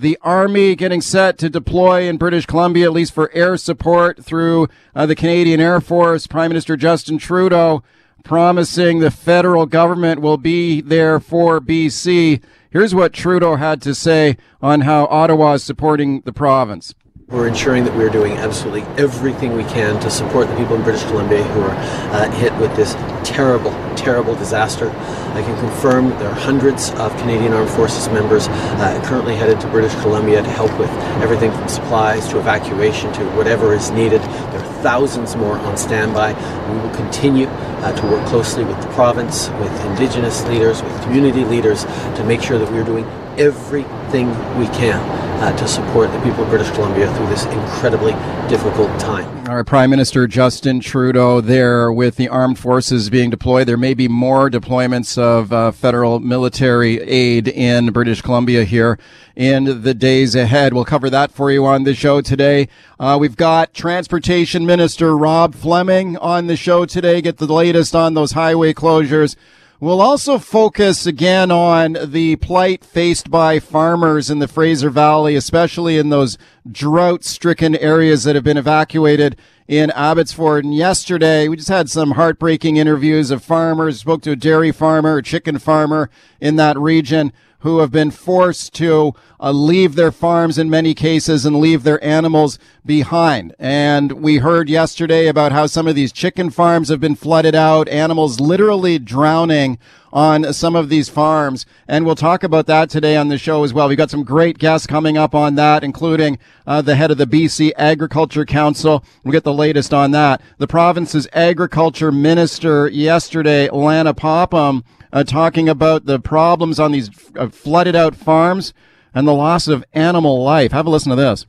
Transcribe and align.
The 0.00 0.16
Army 0.22 0.76
getting 0.76 1.00
set 1.00 1.38
to 1.38 1.50
deploy 1.50 2.02
in 2.02 2.18
British 2.18 2.46
Columbia, 2.46 2.84
at 2.84 2.92
least 2.92 3.12
for 3.12 3.32
air 3.34 3.56
support 3.56 4.24
through 4.24 4.68
uh, 4.94 5.06
the 5.06 5.16
Canadian 5.16 5.58
Air 5.58 5.80
Force. 5.80 6.28
Prime 6.28 6.50
Minister 6.50 6.76
Justin 6.76 7.18
Trudeau 7.18 7.82
promising 8.22 9.00
the 9.00 9.10
federal 9.10 9.66
government 9.66 10.20
will 10.20 10.36
be 10.36 10.80
there 10.80 11.18
for 11.18 11.60
BC. 11.60 12.40
Here's 12.70 12.94
what 12.94 13.12
Trudeau 13.12 13.56
had 13.56 13.82
to 13.82 13.92
say 13.92 14.36
on 14.62 14.82
how 14.82 15.06
Ottawa 15.06 15.54
is 15.54 15.64
supporting 15.64 16.20
the 16.20 16.32
province. 16.32 16.94
We're 17.30 17.46
ensuring 17.46 17.84
that 17.84 17.94
we're 17.94 18.08
doing 18.08 18.38
absolutely 18.38 18.84
everything 18.96 19.54
we 19.54 19.64
can 19.64 20.00
to 20.00 20.08
support 20.08 20.48
the 20.48 20.56
people 20.56 20.76
in 20.76 20.82
British 20.82 21.02
Columbia 21.02 21.42
who 21.42 21.60
are 21.60 21.74
uh, 21.74 22.30
hit 22.30 22.56
with 22.56 22.74
this 22.74 22.94
terrible, 23.22 23.70
terrible 23.96 24.34
disaster. 24.34 24.88
I 24.88 25.42
can 25.42 25.54
confirm 25.60 26.08
there 26.08 26.30
are 26.30 26.34
hundreds 26.34 26.88
of 26.92 27.14
Canadian 27.18 27.52
Armed 27.52 27.68
Forces 27.68 28.08
members 28.08 28.48
uh, 28.48 29.02
currently 29.04 29.36
headed 29.36 29.60
to 29.60 29.68
British 29.68 29.92
Columbia 30.00 30.40
to 30.40 30.48
help 30.48 30.70
with 30.78 30.88
everything 31.20 31.52
from 31.52 31.68
supplies 31.68 32.26
to 32.28 32.38
evacuation 32.38 33.12
to 33.12 33.24
whatever 33.36 33.74
is 33.74 33.90
needed. 33.90 34.22
There 34.22 34.62
are 34.62 34.82
thousands 34.82 35.36
more 35.36 35.58
on 35.58 35.76
standby. 35.76 36.32
We 36.72 36.78
will 36.78 36.96
continue 36.96 37.48
uh, 37.48 37.92
to 37.92 38.06
work 38.06 38.26
closely 38.26 38.64
with 38.64 38.80
the 38.80 38.88
province, 38.94 39.50
with 39.60 39.84
Indigenous 39.84 40.46
leaders, 40.46 40.82
with 40.82 41.02
community 41.02 41.44
leaders 41.44 41.84
to 41.84 42.24
make 42.24 42.40
sure 42.40 42.56
that 42.56 42.72
we're 42.72 42.84
doing 42.84 43.04
everything 43.38 44.28
we 44.58 44.66
can 44.66 44.98
uh, 45.40 45.56
to 45.56 45.68
support 45.68 46.10
the 46.12 46.20
people 46.22 46.42
of 46.42 46.50
British 46.50 46.70
Columbia 46.70 47.12
through 47.14 47.26
this 47.28 47.44
incredibly 47.46 48.12
difficult 48.48 48.88
time. 48.98 49.48
Our 49.48 49.62
Prime 49.62 49.88
Minister 49.88 50.26
Justin 50.26 50.80
Trudeau 50.80 51.40
there 51.40 51.92
with 51.92 52.16
the 52.16 52.28
armed 52.28 52.58
forces 52.58 53.08
being 53.08 53.30
deployed. 53.30 53.68
There 53.68 53.76
may 53.76 53.94
be 53.94 54.08
more 54.08 54.50
deployments 54.50 55.16
of 55.16 55.52
uh, 55.52 55.70
federal 55.70 56.18
military 56.20 57.00
aid 57.00 57.48
in 57.48 57.92
British 57.92 58.20
Columbia 58.20 58.64
here 58.64 58.98
in 59.36 59.82
the 59.82 59.94
days 59.94 60.34
ahead. 60.34 60.74
We'll 60.74 60.84
cover 60.84 61.08
that 61.10 61.30
for 61.30 61.50
you 61.52 61.64
on 61.64 61.84
the 61.84 61.94
show 61.94 62.20
today. 62.20 62.68
Uh, 62.98 63.16
we've 63.20 63.36
got 63.36 63.72
Transportation 63.72 64.66
Minister 64.66 65.16
Rob 65.16 65.54
Fleming 65.54 66.16
on 66.16 66.48
the 66.48 66.56
show 66.56 66.84
today. 66.84 67.20
Get 67.20 67.38
the 67.38 67.46
latest 67.46 67.94
on 67.94 68.14
those 68.14 68.32
highway 68.32 68.74
closures. 68.74 69.36
We'll 69.80 70.00
also 70.00 70.40
focus 70.40 71.06
again 71.06 71.52
on 71.52 71.96
the 72.06 72.34
plight 72.34 72.84
faced 72.84 73.30
by 73.30 73.60
farmers 73.60 74.28
in 74.28 74.40
the 74.40 74.48
Fraser 74.48 74.90
Valley, 74.90 75.36
especially 75.36 75.98
in 75.98 76.08
those 76.08 76.36
drought 76.68 77.22
stricken 77.22 77.76
areas 77.76 78.24
that 78.24 78.34
have 78.34 78.42
been 78.42 78.56
evacuated 78.56 79.36
in 79.68 79.92
Abbotsford. 79.92 80.64
And 80.64 80.74
yesterday, 80.74 81.46
we 81.46 81.54
just 81.54 81.68
had 81.68 81.88
some 81.88 82.12
heartbreaking 82.12 82.76
interviews 82.76 83.30
of 83.30 83.44
farmers, 83.44 84.00
spoke 84.00 84.22
to 84.22 84.32
a 84.32 84.36
dairy 84.36 84.72
farmer, 84.72 85.18
a 85.18 85.22
chicken 85.22 85.60
farmer 85.60 86.10
in 86.40 86.56
that 86.56 86.76
region 86.76 87.32
who 87.60 87.78
have 87.80 87.90
been 87.90 88.10
forced 88.10 88.72
to 88.74 89.12
uh, 89.40 89.50
leave 89.50 89.94
their 89.94 90.12
farms 90.12 90.58
in 90.58 90.70
many 90.70 90.94
cases 90.94 91.44
and 91.44 91.56
leave 91.56 91.82
their 91.82 92.02
animals 92.04 92.58
behind. 92.86 93.54
And 93.58 94.12
we 94.12 94.38
heard 94.38 94.68
yesterday 94.68 95.26
about 95.26 95.52
how 95.52 95.66
some 95.66 95.86
of 95.86 95.94
these 95.94 96.12
chicken 96.12 96.50
farms 96.50 96.88
have 96.88 97.00
been 97.00 97.16
flooded 97.16 97.54
out, 97.54 97.88
animals 97.88 98.38
literally 98.38 98.98
drowning 98.98 99.78
on 100.12 100.52
some 100.52 100.74
of 100.74 100.88
these 100.88 101.08
farms. 101.08 101.66
And 101.86 102.06
we'll 102.06 102.14
talk 102.14 102.42
about 102.42 102.66
that 102.66 102.90
today 102.90 103.16
on 103.16 103.28
the 103.28 103.38
show 103.38 103.64
as 103.64 103.74
well. 103.74 103.88
We've 103.88 103.98
got 103.98 104.10
some 104.10 104.24
great 104.24 104.58
guests 104.58 104.86
coming 104.86 105.18
up 105.18 105.34
on 105.34 105.56
that, 105.56 105.84
including 105.84 106.38
uh, 106.66 106.82
the 106.82 106.94
head 106.96 107.10
of 107.10 107.18
the 107.18 107.26
BC 107.26 107.72
Agriculture 107.76 108.44
Council. 108.44 109.04
We'll 109.22 109.32
get 109.32 109.44
the 109.44 109.52
latest 109.52 109.92
on 109.92 110.12
that. 110.12 110.40
The 110.58 110.66
province's 110.66 111.28
agriculture 111.32 112.12
minister 112.12 112.88
yesterday, 112.88 113.68
Lana 113.68 114.14
Popham, 114.14 114.84
uh, 115.12 115.24
talking 115.24 115.68
about 115.68 116.06
the 116.06 116.18
problems 116.18 116.78
on 116.78 116.92
these 116.92 117.10
uh, 117.36 117.48
flooded 117.48 117.96
out 117.96 118.14
farms 118.14 118.72
and 119.14 119.26
the 119.26 119.32
loss 119.32 119.68
of 119.68 119.84
animal 119.92 120.42
life. 120.42 120.72
Have 120.72 120.86
a 120.86 120.90
listen 120.90 121.10
to 121.10 121.16
this. 121.16 121.46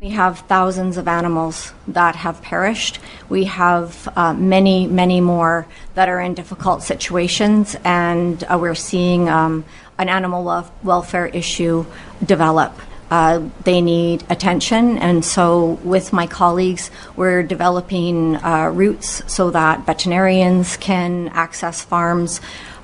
We 0.00 0.10
have 0.10 0.38
thousands 0.40 0.96
of 0.96 1.06
animals 1.06 1.74
that 1.88 2.16
have 2.16 2.40
perished. 2.40 3.00
We 3.28 3.44
have 3.44 4.08
uh, 4.16 4.32
many, 4.32 4.86
many 4.86 5.20
more 5.20 5.66
that 5.94 6.08
are 6.08 6.20
in 6.20 6.32
difficult 6.32 6.82
situations, 6.82 7.76
and 7.84 8.42
uh, 8.44 8.56
we're 8.58 8.74
seeing 8.74 9.28
um, 9.28 9.66
an 9.98 10.08
animal 10.08 10.66
welfare 10.82 11.26
issue 11.26 11.84
develop. 12.24 12.72
Uh, 13.10 13.50
they 13.64 13.82
need 13.82 14.24
attention, 14.30 14.96
and 14.96 15.22
so 15.22 15.72
with 15.84 16.14
my 16.14 16.26
colleagues, 16.26 16.90
we're 17.14 17.42
developing 17.42 18.36
uh, 18.36 18.70
routes 18.72 19.22
so 19.30 19.50
that 19.50 19.84
veterinarians 19.84 20.78
can 20.78 21.28
access 21.34 21.82
farms 21.82 22.40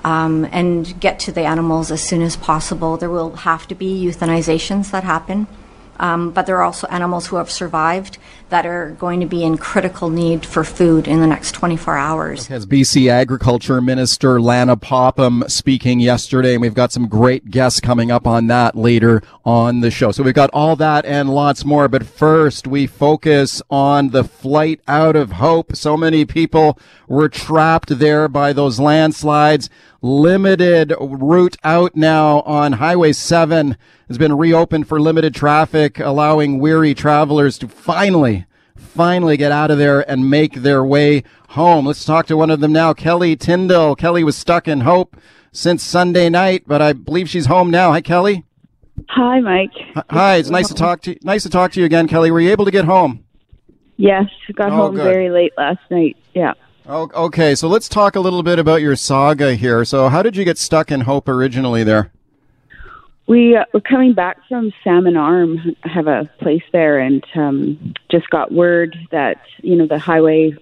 um, 0.07 0.49
and 0.53 0.99
get 1.01 1.19
to 1.19 1.33
the 1.33 1.43
animals 1.43 1.91
as 1.91 2.01
soon 2.01 2.23
as 2.23 2.37
possible. 2.37 2.97
There 2.97 3.11
will 3.11 3.35
have 3.39 3.67
to 3.67 3.75
be 3.75 4.05
euthanizations 4.05 4.93
that 4.93 5.03
happen. 5.03 5.49
Um, 5.99 6.31
but 6.31 6.47
there 6.47 6.57
are 6.57 6.63
also 6.63 6.87
animals 6.89 7.27
who 7.29 7.37
have 7.37 7.51
survived 7.51 8.19
that 8.49 8.65
are 8.65 8.91
going 8.93 9.19
to 9.21 9.27
be 9.27 9.43
in 9.43 9.59
critical 9.59 10.09
need 10.09 10.47
for 10.47 10.63
food 10.63 11.09
in 11.09 11.21
the 11.21 11.27
next 11.27 11.53
24 11.53 11.97
hours. 11.97 12.51
As 12.51 12.67
BC 12.67 13.11
Agriculture 13.11 13.81
Minister 13.81 14.41
Lana 14.41 14.77
Popham 14.77 15.43
speaking 15.49 15.99
yesterday, 15.99 16.53
and 16.53 16.61
we've 16.61 16.75
got 16.75 16.93
some 16.93 17.09
great 17.09 17.51
guests 17.51 17.81
coming 17.81 18.11
up 18.11 18.27
on 18.27 18.47
that 18.47 18.77
later 18.77 19.23
on 19.45 19.81
the 19.81 19.91
show. 19.91 20.13
So 20.13 20.23
we've 20.23 20.35
got 20.35 20.51
all 20.53 20.77
that 20.77 21.05
and 21.07 21.31
lots 21.35 21.65
more. 21.65 21.89
But 21.89 22.07
first, 22.07 22.67
we 22.67 22.87
focus 22.87 23.63
on 23.71 24.11
the 24.11 24.23
flight 24.23 24.81
out 24.87 25.17
of 25.17 25.33
hope. 25.33 25.75
So 25.75 25.97
many 25.97 26.25
people 26.25 26.79
were 27.09 27.29
trapped 27.29 27.99
there 27.99 28.29
by 28.29 28.53
those 28.53 28.79
landslides. 28.79 29.71
Limited 30.03 30.95
route 31.01 31.57
out 31.65 31.97
now 31.97 32.41
on 32.43 32.75
Highway 32.75 33.13
7 33.13 33.77
has 34.09 34.19
been 34.19 34.37
reopened 34.37 34.87
for 34.87 35.01
limited 35.01 35.35
traffic, 35.35 35.99
allowing 35.99 36.59
weary 36.59 36.95
travelers 36.95 37.59
to 37.59 37.69
finally, 37.69 38.47
finally 38.77 39.37
get 39.37 39.53
out 39.53 39.71
of 39.71 39.79
there 39.79 40.09
and 40.09 40.31
make 40.31 40.55
their 40.55 40.85
way 40.85 41.23
home. 41.51 41.87
Let's 41.87 42.05
talk 42.05 42.27
to 42.27 42.37
one 42.37 42.51
of 42.51 42.61
them 42.61 42.73
now, 42.73 42.93
Kelly 42.93 43.37
Tyndall. 43.37 43.97
Kelly 43.97 44.23
was 44.23 44.37
stuck 44.37 44.69
in 44.69 44.81
Hope 44.81 45.17
since 45.51 45.83
Sunday 45.83 46.29
night, 46.29 46.65
but 46.67 46.83
I 46.83 46.93
believe 46.93 47.29
she's 47.29 47.47
home 47.47 47.71
now. 47.71 47.93
Hi, 47.93 48.03
Kelly. 48.03 48.45
Hi, 49.09 49.41
Mike. 49.41 49.73
Hi, 50.11 50.37
it's 50.37 50.51
nice 50.51 50.69
to 50.69 50.75
talk 50.75 51.01
to 51.03 51.13
you. 51.13 51.19
Nice 51.23 51.43
to 51.45 51.51
talk 51.51 51.73
to 51.73 51.81
you 51.81 51.87
again, 51.87 52.07
Kelly. 52.07 52.31
Were 52.31 52.41
you 52.41 52.51
able 52.51 52.67
to 52.67 52.71
get 52.71 52.85
home? 52.85 53.25
Yes, 53.97 54.27
got 54.55 54.71
oh, 54.71 54.77
home 54.77 54.95
good. 54.95 55.05
very 55.05 55.31
late 55.31 55.53
last 55.57 55.81
night. 55.91 56.17
Yeah. 56.35 56.53
Oh, 56.89 57.11
okay, 57.15 57.57
so 57.57 57.67
let's 57.67 57.89
talk 57.89 58.15
a 58.15 58.21
little 58.21 58.45
bit 58.45 58.61
about 58.61 58.81
your 58.81 58.95
saga 58.95 59.55
here. 59.55 59.85
So, 59.85 60.09
how 60.09 60.23
did 60.23 60.37
you 60.37 60.45
get 60.45 60.57
stuck 60.57 60.93
in 60.93 61.01
Hope 61.01 61.29
originally 61.29 61.83
there? 61.83 62.13
We 63.27 63.57
uh, 63.57 63.65
were 63.75 63.81
coming 63.81 64.15
back 64.15 64.37
from 64.49 64.73
Salmon 64.85 65.17
Arm. 65.17 65.59
I 65.83 65.89
have 65.89 66.07
a 66.07 66.31
place 66.39 66.63
there, 66.73 67.01
and 67.01 67.27
um, 67.35 67.95
just 68.09 68.31
got 68.31 68.53
word 68.53 68.97
that 69.11 69.39
you 69.63 69.75
know 69.75 69.89
the 69.89 69.99
Highway 69.99 70.53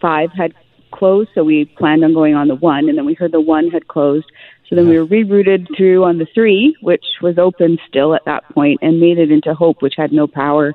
Five 0.00 0.30
had 0.30 0.54
closed, 0.92 1.30
so 1.34 1.42
we 1.42 1.64
planned 1.64 2.04
on 2.04 2.14
going 2.14 2.36
on 2.36 2.46
the 2.46 2.54
one, 2.54 2.88
and 2.88 2.96
then 2.96 3.04
we 3.04 3.14
heard 3.14 3.32
the 3.32 3.40
one 3.40 3.70
had 3.70 3.88
closed. 3.88 4.26
So 4.68 4.76
then 4.76 4.88
we 4.88 5.00
were 5.00 5.06
rerouted 5.06 5.66
through 5.76 6.04
on 6.04 6.18
the 6.18 6.28
three, 6.32 6.76
which 6.80 7.04
was 7.20 7.38
open 7.38 7.76
still 7.88 8.14
at 8.14 8.24
that 8.26 8.48
point, 8.50 8.78
and 8.82 9.00
made 9.00 9.18
it 9.18 9.32
into 9.32 9.52
Hope, 9.52 9.82
which 9.82 9.94
had 9.96 10.12
no 10.12 10.28
power. 10.28 10.74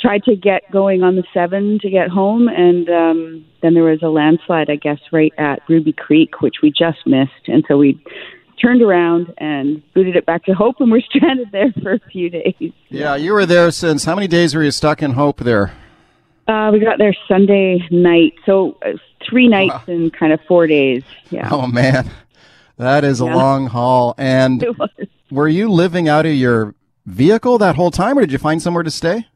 Tried 0.00 0.24
to 0.24 0.34
get 0.34 0.70
going 0.70 1.02
on 1.02 1.16
the 1.16 1.24
seven 1.34 1.78
to 1.80 1.90
get 1.90 2.08
home, 2.08 2.48
and 2.48 2.88
um, 2.88 3.46
then 3.62 3.74
there 3.74 3.84
was 3.84 4.02
a 4.02 4.08
landslide, 4.08 4.70
I 4.70 4.76
guess, 4.76 4.98
right 5.12 5.32
at 5.36 5.60
Ruby 5.68 5.92
Creek, 5.92 6.40
which 6.40 6.56
we 6.62 6.70
just 6.70 7.06
missed, 7.06 7.48
and 7.48 7.64
so 7.68 7.76
we 7.76 8.02
turned 8.60 8.82
around 8.82 9.32
and 9.38 9.82
booted 9.94 10.16
it 10.16 10.26
back 10.26 10.44
to 10.44 10.52
Hope, 10.52 10.76
and 10.80 10.90
we're 10.90 11.00
stranded 11.14 11.50
there 11.52 11.72
for 11.82 11.92
a 11.92 12.00
few 12.10 12.30
days. 12.30 12.72
Yeah, 12.88 13.16
you 13.16 13.32
were 13.32 13.46
there 13.46 13.70
since 13.70 14.04
how 14.04 14.14
many 14.14 14.28
days 14.28 14.54
were 14.54 14.62
you 14.62 14.70
stuck 14.70 15.02
in 15.02 15.12
Hope 15.12 15.40
there? 15.40 15.72
Uh, 16.46 16.70
we 16.72 16.80
got 16.80 16.98
there 16.98 17.14
Sunday 17.28 17.86
night, 17.90 18.34
so 18.44 18.76
uh, 18.84 18.92
three 19.28 19.48
nights 19.48 19.86
wow. 19.86 19.94
and 19.94 20.12
kind 20.12 20.32
of 20.32 20.40
four 20.48 20.66
days. 20.66 21.04
Yeah. 21.30 21.48
Oh 21.50 21.66
man, 21.66 22.10
that 22.76 23.04
is 23.04 23.20
yeah. 23.20 23.32
a 23.32 23.36
long 23.36 23.66
haul. 23.66 24.14
And 24.18 24.64
were 25.30 25.48
you 25.48 25.70
living 25.70 26.08
out 26.08 26.26
of 26.26 26.32
your 26.32 26.74
vehicle 27.06 27.58
that 27.58 27.76
whole 27.76 27.90
time, 27.90 28.18
or 28.18 28.22
did 28.22 28.32
you 28.32 28.38
find 28.38 28.60
somewhere 28.60 28.82
to 28.82 28.90
stay? 28.90 29.26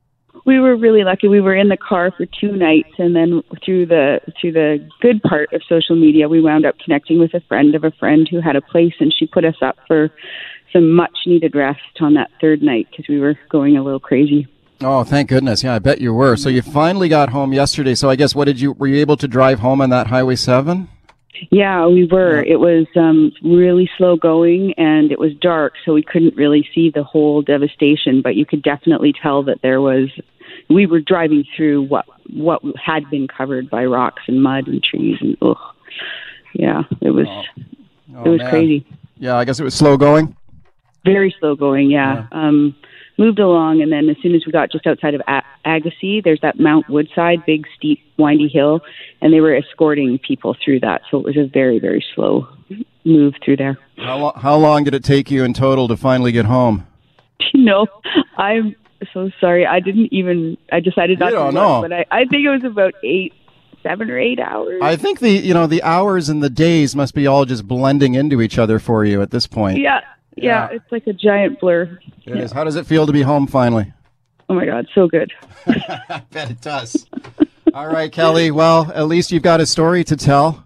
We 0.44 0.60
were 0.60 0.76
really 0.76 1.04
lucky. 1.04 1.28
We 1.28 1.40
were 1.40 1.54
in 1.54 1.68
the 1.68 1.76
car 1.76 2.10
for 2.10 2.26
two 2.26 2.52
nights, 2.52 2.90
and 2.98 3.16
then 3.16 3.42
through 3.64 3.86
the 3.86 4.20
through 4.40 4.52
the 4.52 4.88
good 5.00 5.22
part 5.22 5.52
of 5.52 5.62
social 5.68 5.96
media, 5.96 6.28
we 6.28 6.40
wound 6.40 6.66
up 6.66 6.76
connecting 6.84 7.18
with 7.18 7.34
a 7.34 7.40
friend 7.48 7.74
of 7.74 7.84
a 7.84 7.90
friend 7.92 8.28
who 8.30 8.40
had 8.40 8.56
a 8.56 8.60
place, 8.60 8.94
and 9.00 9.14
she 9.16 9.26
put 9.26 9.44
us 9.44 9.56
up 9.62 9.76
for 9.86 10.10
some 10.72 10.92
much 10.92 11.16
needed 11.26 11.54
rest 11.54 11.80
on 12.00 12.14
that 12.14 12.30
third 12.40 12.62
night 12.62 12.88
because 12.90 13.06
we 13.08 13.18
were 13.18 13.38
going 13.48 13.76
a 13.76 13.82
little 13.82 14.00
crazy. 14.00 14.46
Oh, 14.80 15.04
thank 15.04 15.30
goodness! 15.30 15.62
Yeah, 15.62 15.74
I 15.74 15.78
bet 15.78 16.00
you 16.00 16.12
were. 16.12 16.36
So 16.36 16.48
you 16.48 16.60
finally 16.60 17.08
got 17.08 17.30
home 17.30 17.52
yesterday. 17.52 17.94
So 17.94 18.10
I 18.10 18.16
guess 18.16 18.34
what 18.34 18.44
did 18.44 18.60
you 18.60 18.72
were 18.72 18.86
you 18.86 18.96
able 18.96 19.16
to 19.18 19.28
drive 19.28 19.60
home 19.60 19.80
on 19.80 19.90
that 19.90 20.08
Highway 20.08 20.36
Seven? 20.36 20.88
Yeah, 21.50 21.86
we 21.86 22.06
were. 22.06 22.42
It 22.42 22.60
was 22.60 22.86
um, 22.96 23.32
really 23.42 23.90
slow 23.98 24.16
going 24.16 24.74
and 24.76 25.10
it 25.10 25.18
was 25.18 25.32
dark, 25.40 25.74
so 25.84 25.92
we 25.92 26.02
couldn't 26.02 26.36
really 26.36 26.68
see 26.74 26.90
the 26.94 27.02
whole 27.02 27.42
devastation. 27.42 28.22
But 28.22 28.36
you 28.36 28.46
could 28.46 28.62
definitely 28.62 29.12
tell 29.20 29.42
that 29.44 29.62
there 29.62 29.80
was. 29.80 30.10
We 30.68 30.86
were 30.86 31.00
driving 31.00 31.44
through 31.56 31.82
what 31.84 32.06
what 32.32 32.62
had 32.82 33.08
been 33.10 33.28
covered 33.28 33.68
by 33.70 33.84
rocks 33.84 34.22
and 34.26 34.42
mud 34.42 34.66
and 34.66 34.82
trees 34.82 35.18
and 35.20 35.36
ugh. 35.42 35.56
Yeah, 36.54 36.82
it 37.00 37.10
was. 37.10 37.26
Oh, 38.16 38.24
it 38.24 38.28
was 38.28 38.38
man. 38.38 38.50
crazy. 38.50 38.86
Yeah, 39.18 39.36
I 39.36 39.44
guess 39.44 39.60
it 39.60 39.64
was 39.64 39.74
slow 39.74 39.96
going. 39.96 40.36
Very 41.04 41.34
slow 41.38 41.54
going. 41.54 41.90
Yeah. 41.90 42.26
Um, 42.32 42.74
moved 43.18 43.38
along, 43.38 43.82
and 43.82 43.92
then 43.92 44.08
as 44.08 44.16
soon 44.22 44.34
as 44.34 44.44
we 44.46 44.52
got 44.52 44.72
just 44.72 44.86
outside 44.86 45.14
of 45.14 45.22
Agassiz, 45.64 46.22
there's 46.24 46.40
that 46.42 46.58
Mount 46.58 46.88
Woodside, 46.88 47.44
big 47.46 47.66
steep 47.76 48.00
windy 48.18 48.48
hill, 48.48 48.80
and 49.20 49.32
they 49.32 49.40
were 49.40 49.54
escorting 49.54 50.18
people 50.18 50.56
through 50.64 50.80
that. 50.80 51.02
So 51.10 51.18
it 51.18 51.24
was 51.24 51.36
a 51.36 51.46
very 51.46 51.78
very 51.78 52.04
slow 52.14 52.48
move 53.04 53.34
through 53.44 53.56
there. 53.56 53.78
How, 53.98 54.18
lo- 54.18 54.32
how 54.36 54.56
long 54.56 54.84
did 54.84 54.94
it 54.94 55.04
take 55.04 55.30
you 55.30 55.44
in 55.44 55.52
total 55.52 55.88
to 55.88 55.96
finally 55.96 56.32
get 56.32 56.46
home? 56.46 56.86
you 57.52 57.64
know, 57.64 57.86
I'm 58.36 58.74
so 59.12 59.30
sorry. 59.40 59.66
I 59.66 59.80
didn't 59.80 60.12
even. 60.12 60.56
I 60.72 60.80
decided 60.80 61.18
not 61.18 61.26
You 61.32 61.38
to 61.38 61.44
don't 61.44 61.54
know. 61.54 61.82
but 61.82 61.92
I, 61.92 62.04
I 62.10 62.24
think 62.26 62.44
it 62.46 62.50
was 62.50 62.64
about 62.64 62.94
eight, 63.02 63.32
seven 63.82 64.10
or 64.10 64.18
eight 64.18 64.40
hours. 64.40 64.80
I 64.82 64.96
think 64.96 65.20
the 65.20 65.30
you 65.30 65.54
know 65.54 65.66
the 65.66 65.82
hours 65.82 66.28
and 66.28 66.42
the 66.42 66.50
days 66.50 66.94
must 66.96 67.14
be 67.14 67.26
all 67.26 67.44
just 67.44 67.66
blending 67.68 68.14
into 68.14 68.40
each 68.40 68.58
other 68.58 68.78
for 68.78 69.04
you 69.04 69.22
at 69.22 69.30
this 69.30 69.46
point. 69.46 69.78
yeah, 69.78 70.00
yeah, 70.36 70.68
Yeah. 70.70 70.76
It's 70.76 70.90
like 70.92 71.06
a 71.06 71.12
giant 71.12 71.60
blur. 71.60 71.98
It 72.24 72.36
is. 72.36 72.52
How 72.52 72.64
does 72.64 72.76
it 72.76 72.86
feel 72.86 73.06
to 73.06 73.12
be 73.12 73.22
home 73.22 73.46
finally? 73.46 73.92
Oh 74.48 74.54
my 74.54 74.66
god, 74.66 74.86
so 74.94 75.08
good. 75.08 75.32
I 75.66 76.22
bet 76.30 76.50
it 76.50 76.60
does. 76.60 77.06
all 77.72 77.86
right, 77.88 78.10
Kelly. 78.12 78.50
Well, 78.50 78.90
at 78.94 79.06
least 79.08 79.32
you've 79.32 79.42
got 79.42 79.60
a 79.60 79.66
story 79.66 80.04
to 80.04 80.16
tell. 80.16 80.60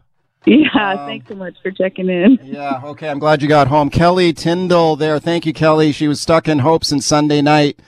Yeah, 0.47 0.93
Um, 0.95 1.07
thanks 1.07 1.29
so 1.29 1.35
much 1.35 1.55
for 1.63 1.71
checking 1.71 2.09
in. 2.09 2.39
Yeah, 2.43 2.81
okay. 2.85 3.09
I'm 3.09 3.19
glad 3.19 3.43
you 3.43 3.49
got 3.49 3.67
home. 3.69 3.91
Kelly 3.91 4.33
Tyndall 4.33 4.97
there. 4.97 5.19
Thank 5.19 5.45
you, 5.45 5.53
Kelly. 5.53 5.93
She 5.93 6.09
was 6.09 6.21
stuck 6.23 6.49
in 6.49 6.61
hopes 6.61 6.89
since 6.89 7.05
Sunday 7.05 7.43
night, 7.43 7.79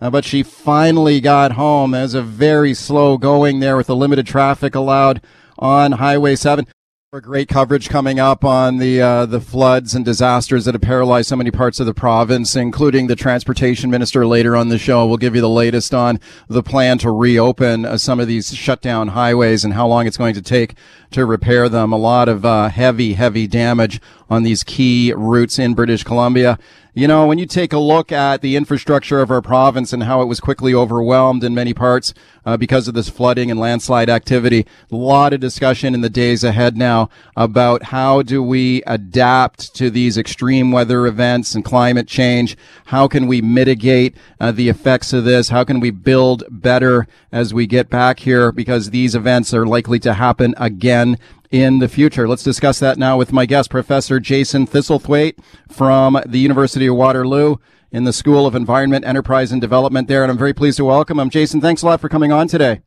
uh, 0.00 0.10
but 0.10 0.24
she 0.24 0.42
finally 0.42 1.20
got 1.20 1.52
home. 1.52 1.94
as 1.94 2.14
a 2.14 2.22
very 2.22 2.74
slow 2.74 3.18
going 3.18 3.60
there 3.60 3.76
with 3.76 3.86
the 3.86 3.96
limited 3.96 4.26
traffic 4.26 4.74
allowed 4.74 5.20
on 5.58 5.92
Highway 5.92 6.36
7. 6.36 6.66
For 7.10 7.22
great 7.22 7.48
coverage 7.48 7.88
coming 7.88 8.20
up 8.20 8.44
on 8.44 8.76
the 8.76 9.00
uh, 9.00 9.24
the 9.24 9.40
floods 9.40 9.94
and 9.94 10.04
disasters 10.04 10.66
that 10.66 10.74
have 10.74 10.82
paralyzed 10.82 11.30
so 11.30 11.36
many 11.36 11.50
parts 11.50 11.80
of 11.80 11.86
the 11.86 11.94
province, 11.94 12.54
including 12.54 13.06
the 13.06 13.16
transportation 13.16 13.90
minister 13.90 14.26
later 14.26 14.54
on 14.54 14.68
the 14.68 14.76
show. 14.76 15.06
We'll 15.06 15.16
give 15.16 15.34
you 15.34 15.40
the 15.40 15.48
latest 15.48 15.94
on 15.94 16.20
the 16.48 16.62
plan 16.62 16.98
to 16.98 17.10
reopen 17.10 17.86
uh, 17.86 17.96
some 17.96 18.20
of 18.20 18.28
these 18.28 18.54
shut 18.54 18.82
down 18.82 19.08
highways 19.08 19.64
and 19.64 19.72
how 19.72 19.86
long 19.86 20.06
it's 20.06 20.18
going 20.18 20.34
to 20.34 20.42
take 20.42 20.74
to 21.12 21.24
repair 21.24 21.70
them. 21.70 21.94
A 21.94 21.96
lot 21.96 22.28
of 22.28 22.44
uh, 22.44 22.68
heavy, 22.68 23.14
heavy 23.14 23.46
damage 23.46 24.02
on 24.28 24.42
these 24.42 24.62
key 24.62 25.14
routes 25.16 25.58
in 25.58 25.72
British 25.72 26.04
Columbia. 26.04 26.58
You 26.98 27.06
know, 27.06 27.28
when 27.28 27.38
you 27.38 27.46
take 27.46 27.72
a 27.72 27.78
look 27.78 28.10
at 28.10 28.42
the 28.42 28.56
infrastructure 28.56 29.20
of 29.20 29.30
our 29.30 29.40
province 29.40 29.92
and 29.92 30.02
how 30.02 30.20
it 30.20 30.24
was 30.24 30.40
quickly 30.40 30.74
overwhelmed 30.74 31.44
in 31.44 31.54
many 31.54 31.72
parts 31.72 32.12
uh, 32.44 32.56
because 32.56 32.88
of 32.88 32.94
this 32.94 33.08
flooding 33.08 33.52
and 33.52 33.60
landslide 33.60 34.10
activity, 34.10 34.66
a 34.90 34.96
lot 34.96 35.32
of 35.32 35.38
discussion 35.38 35.94
in 35.94 36.00
the 36.00 36.10
days 36.10 36.42
ahead 36.42 36.76
now 36.76 37.08
about 37.36 37.84
how 37.84 38.22
do 38.22 38.42
we 38.42 38.82
adapt 38.84 39.76
to 39.76 39.90
these 39.90 40.18
extreme 40.18 40.72
weather 40.72 41.06
events 41.06 41.54
and 41.54 41.64
climate 41.64 42.08
change? 42.08 42.56
How 42.86 43.06
can 43.06 43.28
we 43.28 43.40
mitigate 43.40 44.16
uh, 44.40 44.50
the 44.50 44.68
effects 44.68 45.12
of 45.12 45.22
this? 45.22 45.50
How 45.50 45.62
can 45.62 45.78
we 45.78 45.92
build 45.92 46.42
better 46.50 47.06
as 47.30 47.54
we 47.54 47.68
get 47.68 47.88
back 47.88 48.18
here? 48.18 48.50
Because 48.50 48.90
these 48.90 49.14
events 49.14 49.54
are 49.54 49.66
likely 49.66 50.00
to 50.00 50.14
happen 50.14 50.52
again 50.56 51.16
in 51.50 51.78
the 51.78 51.88
future. 51.88 52.28
Let's 52.28 52.42
discuss 52.42 52.78
that 52.80 52.98
now 52.98 53.16
with 53.16 53.32
my 53.32 53.46
guest, 53.46 53.70
Professor 53.70 54.20
Jason 54.20 54.66
Thistlethwaite 54.66 55.38
from 55.68 56.20
the 56.26 56.38
University 56.38 56.86
of 56.86 56.96
Waterloo 56.96 57.56
in 57.90 58.04
the 58.04 58.12
School 58.12 58.46
of 58.46 58.54
Environment, 58.54 59.04
Enterprise, 59.04 59.50
and 59.50 59.60
Development 59.60 60.08
there. 60.08 60.22
And 60.22 60.30
I'm 60.30 60.38
very 60.38 60.52
pleased 60.52 60.76
to 60.76 60.84
welcome 60.84 61.18
him. 61.18 61.30
Jason, 61.30 61.60
thanks 61.60 61.82
a 61.82 61.86
lot 61.86 62.00
for 62.00 62.08
coming 62.08 62.32
on 62.32 62.48
today. 62.48 62.82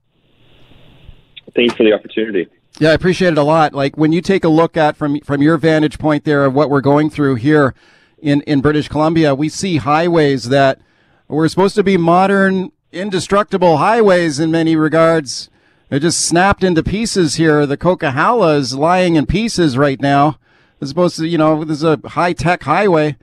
Thanks 1.56 1.74
for 1.74 1.84
the 1.84 1.94
opportunity. 1.94 2.48
Yeah, 2.80 2.90
I 2.90 2.94
appreciate 2.94 3.34
it 3.34 3.38
a 3.38 3.44
lot. 3.44 3.74
Like 3.74 3.98
when 3.98 4.12
you 4.12 4.22
take 4.22 4.44
a 4.44 4.50
look 4.50 4.78
at 4.78 4.96
from 4.96 5.20
from 5.22 5.42
your 5.42 5.58
vantage 5.58 6.00
point 6.00 6.24
there 6.24 6.46
of 6.46 6.54
what 6.54 6.70
we're 6.70 6.82
going 6.82 7.10
through 7.10 7.36
here 7.36 7.74
in 8.20 8.42
in 8.42 8.62
British 8.62 8.88
Columbia, 8.88 9.36
we 9.36 9.50
see 9.50 9.78
highways 9.78 10.46
that 10.46 10.80
were 11.28 11.50
supposed 11.50 11.76
to 11.76 11.84
be 11.84 11.98
modern, 11.98 12.72
indestructible 12.92 13.78
highways 13.78 14.40
in 14.40 14.52
many 14.52 14.76
regards. 14.76 15.50
They're 15.92 16.00
just 16.00 16.26
snapped 16.26 16.64
into 16.64 16.84
pieces 16.84 17.36
here. 17.36 17.66
The 17.66 17.76
Coquihalla 17.76 18.56
is 18.56 18.74
lying 18.74 19.18
in 19.18 19.26
pieces 19.26 19.78
right 19.78 20.00
now. 20.00 20.40
As 20.80 20.92
opposed 20.92 21.18
to, 21.18 21.28
you 21.28 21.38
know, 21.38 21.66
this 21.66 21.80
is 21.80 21.84
a 21.84 22.00
high 22.06 22.32
tech 22.32 22.64
highway. 22.64 23.18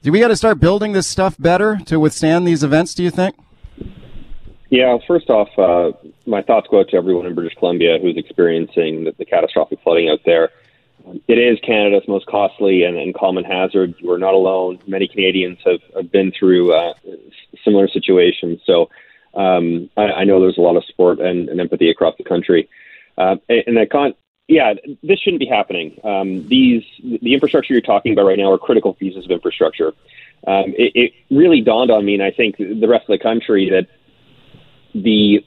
Do 0.00 0.10
we 0.10 0.18
got 0.18 0.28
to 0.28 0.36
start 0.36 0.60
building 0.60 0.92
this 0.92 1.06
stuff 1.06 1.36
better 1.38 1.78
to 1.84 2.00
withstand 2.00 2.48
these 2.48 2.64
events? 2.64 2.94
Do 2.94 3.02
you 3.02 3.10
think? 3.10 3.36
Yeah, 4.70 4.96
first 5.06 5.28
off, 5.28 5.50
uh, 5.58 5.92
my 6.24 6.40
thoughts 6.40 6.68
go 6.70 6.80
out 6.80 6.88
to 6.88 6.96
everyone 6.96 7.26
in 7.26 7.34
British 7.34 7.54
Columbia 7.58 7.98
who's 8.00 8.16
experiencing 8.16 9.04
the, 9.04 9.14
the 9.18 9.26
catastrophic 9.26 9.80
flooding 9.82 10.08
out 10.08 10.20
there. 10.24 10.48
It 11.28 11.36
is 11.38 11.58
Canada's 11.60 12.08
most 12.08 12.24
costly 12.24 12.84
and, 12.84 12.96
and 12.96 13.14
common 13.14 13.44
hazard. 13.44 13.94
We're 14.02 14.16
not 14.16 14.32
alone. 14.32 14.78
Many 14.86 15.06
Canadians 15.06 15.58
have, 15.66 15.80
have 15.94 16.10
been 16.10 16.32
through 16.32 16.72
uh, 16.72 16.94
similar 17.62 17.88
situations. 17.88 18.62
So 18.64 18.88
um, 19.34 19.90
I, 19.96 20.02
I 20.02 20.24
know 20.24 20.40
there's 20.40 20.58
a 20.58 20.62
lot 20.62 20.76
of 20.76 20.84
support 20.84 21.20
and, 21.20 21.48
and 21.48 21.60
empathy 21.60 21.90
across 21.90 22.16
the 22.18 22.24
country. 22.24 22.68
Uh, 23.16 23.36
and 23.48 23.64
and 23.66 23.78
I 23.78 23.86
can't, 23.86 24.16
yeah, 24.48 24.74
this 25.02 25.20
shouldn't 25.20 25.40
be 25.40 25.46
happening. 25.46 25.98
Um, 26.02 26.48
these 26.48 26.82
the 27.02 27.34
infrastructure 27.34 27.72
you're 27.72 27.82
talking 27.82 28.12
about 28.12 28.24
right 28.26 28.38
now 28.38 28.52
are 28.52 28.58
critical 28.58 28.94
pieces 28.94 29.24
of 29.24 29.30
infrastructure. 29.30 29.92
Um, 30.46 30.74
it, 30.76 30.92
it 30.94 31.12
really 31.30 31.60
dawned 31.60 31.90
on 31.90 32.04
me, 32.04 32.14
and 32.14 32.22
I 32.22 32.30
think 32.30 32.56
the 32.56 32.88
rest 32.88 33.04
of 33.08 33.18
the 33.18 33.22
country, 33.22 33.70
that 33.70 33.86
the 34.94 35.44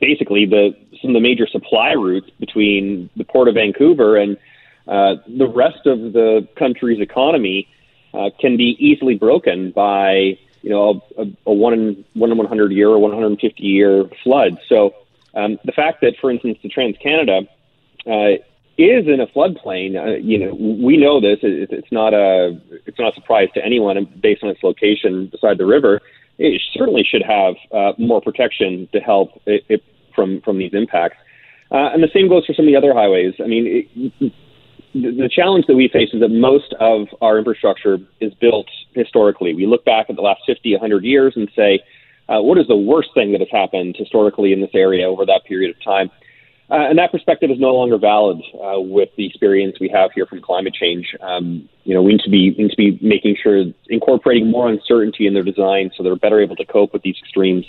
basically 0.00 0.46
the 0.46 0.74
some 1.00 1.10
of 1.10 1.14
the 1.14 1.20
major 1.20 1.46
supply 1.46 1.92
routes 1.92 2.28
between 2.40 3.08
the 3.16 3.24
port 3.24 3.48
of 3.48 3.54
Vancouver 3.54 4.16
and 4.16 4.36
uh, 4.88 5.16
the 5.26 5.46
rest 5.46 5.86
of 5.86 6.12
the 6.12 6.46
country's 6.56 7.00
economy 7.00 7.68
uh, 8.12 8.30
can 8.40 8.56
be 8.56 8.76
easily 8.78 9.14
broken 9.14 9.70
by 9.70 10.38
you 10.64 10.70
know 10.70 11.02
a, 11.18 11.24
a, 11.46 11.52
one 11.52 11.74
in 11.74 12.04
one 12.14 12.32
in 12.32 12.38
100 12.38 12.72
year 12.72 12.88
or 12.88 12.98
150 12.98 13.62
year 13.62 14.08
flood. 14.22 14.58
So 14.66 14.94
um, 15.34 15.58
the 15.64 15.72
fact 15.72 16.00
that, 16.00 16.14
for 16.20 16.30
instance, 16.30 16.58
the 16.62 16.70
Trans 16.70 16.96
Canada 16.96 17.42
uh, 18.06 18.40
is 18.78 19.06
in 19.06 19.20
a 19.20 19.26
floodplain, 19.26 19.94
uh, 19.94 20.16
you 20.16 20.38
know, 20.38 20.54
we 20.54 20.96
know 20.96 21.20
this. 21.20 21.40
It, 21.42 21.70
it's 21.70 21.92
not 21.92 22.14
a 22.14 22.58
it's 22.86 22.98
not 22.98 23.12
a 23.12 23.14
surprise 23.14 23.48
to 23.54 23.64
anyone 23.64 24.02
based 24.20 24.42
on 24.42 24.48
its 24.48 24.62
location 24.62 25.26
beside 25.26 25.58
the 25.58 25.66
river. 25.66 26.00
It 26.38 26.62
certainly 26.72 27.04
should 27.04 27.22
have 27.22 27.56
uh, 27.70 27.92
more 27.98 28.22
protection 28.22 28.88
to 28.92 29.00
help 29.00 29.40
it, 29.44 29.64
it 29.68 29.84
from 30.14 30.40
from 30.40 30.56
these 30.56 30.72
impacts. 30.72 31.18
Uh, 31.70 31.90
and 31.92 32.02
the 32.02 32.10
same 32.14 32.28
goes 32.28 32.46
for 32.46 32.54
some 32.54 32.64
of 32.64 32.72
the 32.72 32.76
other 32.76 32.94
highways. 32.94 33.34
I 33.38 33.46
mean, 33.46 33.88
it, 33.92 34.32
the 34.94 35.28
challenge 35.28 35.66
that 35.66 35.74
we 35.74 35.88
face 35.88 36.10
is 36.14 36.20
that 36.20 36.30
most 36.30 36.72
of 36.80 37.08
our 37.20 37.36
infrastructure 37.36 37.98
is 38.20 38.32
built 38.34 38.68
historically. 38.94 39.54
We 39.54 39.66
look 39.66 39.84
back 39.84 40.06
at 40.08 40.16
the 40.16 40.22
last 40.22 40.42
50, 40.46 40.72
100 40.72 41.04
years 41.04 41.34
and 41.36 41.50
say, 41.56 41.80
uh, 42.28 42.40
what 42.40 42.58
is 42.58 42.66
the 42.66 42.76
worst 42.76 43.10
thing 43.14 43.32
that 43.32 43.40
has 43.40 43.50
happened 43.50 43.96
historically 43.98 44.52
in 44.52 44.60
this 44.60 44.70
area 44.74 45.08
over 45.08 45.26
that 45.26 45.42
period 45.46 45.74
of 45.74 45.82
time? 45.82 46.10
Uh, 46.70 46.88
and 46.88 46.98
that 46.98 47.12
perspective 47.12 47.50
is 47.50 47.60
no 47.60 47.74
longer 47.74 47.98
valid 47.98 48.40
uh, 48.54 48.80
with 48.80 49.10
the 49.16 49.26
experience 49.26 49.76
we 49.78 49.88
have 49.88 50.10
here 50.14 50.24
from 50.24 50.40
climate 50.40 50.72
change. 50.72 51.14
Um, 51.20 51.68
you 51.84 51.94
know, 51.94 52.02
we 52.02 52.12
need 52.12 52.22
to 52.24 52.30
be 52.30 52.54
we 52.56 52.64
need 52.64 52.70
to 52.70 52.76
be 52.76 52.98
making 53.02 53.36
sure 53.42 53.64
incorporating 53.90 54.50
more 54.50 54.68
uncertainty 54.68 55.26
in 55.26 55.34
their 55.34 55.42
design 55.42 55.90
so 55.94 56.02
they're 56.02 56.16
better 56.16 56.40
able 56.40 56.56
to 56.56 56.64
cope 56.64 56.94
with 56.94 57.02
these 57.02 57.16
extremes. 57.20 57.66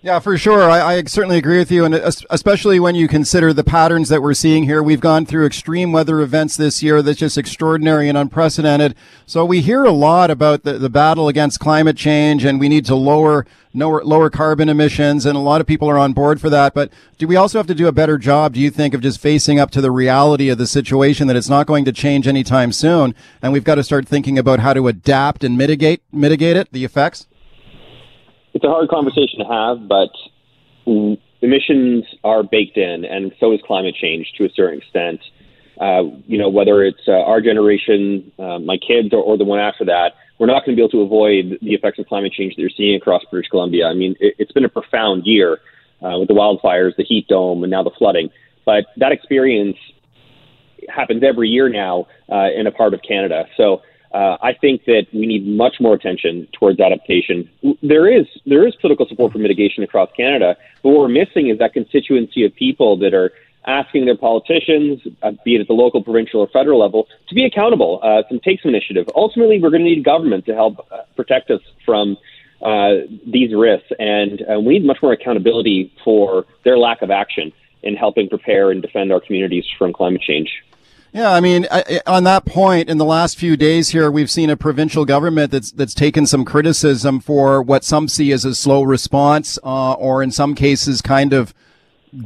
Yeah, 0.00 0.20
for 0.20 0.38
sure. 0.38 0.70
I, 0.70 0.94
I 0.94 1.02
certainly 1.04 1.38
agree 1.38 1.58
with 1.58 1.72
you, 1.72 1.84
and 1.84 1.92
especially 1.92 2.78
when 2.78 2.94
you 2.94 3.08
consider 3.08 3.52
the 3.52 3.64
patterns 3.64 4.08
that 4.10 4.22
we're 4.22 4.32
seeing 4.32 4.62
here. 4.62 4.80
We've 4.80 5.00
gone 5.00 5.26
through 5.26 5.44
extreme 5.44 5.90
weather 5.90 6.20
events 6.20 6.56
this 6.56 6.84
year 6.84 7.02
that's 7.02 7.18
just 7.18 7.36
extraordinary 7.36 8.08
and 8.08 8.16
unprecedented. 8.16 8.94
So 9.26 9.44
we 9.44 9.60
hear 9.60 9.84
a 9.84 9.90
lot 9.90 10.30
about 10.30 10.62
the, 10.62 10.74
the 10.74 10.88
battle 10.88 11.26
against 11.26 11.58
climate 11.58 11.96
change, 11.96 12.44
and 12.44 12.60
we 12.60 12.68
need 12.68 12.86
to 12.86 12.94
lower, 12.94 13.44
lower 13.74 14.04
lower 14.04 14.30
carbon 14.30 14.68
emissions, 14.68 15.26
and 15.26 15.36
a 15.36 15.40
lot 15.40 15.60
of 15.60 15.66
people 15.66 15.90
are 15.90 15.98
on 15.98 16.12
board 16.12 16.40
for 16.40 16.48
that. 16.48 16.74
But 16.74 16.92
do 17.18 17.26
we 17.26 17.34
also 17.34 17.58
have 17.58 17.66
to 17.66 17.74
do 17.74 17.88
a 17.88 17.92
better 17.92 18.18
job, 18.18 18.54
do 18.54 18.60
you 18.60 18.70
think, 18.70 18.94
of 18.94 19.00
just 19.00 19.18
facing 19.18 19.58
up 19.58 19.72
to 19.72 19.80
the 19.80 19.90
reality 19.90 20.48
of 20.48 20.58
the 20.58 20.68
situation 20.68 21.26
that 21.26 21.34
it's 21.34 21.48
not 21.48 21.66
going 21.66 21.84
to 21.86 21.92
change 21.92 22.28
anytime 22.28 22.70
soon, 22.70 23.16
and 23.42 23.52
we've 23.52 23.64
got 23.64 23.74
to 23.74 23.82
start 23.82 24.06
thinking 24.06 24.38
about 24.38 24.60
how 24.60 24.74
to 24.74 24.86
adapt 24.86 25.42
and 25.42 25.58
mitigate 25.58 26.02
mitigate 26.12 26.56
it, 26.56 26.70
the 26.70 26.84
effects? 26.84 27.26
It's 28.54 28.64
a 28.64 28.68
hard 28.68 28.88
conversation 28.88 29.38
to 29.40 29.44
have, 29.44 29.88
but 29.88 30.10
emissions 31.40 32.04
are 32.24 32.42
baked 32.42 32.76
in, 32.76 33.04
and 33.04 33.32
so 33.38 33.52
is 33.52 33.60
climate 33.66 33.94
change 33.94 34.32
to 34.38 34.44
a 34.44 34.50
certain 34.50 34.78
extent. 34.80 35.20
uh, 35.80 36.02
you 36.26 36.38
know, 36.38 36.48
whether 36.48 36.82
it's 36.82 37.06
uh, 37.06 37.12
our 37.12 37.40
generation, 37.40 38.32
uh, 38.38 38.58
my 38.58 38.76
kids, 38.76 39.12
or, 39.12 39.22
or 39.22 39.38
the 39.38 39.44
one 39.44 39.60
after 39.60 39.84
that, 39.84 40.12
we're 40.38 40.46
not 40.46 40.64
going 40.64 40.76
to 40.76 40.80
be 40.80 40.82
able 40.82 40.90
to 40.90 41.00
avoid 41.02 41.58
the 41.62 41.74
effects 41.74 41.98
of 41.98 42.06
climate 42.06 42.32
change 42.32 42.54
that 42.54 42.60
you're 42.60 42.70
seeing 42.76 42.96
across 42.96 43.22
British 43.30 43.48
Columbia. 43.48 43.86
I 43.86 43.94
mean, 43.94 44.16
it, 44.20 44.34
has 44.38 44.48
been 44.52 44.64
a 44.64 44.68
profound 44.68 45.22
year 45.24 45.58
uh, 46.02 46.18
with 46.18 46.28
the 46.28 46.34
wildfires, 46.34 46.96
the 46.96 47.04
heat 47.04 47.26
dome, 47.28 47.62
and 47.62 47.70
now 47.70 47.82
the 47.82 47.90
flooding. 47.96 48.30
But 48.64 48.86
that 48.96 49.12
experience 49.12 49.76
happens 50.88 51.22
every 51.22 51.48
year 51.48 51.68
now 51.68 52.06
uh, 52.30 52.48
in 52.56 52.66
a 52.66 52.72
part 52.72 52.94
of 52.94 53.00
Canada. 53.06 53.46
So 53.56 53.82
uh, 54.12 54.38
I 54.40 54.54
think 54.54 54.84
that 54.86 55.06
we 55.12 55.26
need 55.26 55.46
much 55.46 55.76
more 55.80 55.94
attention 55.94 56.48
towards 56.52 56.80
adaptation. 56.80 57.48
There 57.82 58.08
is 58.08 58.26
there 58.46 58.66
is 58.66 58.74
political 58.76 59.06
support 59.06 59.32
for 59.32 59.38
mitigation 59.38 59.82
across 59.82 60.10
Canada, 60.16 60.56
but 60.82 60.90
what 60.90 61.00
we're 61.00 61.08
missing 61.08 61.48
is 61.48 61.58
that 61.58 61.72
constituency 61.74 62.44
of 62.44 62.54
people 62.54 62.96
that 62.98 63.12
are 63.12 63.32
asking 63.66 64.06
their 64.06 64.16
politicians, 64.16 65.00
uh, 65.22 65.32
be 65.44 65.56
it 65.56 65.60
at 65.60 65.68
the 65.68 65.74
local, 65.74 66.02
provincial, 66.02 66.40
or 66.40 66.48
federal 66.48 66.80
level, 66.80 67.06
to 67.28 67.34
be 67.34 67.44
accountable, 67.44 68.00
uh, 68.02 68.22
to 68.22 68.38
take 68.38 68.62
some 68.62 68.70
initiative. 68.70 69.06
Ultimately, 69.14 69.60
we're 69.60 69.70
going 69.70 69.84
to 69.84 69.90
need 69.90 70.02
government 70.04 70.46
to 70.46 70.54
help 70.54 70.86
uh, 70.90 71.02
protect 71.14 71.50
us 71.50 71.60
from 71.84 72.16
uh, 72.62 72.94
these 73.26 73.54
risks, 73.54 73.92
and 73.98 74.42
we 74.64 74.78
need 74.78 74.84
much 74.86 74.98
more 75.02 75.12
accountability 75.12 75.92
for 76.02 76.46
their 76.64 76.78
lack 76.78 77.02
of 77.02 77.10
action 77.10 77.52
in 77.82 77.94
helping 77.94 78.28
prepare 78.28 78.70
and 78.70 78.80
defend 78.82 79.12
our 79.12 79.20
communities 79.20 79.64
from 79.78 79.92
climate 79.92 80.22
change. 80.22 80.50
Yeah, 81.12 81.32
I 81.32 81.40
mean, 81.40 81.66
on 82.06 82.24
that 82.24 82.44
point, 82.44 82.90
in 82.90 82.98
the 82.98 83.04
last 83.04 83.38
few 83.38 83.56
days 83.56 83.90
here, 83.90 84.10
we've 84.10 84.30
seen 84.30 84.50
a 84.50 84.56
provincial 84.58 85.06
government 85.06 85.50
that's 85.50 85.72
that's 85.72 85.94
taken 85.94 86.26
some 86.26 86.44
criticism 86.44 87.20
for 87.20 87.62
what 87.62 87.82
some 87.82 88.08
see 88.08 88.30
as 88.30 88.44
a 88.44 88.54
slow 88.54 88.82
response, 88.82 89.58
uh, 89.64 89.92
or 89.94 90.22
in 90.22 90.30
some 90.30 90.54
cases, 90.54 91.00
kind 91.00 91.32
of 91.32 91.54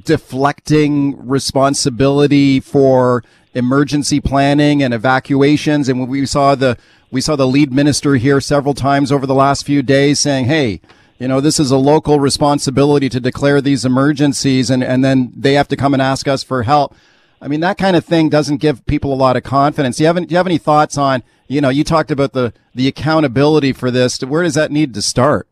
deflecting 0.04 1.28
responsibility 1.28 2.58
for 2.58 3.22
emergency 3.54 4.18
planning 4.18 4.82
and 4.82 4.92
evacuations. 4.92 5.88
And 5.88 6.08
we 6.08 6.26
saw 6.26 6.56
the 6.56 6.76
we 7.12 7.20
saw 7.20 7.36
the 7.36 7.46
lead 7.46 7.72
minister 7.72 8.16
here 8.16 8.40
several 8.40 8.74
times 8.74 9.12
over 9.12 9.26
the 9.26 9.34
last 9.34 9.64
few 9.64 9.82
days 9.82 10.18
saying, 10.18 10.46
"Hey." 10.46 10.80
You 11.18 11.28
know, 11.28 11.40
this 11.40 11.60
is 11.60 11.70
a 11.70 11.76
local 11.76 12.18
responsibility 12.18 13.08
to 13.08 13.20
declare 13.20 13.60
these 13.60 13.84
emergencies 13.84 14.70
and, 14.70 14.82
and 14.82 15.04
then 15.04 15.32
they 15.36 15.52
have 15.52 15.68
to 15.68 15.76
come 15.76 15.92
and 15.92 16.02
ask 16.02 16.26
us 16.26 16.42
for 16.42 16.64
help. 16.64 16.96
I 17.42 17.48
mean, 17.48 17.58
that 17.60 17.76
kind 17.76 17.96
of 17.96 18.04
thing 18.04 18.28
doesn't 18.28 18.58
give 18.58 18.86
people 18.86 19.12
a 19.12 19.16
lot 19.16 19.36
of 19.36 19.42
confidence. 19.42 19.96
Do 19.96 20.04
you 20.04 20.06
have 20.06 20.16
any, 20.16 20.26
do 20.26 20.32
you 20.32 20.36
have 20.36 20.46
any 20.46 20.58
thoughts 20.58 20.96
on, 20.96 21.24
you 21.48 21.60
know, 21.60 21.70
you 21.70 21.82
talked 21.82 22.12
about 22.12 22.34
the, 22.34 22.52
the 22.72 22.86
accountability 22.86 23.72
for 23.72 23.90
this. 23.90 24.20
Where 24.22 24.44
does 24.44 24.54
that 24.54 24.70
need 24.70 24.94
to 24.94 25.02
start? 25.02 25.48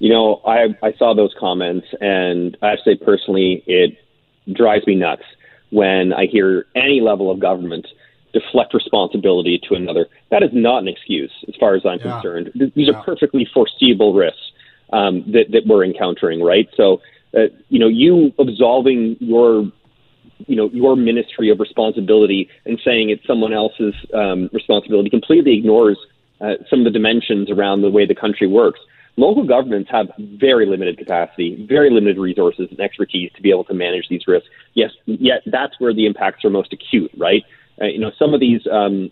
You 0.00 0.10
know, 0.12 0.42
I, 0.46 0.76
I 0.82 0.92
saw 0.98 1.14
those 1.14 1.34
comments 1.40 1.86
and 1.98 2.58
I 2.60 2.70
have 2.70 2.78
to 2.84 2.84
say 2.84 2.96
personally, 3.02 3.64
it 3.66 3.96
drives 4.52 4.86
me 4.86 4.96
nuts 4.96 5.22
when 5.70 6.12
I 6.12 6.26
hear 6.26 6.66
any 6.76 7.00
level 7.00 7.30
of 7.30 7.40
government 7.40 7.88
deflect 8.34 8.74
responsibility 8.74 9.58
to 9.68 9.74
another. 9.74 10.08
That 10.30 10.42
is 10.42 10.50
not 10.52 10.82
an 10.82 10.88
excuse, 10.88 11.32
as 11.48 11.54
far 11.58 11.74
as 11.74 11.86
I'm 11.86 12.00
yeah. 12.00 12.12
concerned. 12.12 12.50
These 12.54 12.88
yeah. 12.88 12.94
are 12.94 13.02
perfectly 13.02 13.48
foreseeable 13.54 14.12
risks 14.12 14.52
um, 14.92 15.24
that, 15.32 15.52
that 15.52 15.62
we're 15.66 15.84
encountering, 15.84 16.42
right? 16.42 16.68
So, 16.76 17.00
uh, 17.34 17.44
you 17.70 17.78
know, 17.78 17.88
you 17.88 18.32
absolving 18.38 19.16
your 19.20 19.72
you 20.46 20.56
know 20.56 20.68
your 20.72 20.96
ministry 20.96 21.50
of 21.50 21.60
responsibility 21.60 22.48
and 22.64 22.80
saying 22.84 23.10
it's 23.10 23.26
someone 23.26 23.52
else's 23.52 23.94
um, 24.14 24.50
responsibility 24.52 25.10
completely 25.10 25.56
ignores 25.56 25.98
uh, 26.40 26.54
some 26.68 26.80
of 26.80 26.84
the 26.84 26.90
dimensions 26.90 27.50
around 27.50 27.82
the 27.82 27.90
way 27.90 28.06
the 28.06 28.14
country 28.14 28.46
works. 28.46 28.80
Local 29.16 29.46
governments 29.46 29.88
have 29.92 30.06
very 30.18 30.66
limited 30.66 30.98
capacity, 30.98 31.64
very 31.68 31.88
limited 31.88 32.18
resources 32.18 32.66
and 32.70 32.80
expertise 32.80 33.30
to 33.36 33.42
be 33.42 33.50
able 33.50 33.62
to 33.64 33.74
manage 33.74 34.08
these 34.10 34.26
risks. 34.26 34.48
Yes, 34.74 34.90
yet 35.06 35.42
that's 35.46 35.78
where 35.78 35.94
the 35.94 36.06
impacts 36.06 36.44
are 36.44 36.50
most 36.50 36.72
acute, 36.72 37.12
right? 37.16 37.42
Uh, 37.80 37.86
you 37.86 38.00
know, 38.00 38.10
some 38.18 38.34
of 38.34 38.40
these 38.40 38.62
um, 38.70 39.10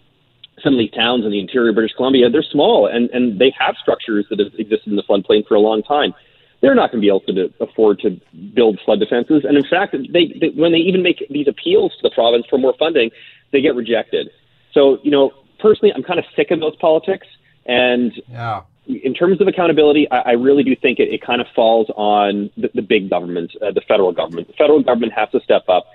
some 0.63 0.75
of 0.75 0.79
these 0.79 0.91
towns 0.91 1.25
in 1.25 1.31
the 1.31 1.41
interior 1.41 1.71
of 1.71 1.77
British 1.77 1.95
Columbia, 1.97 2.29
they're 2.31 2.43
small 2.43 2.87
and, 2.87 3.11
and 3.11 3.39
they 3.39 3.53
have 3.59 3.75
structures 3.81 4.27
that 4.31 4.39
have 4.39 4.53
existed 4.59 4.89
in 4.89 4.97
the 4.97 5.03
floodplain 5.03 5.47
for 5.47 5.55
a 5.55 5.61
long 5.61 5.83
time 5.83 6.15
they're 6.63 6.77
not 6.77 6.93
going 6.93 7.03
to 7.03 7.05
be 7.05 7.09
able 7.09 7.21
to 7.21 7.53
afford 7.61 7.99
to 8.01 8.19
build 8.55 8.81
flood 8.85 9.01
defenses. 9.01 9.45
And 9.47 9.57
in 9.59 9.65
fact, 9.69 9.95
they, 10.13 10.33
they, 10.41 10.51
when 10.55 10.73
they 10.73 10.79
even 10.79 11.03
make 11.03 11.27
these 11.29 11.49
appeals 11.49 11.93
to 11.97 12.03
the 12.03 12.11
province 12.11 12.47
for 12.49 12.57
more 12.57 12.75
funding, 12.79 13.11
they 13.51 13.61
get 13.61 13.75
rejected. 13.75 14.31
So, 14.73 14.99
you 15.03 15.11
know, 15.11 15.33
personally, 15.59 15.93
I'm 15.95 16.05
kind 16.05 16.19
of 16.19 16.25
sick 16.37 16.51
of 16.53 16.61
those 16.61 16.77
politics. 16.77 17.27
And 17.67 18.13
yeah. 18.29 18.63
in 18.87 19.13
terms 19.13 19.41
of 19.41 19.49
accountability, 19.49 20.09
I, 20.11 20.19
I 20.19 20.33
really 20.33 20.63
do 20.63 20.75
think 20.77 21.01
it, 21.01 21.13
it 21.13 21.21
kind 21.21 21.41
of 21.41 21.49
falls 21.55 21.89
on 21.97 22.51
the, 22.57 22.71
the 22.75 22.83
big 22.83 23.11
government, 23.11 23.53
uh, 23.61 23.73
the 23.73 23.83
federal 23.83 24.13
government. 24.13 24.47
The 24.47 24.55
federal 24.55 24.83
government 24.83 25.13
has 25.15 25.31
to 25.33 25.41
step 25.41 25.69
up. 25.69 25.87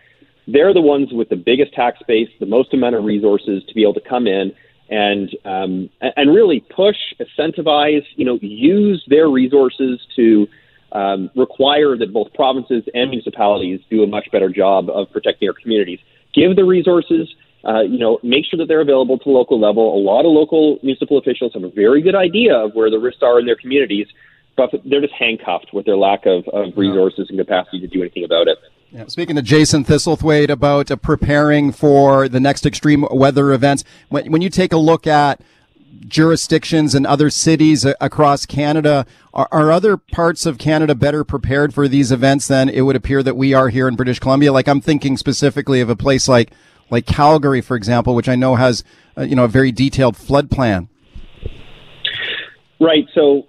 They're 0.48 0.74
the 0.74 0.82
ones 0.82 1.14
with 1.14 1.30
the 1.30 1.36
biggest 1.36 1.74
tax 1.74 2.00
base, 2.08 2.30
the 2.40 2.46
most 2.46 2.74
amount 2.74 2.96
of 2.96 3.06
resources 3.06 3.64
to 3.68 3.74
be 3.74 3.84
able 3.84 3.96
to 3.96 4.02
come 4.02 4.28
in 4.28 4.54
and 4.90 5.30
um, 5.46 5.90
and 6.02 6.34
really 6.34 6.60
push, 6.60 6.98
incentivize, 7.20 8.04
you 8.16 8.26
know, 8.26 8.38
use 8.42 9.04
their 9.08 9.28
resources 9.30 10.00
to 10.16 10.48
um, 10.92 11.30
require 11.36 11.98
that 11.98 12.14
both 12.14 12.34
provinces 12.34 12.84
and 12.94 13.10
municipalities 13.10 13.82
do 13.90 14.04
a 14.04 14.08
much 14.08 14.28
better 14.32 14.50
job 14.50 14.90
of 14.90 15.12
protecting 15.12 15.48
our 15.50 15.54
communities. 15.54 16.00
Give 16.34 16.56
the 16.56 16.64
resources, 16.64 17.28
uh, 17.68 17.82
you 17.82 17.98
know, 18.00 18.20
make 18.24 18.46
sure 18.46 18.58
that 18.58 18.68
they're 18.68 18.82
available 18.82 19.18
to 19.20 19.30
local 19.30 19.60
level. 19.60 19.96
A 19.96 20.02
lot 20.02 20.22
of 20.22 20.32
local 20.32 20.80
municipal 20.84 21.18
officials 21.18 21.54
have 21.54 21.64
a 21.64 21.70
very 21.70 22.02
good 22.02 22.16
idea 22.16 22.56
of 22.56 22.74
where 22.74 22.90
the 22.90 23.00
risks 23.00 23.22
are 23.22 23.40
in 23.40 23.46
their 23.46 23.56
communities, 23.56 24.08
but 24.56 24.72
they're 24.86 25.02
just 25.02 25.14
handcuffed 25.14 25.74
with 25.74 25.86
their 25.86 25.98
lack 25.98 26.26
of, 26.26 26.48
of 26.54 26.78
resources 26.78 27.28
and 27.30 27.38
capacity 27.38 27.80
to 27.80 27.88
do 27.88 28.02
anything 28.02 28.24
about 28.24 28.48
it. 28.48 28.58
Yeah, 28.92 29.06
speaking 29.08 29.36
to 29.36 29.42
Jason 29.42 29.84
Thistlethwaite 29.84 30.50
about 30.50 30.90
uh, 30.90 30.96
preparing 30.96 31.74
for 31.74 32.30
the 32.30 32.40
next 32.40 32.66
extreme 32.66 33.06
weather 33.12 33.52
events, 33.52 33.84
when, 34.08 34.32
when 34.32 34.42
you 34.42 34.50
take 34.50 34.72
a 34.72 34.78
look 34.78 35.06
at 35.06 35.42
jurisdictions 36.08 36.96
and 36.96 37.06
other 37.06 37.30
cities 37.30 37.86
across 38.00 38.46
Canada, 38.46 39.06
are, 39.34 39.50
are, 39.52 39.74
other 39.74 39.98
parts 39.98 40.46
of 40.46 40.58
Canada 40.58 40.96
better 40.96 41.26
prepared 41.26 41.74
for 41.74 41.90
these 41.90 42.14
events 42.14 42.48
than 42.48 42.70
it 42.70 42.82
would 42.82 42.96
appear 42.96 43.22
that 43.24 43.36
we 43.36 43.54
are 43.54 43.68
here 43.68 43.90
in 43.90 43.98
British 43.98 44.20
Columbia? 44.20 44.54
Like 44.54 44.70
I'm 44.70 44.80
thinking 44.80 45.18
specifically 45.18 45.82
of 45.82 45.90
a 45.90 45.96
place 45.96 46.30
like 46.30 46.52
like 46.90 47.06
Calgary, 47.06 47.60
for 47.60 47.76
example, 47.76 48.16
which 48.16 48.30
I 48.30 48.36
know 48.36 48.56
has 48.56 48.86
uh, 49.18 49.24
you 49.24 49.36
know 49.36 49.44
a 49.44 49.50
very 49.50 49.74
detailed 49.74 50.16
flood 50.16 50.50
plan. 50.50 50.88
Right. 52.80 53.06
So 53.14 53.48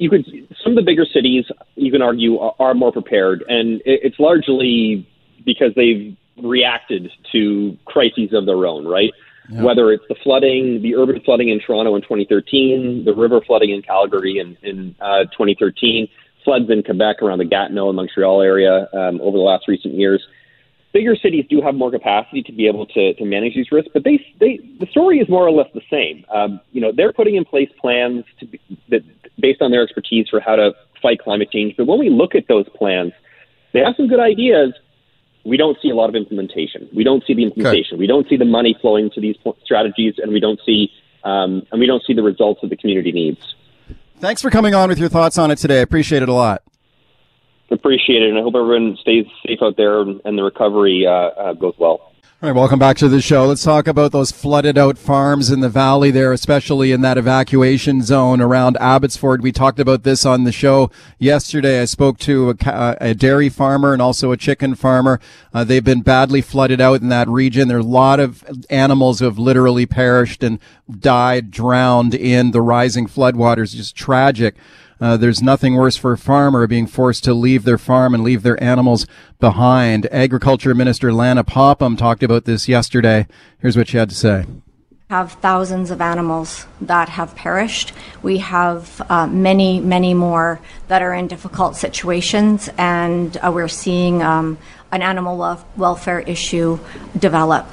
you 0.00 0.08
could 0.08 0.24
some 0.64 0.72
of 0.72 0.76
the 0.76 0.82
bigger 0.82 1.04
cities 1.04 1.44
you 1.76 1.92
can 1.92 2.00
argue 2.00 2.38
are, 2.38 2.54
are 2.58 2.74
more 2.74 2.90
prepared, 2.90 3.44
and 3.48 3.82
it, 3.84 4.00
it's 4.02 4.18
largely 4.18 5.06
because 5.44 5.72
they've 5.76 6.16
reacted 6.42 7.10
to 7.32 7.76
crises 7.84 8.30
of 8.32 8.46
their 8.46 8.64
own, 8.64 8.86
right? 8.86 9.10
Yeah. 9.50 9.62
Whether 9.62 9.92
it's 9.92 10.04
the 10.08 10.14
flooding, 10.22 10.80
the 10.80 10.96
urban 10.96 11.20
flooding 11.20 11.50
in 11.50 11.60
Toronto 11.60 11.96
in 11.96 12.02
2013, 12.02 13.04
the 13.04 13.12
river 13.12 13.42
flooding 13.46 13.70
in 13.70 13.82
Calgary 13.82 14.38
in, 14.38 14.56
in 14.62 14.94
uh, 15.00 15.24
2013, 15.36 16.08
floods 16.44 16.70
in 16.70 16.82
Quebec 16.82 17.20
around 17.20 17.38
the 17.38 17.44
Gatineau 17.44 17.88
and 17.88 17.96
Montreal 17.96 18.40
area 18.40 18.88
um, 18.94 19.20
over 19.20 19.36
the 19.36 19.44
last 19.44 19.68
recent 19.68 19.94
years 19.94 20.24
bigger 20.92 21.16
cities 21.16 21.44
do 21.48 21.60
have 21.60 21.74
more 21.74 21.90
capacity 21.90 22.42
to 22.42 22.52
be 22.52 22.66
able 22.66 22.86
to, 22.86 23.14
to 23.14 23.24
manage 23.24 23.54
these 23.54 23.70
risks, 23.70 23.90
but 23.92 24.04
they, 24.04 24.24
they, 24.38 24.58
the 24.78 24.86
story 24.86 25.18
is 25.18 25.28
more 25.28 25.46
or 25.46 25.52
less 25.52 25.68
the 25.74 25.82
same. 25.90 26.24
Um, 26.32 26.60
you 26.72 26.80
know, 26.80 26.92
they're 26.94 27.12
putting 27.12 27.36
in 27.36 27.44
place 27.44 27.70
plans 27.80 28.24
to 28.40 28.46
be, 28.46 28.60
that, 28.88 29.02
based 29.38 29.62
on 29.62 29.70
their 29.70 29.82
expertise 29.82 30.28
for 30.28 30.40
how 30.40 30.56
to 30.56 30.72
fight 31.00 31.20
climate 31.20 31.50
change. 31.52 31.76
But 31.76 31.86
when 31.86 31.98
we 31.98 32.10
look 32.10 32.34
at 32.34 32.48
those 32.48 32.68
plans, 32.70 33.12
they 33.72 33.80
have 33.80 33.94
some 33.96 34.08
good 34.08 34.20
ideas. 34.20 34.74
We 35.44 35.56
don't 35.56 35.78
see 35.80 35.90
a 35.90 35.94
lot 35.94 36.08
of 36.08 36.16
implementation. 36.16 36.88
We 36.94 37.04
don't 37.04 37.24
see 37.26 37.34
the 37.34 37.44
implementation. 37.44 37.94
Okay. 37.94 38.00
We 38.00 38.06
don't 38.06 38.28
see 38.28 38.36
the 38.36 38.44
money 38.44 38.76
flowing 38.80 39.10
to 39.10 39.20
these 39.20 39.36
strategies, 39.64 40.14
and 40.18 40.32
we 40.32 40.40
don't 40.40 40.60
see 40.66 40.90
um, 41.22 41.66
and 41.70 41.78
we 41.78 41.86
don't 41.86 42.02
see 42.06 42.14
the 42.14 42.22
results 42.22 42.62
that 42.62 42.68
the 42.68 42.76
community 42.76 43.12
needs. 43.12 43.54
Thanks 44.18 44.40
for 44.42 44.50
coming 44.50 44.74
on 44.74 44.88
with 44.88 44.98
your 44.98 45.10
thoughts 45.10 45.38
on 45.38 45.50
it 45.50 45.56
today. 45.56 45.78
I 45.78 45.82
appreciate 45.82 46.22
it 46.22 46.28
a 46.28 46.34
lot 46.34 46.62
appreciate 47.70 48.22
it, 48.22 48.30
and 48.30 48.38
I 48.38 48.42
hope 48.42 48.54
everyone 48.54 48.96
stays 49.00 49.26
safe 49.46 49.60
out 49.62 49.76
there 49.76 50.00
and 50.02 50.38
the 50.38 50.42
recovery 50.42 51.06
uh, 51.06 51.12
uh, 51.12 51.52
goes 51.54 51.74
well. 51.78 52.10
All 52.42 52.48
right, 52.48 52.56
welcome 52.56 52.78
back 52.78 52.96
to 52.96 53.08
the 53.10 53.20
show. 53.20 53.44
Let's 53.44 53.62
talk 53.62 53.86
about 53.86 54.12
those 54.12 54.32
flooded 54.32 54.78
out 54.78 54.96
farms 54.96 55.50
in 55.50 55.60
the 55.60 55.68
valley 55.68 56.10
there, 56.10 56.32
especially 56.32 56.90
in 56.90 57.02
that 57.02 57.18
evacuation 57.18 58.00
zone 58.00 58.40
around 58.40 58.78
Abbotsford. 58.80 59.42
We 59.42 59.52
talked 59.52 59.78
about 59.78 60.04
this 60.04 60.24
on 60.24 60.44
the 60.44 60.50
show 60.50 60.90
yesterday. 61.18 61.82
I 61.82 61.84
spoke 61.84 62.18
to 62.20 62.54
a, 62.58 62.96
a 62.98 63.14
dairy 63.14 63.50
farmer 63.50 63.92
and 63.92 64.00
also 64.00 64.32
a 64.32 64.38
chicken 64.38 64.74
farmer. 64.74 65.20
Uh, 65.52 65.64
they've 65.64 65.84
been 65.84 66.00
badly 66.00 66.40
flooded 66.40 66.80
out 66.80 67.02
in 67.02 67.10
that 67.10 67.28
region. 67.28 67.68
There 67.68 67.76
are 67.76 67.80
a 67.80 67.82
lot 67.82 68.20
of 68.20 68.42
animals 68.70 69.18
who 69.18 69.26
have 69.26 69.38
literally 69.38 69.84
perished 69.84 70.42
and 70.42 70.58
died, 70.90 71.50
drowned 71.50 72.14
in 72.14 72.52
the 72.52 72.62
rising 72.62 73.06
floodwaters. 73.06 73.76
Just 73.76 73.94
tragic. 73.94 74.56
Uh, 75.00 75.16
there's 75.16 75.42
nothing 75.42 75.74
worse 75.74 75.96
for 75.96 76.12
a 76.12 76.18
farmer 76.18 76.66
being 76.66 76.86
forced 76.86 77.24
to 77.24 77.32
leave 77.32 77.64
their 77.64 77.78
farm 77.78 78.14
and 78.14 78.22
leave 78.22 78.42
their 78.42 78.62
animals 78.62 79.06
behind. 79.38 80.06
Agriculture 80.12 80.74
Minister 80.74 81.12
Lana 81.12 81.42
Popham 81.42 81.96
talked 81.96 82.22
about 82.22 82.44
this 82.44 82.68
yesterday. 82.68 83.26
Here's 83.58 83.76
what 83.76 83.88
she 83.88 83.96
had 83.96 84.10
to 84.10 84.14
say 84.14 84.44
have 85.10 85.32
thousands 85.32 85.90
of 85.90 86.00
animals 86.00 86.66
that 86.80 87.08
have 87.08 87.34
perished. 87.34 87.92
We 88.22 88.38
have 88.38 89.04
uh, 89.10 89.26
many, 89.26 89.80
many 89.80 90.14
more 90.14 90.60
that 90.86 91.02
are 91.02 91.12
in 91.12 91.26
difficult 91.26 91.74
situations, 91.74 92.70
and 92.78 93.36
uh, 93.38 93.50
we're 93.52 93.66
seeing 93.66 94.22
um, 94.22 94.56
an 94.92 95.02
animal 95.02 95.58
welfare 95.76 96.20
issue 96.20 96.78
develop. 97.18 97.66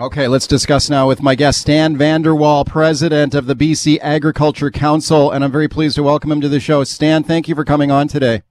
Okay, 0.00 0.28
let's 0.28 0.46
discuss 0.46 0.88
now 0.88 1.06
with 1.06 1.20
my 1.20 1.34
guest, 1.34 1.60
Stan 1.60 1.94
Vander 1.94 2.34
Waal, 2.34 2.64
president 2.64 3.34
of 3.34 3.44
the 3.44 3.54
BC 3.54 3.98
Agriculture 4.00 4.70
Council, 4.70 5.30
and 5.30 5.44
I'm 5.44 5.52
very 5.52 5.68
pleased 5.68 5.96
to 5.96 6.02
welcome 6.02 6.32
him 6.32 6.40
to 6.40 6.48
the 6.48 6.58
show. 6.58 6.84
Stan, 6.84 7.22
thank 7.22 7.48
you 7.48 7.54
for 7.54 7.66
coming 7.66 7.90
on 7.90 8.08
today. 8.08 8.42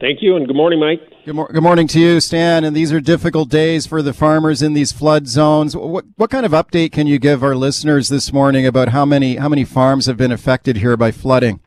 Thank 0.00 0.22
you, 0.22 0.36
and 0.36 0.46
good 0.46 0.54
morning, 0.54 0.78
Mike. 0.78 1.00
Good, 1.24 1.34
mo- 1.34 1.48
good, 1.52 1.64
morning 1.64 1.88
to 1.88 1.98
you, 1.98 2.20
Stan. 2.20 2.62
And 2.62 2.76
these 2.76 2.92
are 2.92 3.00
difficult 3.00 3.48
days 3.48 3.88
for 3.88 4.00
the 4.00 4.12
farmers 4.12 4.62
in 4.62 4.74
these 4.74 4.92
flood 4.92 5.26
zones. 5.26 5.76
What 5.76 6.04
what 6.14 6.30
kind 6.30 6.46
of 6.46 6.52
update 6.52 6.92
can 6.92 7.08
you 7.08 7.18
give 7.18 7.42
our 7.42 7.56
listeners 7.56 8.08
this 8.08 8.32
morning 8.32 8.64
about 8.64 8.90
how 8.90 9.04
many 9.04 9.38
how 9.38 9.48
many 9.48 9.64
farms 9.64 10.06
have 10.06 10.16
been 10.16 10.30
affected 10.30 10.76
here 10.76 10.96
by 10.96 11.10
flooding? 11.10 11.58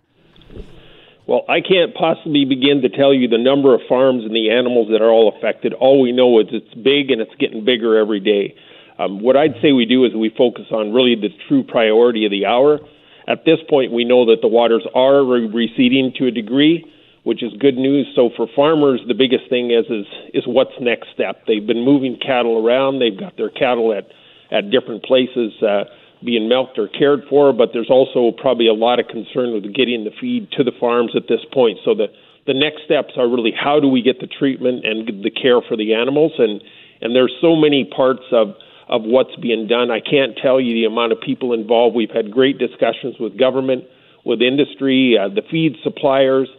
Well, 1.32 1.46
I 1.48 1.62
can't 1.62 1.96
possibly 1.96 2.44
begin 2.44 2.82
to 2.82 2.90
tell 2.90 3.14
you 3.14 3.30
the 3.30 3.38
number 3.38 3.74
of 3.74 3.80
farms 3.88 4.26
and 4.26 4.36
the 4.36 4.52
animals 4.52 4.90
that 4.92 5.02
are 5.02 5.08
all 5.10 5.32
affected. 5.32 5.72
All 5.72 6.02
we 6.02 6.12
know 6.12 6.42
is 6.42 6.48
it's 6.52 6.74
big 6.76 7.10
and 7.10 7.22
it's 7.22 7.32
getting 7.40 7.64
bigger 7.64 7.96
every 7.96 8.20
day. 8.20 8.54
Um, 9.00 9.24
what 9.24 9.38
I'd 9.38 9.56
say 9.62 9.72
we 9.72 9.86
do 9.86 10.04
is 10.04 10.12
we 10.14 10.36
focus 10.38 10.66
on 10.72 10.92
really 10.92 11.16
the 11.16 11.30
true 11.48 11.64
priority 11.64 12.26
of 12.26 12.32
the 12.32 12.46
hour. 12.46 12.82
At 13.30 13.46
this 13.46 13.60
point, 13.70 13.94
we 13.94 14.04
know 14.04 14.26
that 14.26 14.42
the 14.42 14.50
waters 14.50 14.86
are 14.94 15.24
receding 15.24 16.12
to 16.20 16.28
a 16.28 16.32
degree 16.32 16.84
which 17.24 17.44
is 17.44 17.54
good 17.62 17.78
news. 17.78 18.08
So 18.14 18.32
for 18.36 18.48
farmers, 18.54 19.00
the 19.08 19.14
biggest 19.14 19.48
thing 19.48 19.72
is 19.72 19.86
is 19.88 20.08
is 20.34 20.44
what's 20.46 20.76
next 20.82 21.10
step. 21.14 21.46
They've 21.48 21.66
been 21.66 21.86
moving 21.86 22.18
cattle 22.20 22.60
around. 22.60 23.00
They've 23.00 23.18
got 23.18 23.38
their 23.38 23.52
cattle 23.52 23.94
at 23.94 24.12
at 24.52 24.70
different 24.70 25.06
places 25.06 25.54
uh, 25.64 25.86
being 26.24 26.48
milked 26.48 26.78
or 26.78 26.88
cared 26.88 27.22
for. 27.30 27.54
But 27.54 27.70
there's 27.74 27.90
also 27.90 28.32
probably 28.38 28.68
a 28.68 28.74
lot 28.74 29.00
of 29.00 29.08
concern 29.08 29.54
with 29.54 29.64
getting 29.74 30.04
the 30.04 30.12
feed 30.20 30.52
to 30.54 30.64
the 30.64 30.72
farms 30.80 31.12
at 31.16 31.28
this 31.28 31.42
point. 31.52 31.80
So 31.86 31.94
the 31.94 32.08
the 32.48 32.54
next 32.54 32.84
steps 32.86 33.14
are 33.18 33.28
really 33.28 33.52
how 33.52 33.80
do 33.80 33.88
we 33.88 34.02
get 34.02 34.20
the 34.20 34.28
treatment 34.28 34.86
and 34.86 35.24
the 35.24 35.30
care 35.30 35.62
for 35.62 35.78
the 35.78 35.94
animals 35.94 36.34
and 36.38 36.62
and 37.02 37.16
there's 37.16 37.34
so 37.42 37.56
many 37.56 37.86
parts 37.86 38.24
of 38.32 38.56
of 38.90 39.04
what's 39.04 39.36
being 39.38 39.68
done. 39.68 39.90
I 39.90 40.02
can't 40.02 40.38
tell 40.38 40.60
you 40.60 40.74
the 40.74 40.86
amount 40.86 41.14
of 41.14 41.22
people 41.22 41.54
involved. 41.54 41.96
We've 41.96 42.12
had 42.12 42.30
great 42.30 42.58
discussions 42.58 43.16
with 43.20 43.38
government, 43.38 43.86
with 44.26 44.42
industry, 44.42 45.18
uh, 45.18 45.30
the 45.30 45.44
feed 45.50 45.78
suppliers, 45.82 46.50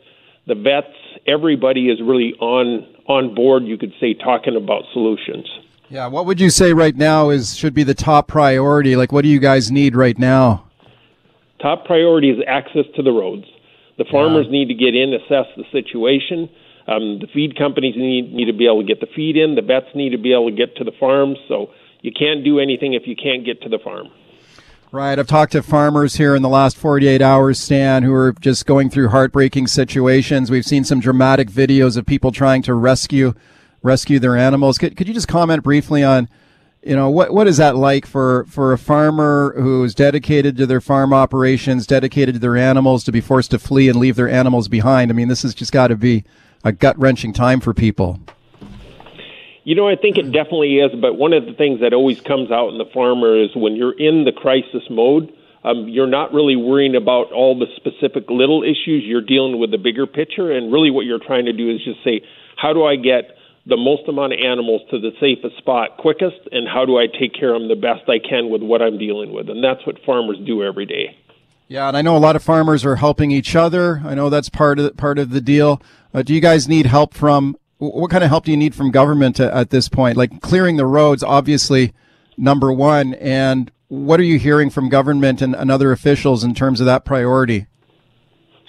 the 0.47 0.55
vets, 0.55 0.97
everybody 1.27 1.91
is 1.91 2.01
really 2.01 2.35
on 2.41 2.87
on 3.07 3.35
board. 3.35 3.65
You 3.65 3.77
could 3.79 3.93
say 4.01 4.15
talking 4.15 4.57
about 4.57 4.85
solutions. 4.93 5.47
Yeah, 5.93 6.07
what 6.07 6.25
would 6.25 6.41
you 6.41 6.49
say 6.49 6.73
right 6.73 6.97
now 6.97 7.29
is 7.29 7.55
should 7.55 7.75
be 7.75 7.83
the 7.83 7.93
top 7.93 8.27
priority? 8.27 8.97
Like, 8.97 9.13
what 9.13 9.25
do 9.25 9.29
you 9.29 9.39
guys 9.39 9.71
need 9.71 9.95
right 9.95 10.19
now? 10.19 10.65
Top 11.61 11.85
priority 11.85 12.31
is 12.31 12.39
access 12.49 12.87
to 12.97 13.03
the 13.03 13.11
roads. 13.11 13.45
The 13.99 14.07
farmers 14.11 14.47
yeah. 14.47 14.53
need 14.53 14.69
to 14.69 14.75
get 14.75 14.95
in, 14.95 15.13
assess 15.13 15.53
the 15.55 15.65
situation. 15.71 16.49
Um, 16.89 17.19
the 17.21 17.27
feed 17.35 17.59
companies 17.59 17.95
need 17.95 18.33
need 18.33 18.47
to 18.47 18.55
be 18.55 18.65
able 18.65 18.81
to 18.81 18.87
get 18.87 19.01
the 19.01 19.07
feed 19.15 19.37
in. 19.37 19.55
The 19.55 19.61
vets 19.61 19.95
need 19.95 20.13
to 20.13 20.19
be 20.19 20.33
able 20.33 20.49
to 20.49 20.57
get 20.57 20.75
to 20.77 20.85
the 20.85 20.93
farms. 20.99 21.37
So 21.47 21.67
you 22.01 22.11
can't 22.11 22.43
do 22.43 22.59
anything 22.59 22.95
if 22.95 23.03
you 23.05 23.15
can't 23.15 23.45
get 23.45 23.61
to 23.61 23.69
the 23.69 23.79
farm. 23.79 24.09
Right. 24.93 25.19
I've 25.19 25.27
talked 25.27 25.53
to 25.53 25.63
farmers 25.63 26.17
here 26.17 26.35
in 26.35 26.41
the 26.41 26.49
last 26.49 26.79
48 26.79 27.21
hours, 27.21 27.61
Stan, 27.61 28.03
who 28.03 28.15
are 28.15 28.33
just 28.41 28.65
going 28.65 28.89
through 28.89 29.09
heartbreaking 29.09 29.67
situations. 29.67 30.51
We've 30.51 30.65
seen 30.65 30.85
some 30.85 31.01
dramatic 31.01 31.51
videos 31.51 31.99
of 31.99 32.07
people 32.07 32.33
trying 32.33 32.63
to 32.63 32.73
rescue 32.73 33.35
rescue 33.83 34.19
their 34.19 34.37
animals. 34.37 34.79
Could, 34.79 34.97
could 34.97 35.09
you 35.09 35.15
just 35.15 35.29
comment 35.29 35.63
briefly 35.63 36.03
on, 36.03 36.29
you 36.83 36.97
know, 36.97 37.11
what 37.11 37.33
what 37.33 37.47
is 37.47 37.59
that 37.59 37.77
like 37.77 38.07
for 38.07 38.45
for 38.49 38.73
a 38.73 38.79
farmer 38.79 39.55
who's 39.57 39.95
dedicated 39.95 40.57
to 40.57 40.67
their 40.67 40.81
farm 40.81 41.13
operations, 41.13 41.87
dedicated 41.87 42.35
to 42.35 42.39
their 42.41 42.57
animals, 42.57 43.05
to 43.05 43.13
be 43.13 43.21
forced 43.21 43.53
to 43.53 43.59
flee 43.59 43.89
and 43.89 43.99
leave 43.99 44.17
their 44.17 44.29
animals 44.29 44.69
behind? 44.69 45.11
I 45.11 45.15
mean, 45.15 45.29
this 45.29 45.43
has 45.43 45.55
just 45.55 45.73
got 45.73 45.89
to 45.89 45.97
be 45.97 46.25
a 46.65 46.73
gut 46.73 46.99
wrenching 46.99 47.33
time 47.33 47.61
for 47.61 47.73
people. 47.73 48.19
You 49.65 49.77
know, 49.77 49.89
I 49.89 49.95
think 49.95 50.17
it 50.17 50.33
definitely 50.33 50.79
is. 50.79 50.91
But 51.01 51.15
one 51.15 51.33
of 51.33 51.47
the 51.47 51.53
things 51.53 51.81
that 51.81 51.93
always 51.93 52.21
comes 52.21 52.51
out 52.51 52.71
in 52.71 52.79
the 52.79 52.91
farmer 52.93 53.41
is 53.41 53.51
when 53.55 53.77
you're 53.77 53.97
in 53.97 54.25
the 54.25 54.33
crisis 54.33 54.83
mode, 54.91 55.33
um, 55.63 55.89
you're 55.89 56.09
not 56.09 56.33
really 56.33 56.57
worrying 56.57 56.97
about 56.97 57.31
all 57.31 57.57
the 57.57 57.67
specific 57.77 58.29
little 58.29 58.65
issues. 58.65 59.05
You're 59.05 59.21
dealing 59.21 59.61
with 59.61 59.71
the 59.71 59.79
bigger 59.79 60.09
picture. 60.09 60.51
And 60.51 60.73
really, 60.73 60.91
what 60.91 61.07
you're 61.07 61.23
trying 61.25 61.45
to 61.45 61.53
do 61.53 61.71
is 61.71 61.79
just 61.85 62.03
say, 62.03 62.23
how 62.57 62.73
do 62.73 62.85
I 62.85 62.97
get 62.97 63.37
the 63.67 63.77
most 63.77 64.09
amount 64.09 64.33
of 64.33 64.39
animals 64.45 64.83
to 64.91 64.99
the 64.99 65.11
safest 65.21 65.57
spot 65.59 65.97
quickest? 65.99 66.39
And 66.51 66.69
how 66.69 66.85
do 66.85 66.99
I 66.99 67.07
take 67.07 67.35
care 67.35 67.55
of 67.55 67.61
them 67.61 67.69
the 67.69 67.77
best 67.77 68.09
I 68.09 68.19
can 68.19 68.51
with 68.51 68.63
what 68.63 68.83
I'm 68.83 68.99
dealing 68.99 69.33
with? 69.33 69.49
And 69.49 69.63
that's 69.63 69.87
what 69.87 69.97
farmers 70.05 70.39
do 70.45 70.63
every 70.63 70.87
day. 70.87 71.17
Yeah, 71.69 71.89
and 71.89 71.97
I 71.97 72.03
know 72.03 72.17
a 72.17 72.19
lot 72.19 72.37
of 72.37 72.43
farmers 72.43 72.85
are 72.85 72.97
helping 72.97 73.31
each 73.31 73.57
other. 73.57 74.03
I 74.05 74.15
know 74.15 74.29
that's 74.29 74.51
part 74.51 74.79
of 74.79 74.97
part 74.97 75.19
of 75.19 75.31
the 75.31 75.41
deal. 75.41 75.81
Uh, 76.13 76.23
do 76.23 76.35
you 76.35 76.41
guys 76.41 76.69
need 76.69 76.87
help 76.87 77.15
from 77.15 77.57
what 77.79 78.11
kind 78.11 78.23
of 78.23 78.31
help 78.31 78.45
do 78.45 78.51
you 78.51 78.57
need 78.57 78.75
from 78.75 78.91
government 78.91 79.41
at 79.41 79.71
this 79.71 79.89
point? 79.89 80.17
Like 80.17 80.41
clearing 80.41 80.77
the 80.77 80.87
roads, 80.87 81.23
obviously, 81.23 81.93
number 82.37 82.73
one. 82.73 83.15
And 83.15 83.73
what 83.89 84.21
are 84.21 84.25
you 84.25 84.39
hearing 84.39 84.71
from 84.71 84.89
government 84.89 85.43
and, 85.43 85.55
and 85.55 85.71
other 85.71 85.93
officials 85.93 86.45
in 86.45 86.55
terms 86.55 86.81
of 86.81 86.87
that 86.87 87.05
priority? 87.05 87.67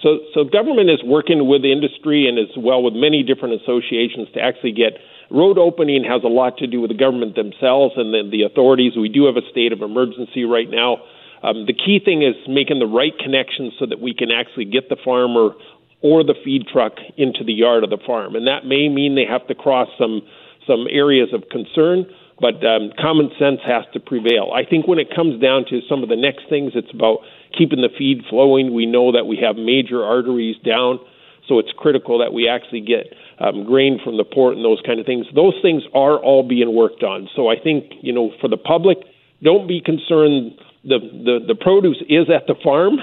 So, 0.04 0.20
so 0.36 0.44
government 0.44 0.92
is 0.92 1.00
working 1.04 1.48
with 1.48 1.64
industry 1.64 2.28
and 2.28 2.38
as 2.38 2.52
well 2.58 2.84
with 2.84 2.94
many 2.94 3.24
different 3.24 3.62
associations 3.64 4.28
to 4.36 4.42
actually 4.42 4.74
get 4.74 5.00
road 5.32 5.58
opening 5.58 6.04
has 6.04 6.22
a 6.24 6.28
lot 6.28 6.58
to 6.58 6.68
do 6.68 6.82
with 6.82 6.92
the 6.92 6.98
government 6.98 7.36
themselves 7.36 7.96
and 7.96 8.14
the, 8.14 8.28
the 8.30 8.44
authorities. 8.44 8.94
We 9.00 9.10
do 9.10 9.26
have 9.26 9.38
a 9.38 9.48
state 9.50 9.72
of 9.72 9.82
emergency 9.82 10.44
right 10.44 10.70
now. 10.70 10.98
Um, 11.42 11.66
the 11.66 11.74
key 11.74 12.00
thing 12.04 12.22
is 12.22 12.36
making 12.48 12.80
the 12.80 12.86
right 12.86 13.18
connections 13.18 13.74
so 13.80 13.86
that 13.88 14.00
we 14.00 14.14
can 14.14 14.30
actually 14.32 14.66
get 14.66 14.90
the 14.90 14.98
farmer 15.04 15.56
or 16.04 16.24
the 16.24 16.36
feed 16.44 16.68
truck 16.72 16.94
into 17.18 17.44
the 17.44 17.54
yard 17.54 17.84
of 17.84 17.90
the 17.90 17.98
farm. 18.06 18.36
And 18.36 18.46
that 18.48 18.68
may 18.68 18.88
mean 18.90 19.16
they 19.16 19.26
have 19.26 19.48
to 19.48 19.56
cross 19.56 19.88
some 19.98 20.22
some 20.68 20.88
areas 20.90 21.28
of 21.34 21.44
concern, 21.52 22.06
but 22.40 22.64
um, 22.64 22.92
common 22.96 23.30
sense 23.38 23.60
has 23.68 23.84
to 23.92 24.00
prevail. 24.00 24.52
I 24.56 24.64
think 24.64 24.88
when 24.88 24.98
it 24.98 25.14
comes 25.14 25.42
down 25.42 25.66
to 25.70 25.82
some 25.90 26.04
of 26.04 26.10
the 26.10 26.16
next 26.16 26.48
things, 26.48 26.72
it's 26.74 26.94
about 26.94 27.20
keeping 27.58 27.82
the 27.82 27.90
feed 27.98 28.24
flowing. 28.30 28.74
We 28.74 28.86
know 28.86 29.12
that 29.12 29.26
we 29.26 29.38
have 29.38 29.56
major 29.56 30.04
arteries 30.04 30.58
down, 30.66 31.00
so 31.48 31.60
it's 31.60 31.72
critical 31.78 32.20
that 32.20 32.34
we 32.34 32.48
actually 32.48 32.82
get 32.82 33.14
um, 33.40 33.66
grain 33.66 34.00
from 34.04 34.18
the 34.18 34.24
port 34.24 34.56
and 34.56 34.66
those 34.66 34.82
kind 34.86 35.00
of 35.00 35.06
things. 35.06 35.26
Those 35.36 35.56
things 35.62 35.84
are 35.94 36.18
all 36.18 36.48
being 36.48 36.76
worked 36.76 37.04
on. 37.04 37.30
So 37.36 37.50
I 37.50 37.56
think 37.60 37.92
you 38.02 38.14
know 38.14 38.32
for 38.42 38.48
the 38.48 38.58
public, 38.58 38.98
don't 39.42 39.68
be 39.68 39.82
concerned. 39.82 40.60
The 40.84 41.00
the, 41.00 41.40
the 41.48 41.56
produce 41.56 42.02
is 42.10 42.30
at 42.30 42.48
the 42.48 42.56
farm 42.64 43.00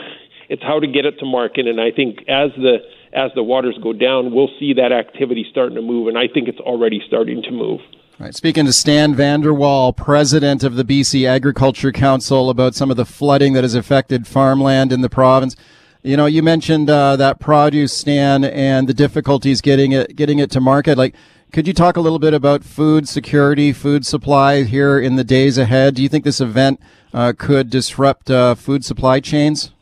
it's 0.51 0.65
how 0.65 0.81
to 0.81 0.87
get 0.87 1.07
it 1.07 1.19
to 1.21 1.25
market. 1.25 1.69
And 1.69 1.81
I 1.81 1.93
think 1.95 2.27
as 2.29 2.51
the 2.59 2.79
as 3.15 3.31
the 3.35 3.43
waters 3.43 3.79
go 3.83 3.93
down, 3.93 4.35
we'll 4.35 4.51
see 4.59 4.75
that 4.75 4.93
activity 4.93 5.47
starting 5.51 5.77
to 5.77 5.83
move, 5.83 6.07
and 6.07 6.19
I 6.19 6.27
think 6.33 6.49
it's 6.49 6.61
already 6.61 7.01
starting 7.07 7.43
to 7.43 7.51
move. 7.51 7.81
Right. 8.21 8.35
Speaking 8.35 8.67
to 8.67 8.73
Stan 8.75 9.15
Vander 9.15 9.55
Waal, 9.55 9.95
president 9.95 10.63
of 10.63 10.75
the 10.75 10.85
BC 10.85 11.27
Agriculture 11.27 11.91
Council, 11.91 12.51
about 12.51 12.75
some 12.75 12.91
of 12.91 12.99
the 12.99 13.07
flooding 13.07 13.55
that 13.55 13.65
has 13.65 13.75
affected 13.75 14.27
farmland 14.27 14.93
in 14.93 15.01
the 15.01 15.09
province. 15.09 15.57
You 16.03 16.19
know, 16.19 16.27
you 16.27 16.43
mentioned 16.43 16.91
uh, 16.91 17.17
that 17.17 17.41
produce, 17.41 17.95
Stan, 17.95 18.45
and 18.45 18.87
the 18.87 18.93
difficulties 18.93 19.63
getting 19.63 19.93
it 19.93 20.17
getting 20.17 20.39
it 20.39 20.51
to 20.51 20.61
market. 20.61 20.99
Like, 20.99 21.15
could 21.51 21.67
you 21.67 21.73
talk 21.73 21.97
a 21.97 22.03
little 22.03 22.19
bit 22.19 22.35
about 22.35 22.63
food 22.63 23.09
security, 23.09 23.73
food 23.73 24.05
supply 24.05 24.65
here 24.65 25.01
in 25.01 25.17
the 25.17 25.25
days 25.25 25.57
ahead? 25.57 25.95
Do 25.95 26.03
you 26.03 26.09
think 26.11 26.25
this 26.25 26.43
event 26.43 26.79
uh, 27.15 27.33
could 27.39 27.71
disrupt 27.71 28.31
uh, 28.31 28.55
food 28.55 28.85
supply 28.85 29.21
chains? 29.21 29.73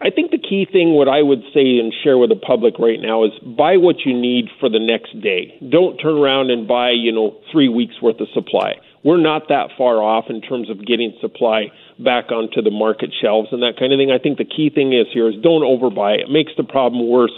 I 0.00 0.08
think 0.08 0.30
key 0.52 0.68
thing, 0.70 0.92
what 0.92 1.08
I 1.08 1.22
would 1.22 1.40
say 1.54 1.80
and 1.80 1.94
share 2.04 2.18
with 2.18 2.28
the 2.28 2.36
public 2.36 2.78
right 2.78 3.00
now, 3.00 3.24
is 3.24 3.32
buy 3.56 3.78
what 3.78 4.04
you 4.04 4.12
need 4.12 4.50
for 4.60 4.68
the 4.68 4.78
next 4.78 5.18
day. 5.22 5.56
Don't 5.64 5.96
turn 5.96 6.18
around 6.18 6.50
and 6.50 6.68
buy, 6.68 6.90
you 6.90 7.10
know, 7.10 7.40
three 7.50 7.70
weeks 7.70 7.94
worth 8.02 8.20
of 8.20 8.28
supply. 8.34 8.74
We're 9.02 9.16
not 9.16 9.48
that 9.48 9.70
far 9.78 10.02
off 10.02 10.26
in 10.28 10.42
terms 10.42 10.68
of 10.68 10.84
getting 10.84 11.16
supply 11.22 11.72
back 11.98 12.30
onto 12.30 12.60
the 12.60 12.70
market 12.70 13.14
shelves 13.18 13.48
and 13.50 13.62
that 13.62 13.80
kind 13.80 13.94
of 13.94 13.98
thing. 13.98 14.12
I 14.12 14.18
think 14.18 14.36
the 14.36 14.44
key 14.44 14.68
thing 14.68 14.92
is 14.92 15.06
here 15.10 15.26
is 15.26 15.36
don't 15.42 15.64
overbuy. 15.64 16.20
It 16.20 16.28
makes 16.28 16.52
the 16.54 16.64
problem 16.64 17.08
worse 17.08 17.32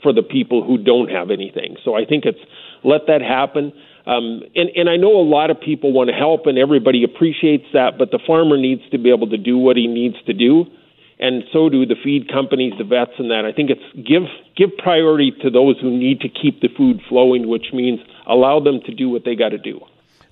for 0.00 0.12
the 0.12 0.22
people 0.22 0.62
who 0.62 0.78
don't 0.78 1.10
have 1.10 1.30
anything. 1.30 1.74
So 1.84 1.96
I 1.96 2.04
think 2.06 2.24
it's 2.24 2.38
let 2.84 3.08
that 3.08 3.20
happen. 3.20 3.72
Um, 4.06 4.46
and, 4.54 4.70
and 4.78 4.88
I 4.88 4.96
know 4.96 5.18
a 5.18 5.26
lot 5.26 5.50
of 5.50 5.60
people 5.60 5.92
want 5.92 6.08
to 6.08 6.14
help 6.14 6.46
and 6.46 6.56
everybody 6.56 7.02
appreciates 7.02 7.66
that, 7.74 7.98
but 7.98 8.12
the 8.12 8.20
farmer 8.24 8.56
needs 8.56 8.82
to 8.92 8.98
be 8.98 9.10
able 9.10 9.28
to 9.28 9.36
do 9.36 9.58
what 9.58 9.76
he 9.76 9.88
needs 9.88 10.16
to 10.26 10.32
do 10.32 10.70
and 11.20 11.44
so 11.52 11.68
do 11.68 11.84
the 11.84 11.96
feed 12.02 12.32
companies, 12.32 12.72
the 12.78 12.84
vets, 12.84 13.12
and 13.18 13.30
that. 13.30 13.44
I 13.44 13.52
think 13.52 13.70
it's 13.70 14.08
give 14.08 14.22
give 14.56 14.70
priority 14.78 15.32
to 15.42 15.50
those 15.50 15.78
who 15.80 15.90
need 15.90 16.20
to 16.20 16.28
keep 16.28 16.60
the 16.60 16.68
food 16.76 17.00
flowing, 17.08 17.48
which 17.48 17.66
means 17.72 18.00
allow 18.26 18.60
them 18.60 18.80
to 18.86 18.94
do 18.94 19.08
what 19.10 19.24
they 19.24 19.36
got 19.36 19.50
to 19.50 19.58
do. 19.58 19.80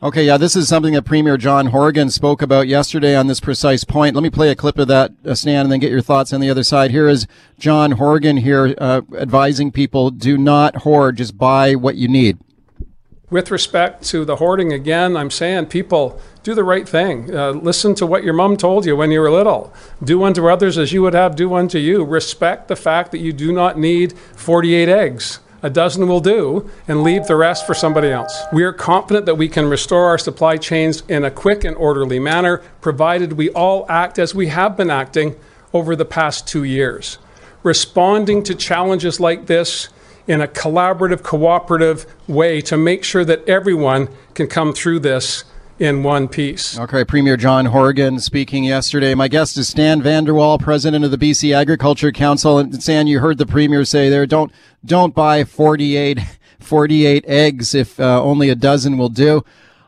Okay, 0.01 0.25
yeah, 0.25 0.37
this 0.37 0.55
is 0.55 0.69
something 0.69 0.95
that 0.95 1.03
Premier 1.03 1.37
John 1.37 1.67
Horgan 1.67 2.09
spoke 2.09 2.41
about 2.41 2.69
yesterday 2.69 3.17
on 3.17 3.27
this 3.27 3.41
precise 3.41 3.83
point. 3.83 4.15
Let 4.15 4.23
me 4.23 4.31
play 4.31 4.49
a 4.49 4.55
clip 4.55 4.79
of 4.79 4.87
that, 4.87 5.11
uh, 5.27 5.35
Stan, 5.35 5.63
and 5.63 5.73
then 5.73 5.81
get 5.81 5.91
your 5.91 6.01
thoughts 6.01 6.33
on 6.33 6.41
the 6.41 6.49
other 6.49 6.63
side. 6.63 6.93
Here 6.93 7.09
is 7.09 7.27
John 7.59 7.93
Horgan 7.93 8.37
here 8.37 8.77
uh, 8.79 9.01
advising 9.17 9.73
people 9.73 10.11
do 10.13 10.39
not 10.39 10.77
hoard, 10.77 11.17
just 11.17 11.37
buy 11.37 11.75
what 11.75 11.97
you 11.97 12.07
need. 12.07 12.39
With 13.31 13.51
respect 13.51 14.05
to 14.05 14.25
the 14.25 14.37
hoarding, 14.37 14.73
again, 14.73 15.15
I'm 15.15 15.31
saying 15.31 15.67
people 15.67 16.19
do 16.43 16.55
the 16.55 16.65
right 16.65 16.89
thing. 16.89 17.35
Uh, 17.35 17.51
listen 17.51 17.95
to 17.97 18.07
what 18.07 18.25
your 18.25 18.33
mom 18.33 18.57
told 18.57 18.87
you 18.87 18.97
when 18.97 19.11
you 19.11 19.21
were 19.21 19.31
little. 19.31 19.71
Do 20.03 20.25
unto 20.25 20.49
others 20.49 20.79
as 20.79 20.95
you 20.95 21.03
would 21.03 21.13
have 21.13 21.37
do 21.37 21.53
unto 21.53 21.79
you. 21.79 22.05
Respect 22.05 22.69
the 22.69 22.77
fact 22.77 23.13
that 23.13 23.19
you 23.19 23.35
do 23.35 23.53
not 23.53 23.79
need 23.79 24.17
48 24.37 24.89
eggs. 24.89 25.41
a 25.63 25.69
dozen 25.69 26.07
will 26.07 26.21
do, 26.21 26.71
and 26.87 27.03
leave 27.03 27.27
the 27.27 27.35
rest 27.35 27.67
for 27.67 27.75
somebody 27.75 28.09
else. 28.09 28.45
We 28.53 28.63
are 28.63 28.73
confident 28.73 29.27
that 29.27 29.35
we 29.35 29.49
can 29.49 29.69
restore 29.69 30.07
our 30.07 30.17
supply 30.17 30.57
chains 30.57 31.03
in 31.09 31.25
a 31.25 31.33
quick 31.33 31.65
and 31.65 31.77
orderly 31.77 32.21
manner, 32.21 32.59
provided 32.81 33.33
we 33.33 33.51
all 33.51 33.85
act 33.89 34.21
as 34.21 34.37
we 34.37 34.49
have 34.49 34.77
been 34.77 34.89
acting 34.89 35.35
over 35.73 35.97
the 35.97 36.05
past 36.05 36.47
two 36.47 36.63
years. 36.63 37.19
Responding 37.65 38.45
to 38.45 38.55
challenges 38.55 39.19
like 39.19 39.47
this 39.47 39.89
in 40.29 40.43
a 40.43 40.47
collaborative, 40.47 41.23
cooperative 41.23 42.07
way 42.29 42.61
to 42.61 42.77
make 42.77 43.03
sure 43.03 43.25
that 43.25 43.49
everyone 43.49 44.09
can 44.35 44.47
come 44.47 44.73
through 44.75 45.01
this 45.01 45.45
in 45.79 46.03
one 46.03 46.29
piece. 46.29 46.79
Okay, 46.79 47.05
Premier 47.05 47.37
John 47.37 47.67
Horgan 47.67 48.21
speaking 48.21 48.65
yesterday. 48.65 49.15
My 49.15 49.29
guest 49.29 49.57
is 49.57 49.69
Stan 49.69 50.03
Vander 50.03 50.35
Waal, 50.35 50.59
president 50.59 51.05
of 51.05 51.11
the 51.11 51.19
BC 51.19 51.55
Agriculture 51.55 52.13
Council. 52.13 52.59
And 52.59 52.83
Stan, 52.83 53.07
you 53.07 53.21
heard 53.21 53.39
the 53.39 53.47
premier 53.47 53.85
say 53.85 54.11
there, 54.11 54.27
don't 54.27 54.53
don't 54.85 55.15
buy 55.15 55.45
48, 55.45 56.19
48 56.61 57.25
eggs 57.27 57.75
if 57.75 57.99
uh, 57.99 58.23
only 58.23 58.51
a 58.51 58.55
dozen 58.55 58.99
will 58.99 59.09
do. 59.09 59.45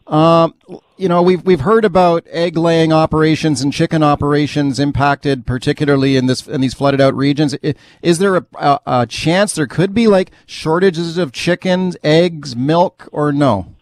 Um, 0.07 0.55
you 1.01 1.09
know, 1.09 1.23
we've 1.23 1.43
we've 1.45 1.63
heard 1.63 1.87
about 1.87 2.27
egg 2.29 2.59
laying 2.59 2.93
operations 2.93 3.63
and 3.63 3.73
chicken 3.73 4.03
operations 4.03 4.79
impacted, 4.79 5.47
particularly 5.47 6.17
in 6.17 6.27
this 6.27 6.47
in 6.47 6.61
these 6.61 6.75
flooded 6.75 7.01
out 7.01 7.15
regions. 7.15 7.57
Is 8.03 8.19
there 8.19 8.37
a, 8.37 8.47
a, 8.59 8.81
a 8.87 9.07
chance 9.07 9.55
there 9.55 9.67
could 9.67 9.95
be 9.95 10.07
like 10.07 10.31
shortages 10.45 11.17
of 11.17 11.33
chickens, 11.33 11.97
eggs, 12.05 12.55
milk, 12.55 13.09
or 13.13 13.33
no? 13.33 13.75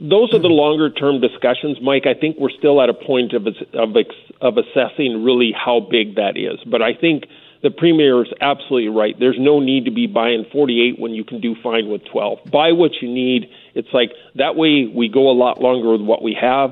Those 0.00 0.32
are 0.32 0.38
the 0.38 0.46
longer 0.46 0.88
term 0.88 1.20
discussions, 1.20 1.78
Mike. 1.82 2.06
I 2.06 2.14
think 2.14 2.36
we're 2.38 2.56
still 2.56 2.80
at 2.80 2.88
a 2.88 2.94
point 2.94 3.32
of 3.32 3.48
of 3.74 3.96
of 4.40 4.54
assessing 4.56 5.24
really 5.24 5.52
how 5.52 5.80
big 5.80 6.14
that 6.14 6.36
is. 6.36 6.60
But 6.64 6.80
I 6.80 6.94
think 6.94 7.24
the 7.62 7.70
premier 7.70 8.22
is 8.22 8.28
absolutely 8.40 8.88
right. 8.88 9.14
There's 9.18 9.38
no 9.38 9.60
need 9.60 9.84
to 9.84 9.92
be 9.92 10.06
buying 10.06 10.44
48 10.52 10.98
when 10.98 11.12
you 11.12 11.24
can 11.24 11.40
do 11.40 11.54
fine 11.62 11.88
with 11.88 12.02
12. 12.10 12.38
Buy 12.50 12.72
what 12.72 12.90
you 13.00 13.08
need. 13.08 13.48
It's 13.74 13.88
like 13.92 14.10
that 14.34 14.56
way 14.56 14.90
we 14.92 15.08
go 15.08 15.30
a 15.30 15.36
lot 15.36 15.60
longer 15.60 15.92
with 15.92 16.02
what 16.02 16.22
we 16.22 16.36
have. 16.40 16.70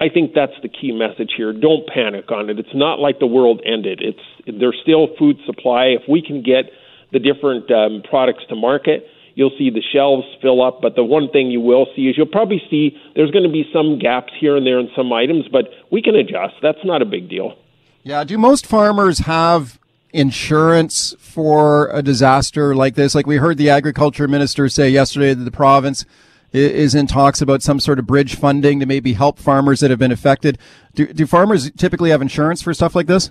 I 0.00 0.08
think 0.08 0.32
that's 0.34 0.56
the 0.62 0.68
key 0.68 0.92
message 0.92 1.32
here. 1.36 1.52
Don't 1.52 1.86
panic 1.86 2.30
on 2.30 2.48
it. 2.48 2.58
It's 2.58 2.74
not 2.74 2.98
like 2.98 3.18
the 3.18 3.26
world 3.26 3.60
ended. 3.66 4.00
It's 4.02 4.58
there's 4.58 4.78
still 4.82 5.08
food 5.18 5.36
supply. 5.44 5.92
If 5.92 6.08
we 6.08 6.22
can 6.22 6.42
get 6.42 6.72
the 7.12 7.18
different 7.18 7.70
um, 7.70 8.02
products 8.08 8.44
to 8.48 8.56
market, 8.56 9.04
you'll 9.34 9.52
see 9.58 9.68
the 9.68 9.82
shelves 9.92 10.24
fill 10.40 10.62
up. 10.62 10.80
But 10.80 10.96
the 10.96 11.04
one 11.04 11.28
thing 11.28 11.50
you 11.50 11.60
will 11.60 11.86
see 11.94 12.08
is 12.08 12.16
you'll 12.16 12.32
probably 12.32 12.62
see 12.70 12.96
there's 13.14 13.30
going 13.30 13.44
to 13.44 13.52
be 13.52 13.68
some 13.74 13.98
gaps 13.98 14.32
here 14.40 14.56
and 14.56 14.66
there 14.66 14.80
in 14.80 14.88
some 14.96 15.12
items, 15.12 15.44
but 15.52 15.66
we 15.92 16.00
can 16.00 16.16
adjust. 16.16 16.54
That's 16.62 16.82
not 16.82 17.02
a 17.02 17.06
big 17.06 17.28
deal. 17.28 17.56
Yeah. 18.02 18.24
Do 18.24 18.38
most 18.38 18.66
farmers 18.66 19.18
have 19.20 19.78
insurance 20.12 21.14
for 21.18 21.88
a 21.88 22.02
disaster 22.02 22.74
like 22.74 22.94
this? 22.94 23.14
Like 23.14 23.26
we 23.26 23.36
heard 23.36 23.58
the 23.58 23.70
agriculture 23.70 24.28
minister 24.28 24.68
say 24.68 24.90
yesterday 24.90 25.34
that 25.34 25.44
the 25.44 25.50
province 25.50 26.04
is 26.52 26.94
in 26.94 27.06
talks 27.06 27.40
about 27.40 27.62
some 27.62 27.78
sort 27.78 27.98
of 27.98 28.06
bridge 28.06 28.36
funding 28.36 28.80
to 28.80 28.86
maybe 28.86 29.12
help 29.12 29.38
farmers 29.38 29.80
that 29.80 29.90
have 29.90 29.98
been 29.98 30.12
affected. 30.12 30.58
Do, 30.94 31.06
do 31.06 31.26
farmers 31.26 31.70
typically 31.72 32.10
have 32.10 32.22
insurance 32.22 32.60
for 32.62 32.74
stuff 32.74 32.94
like 32.94 33.06
this? 33.06 33.30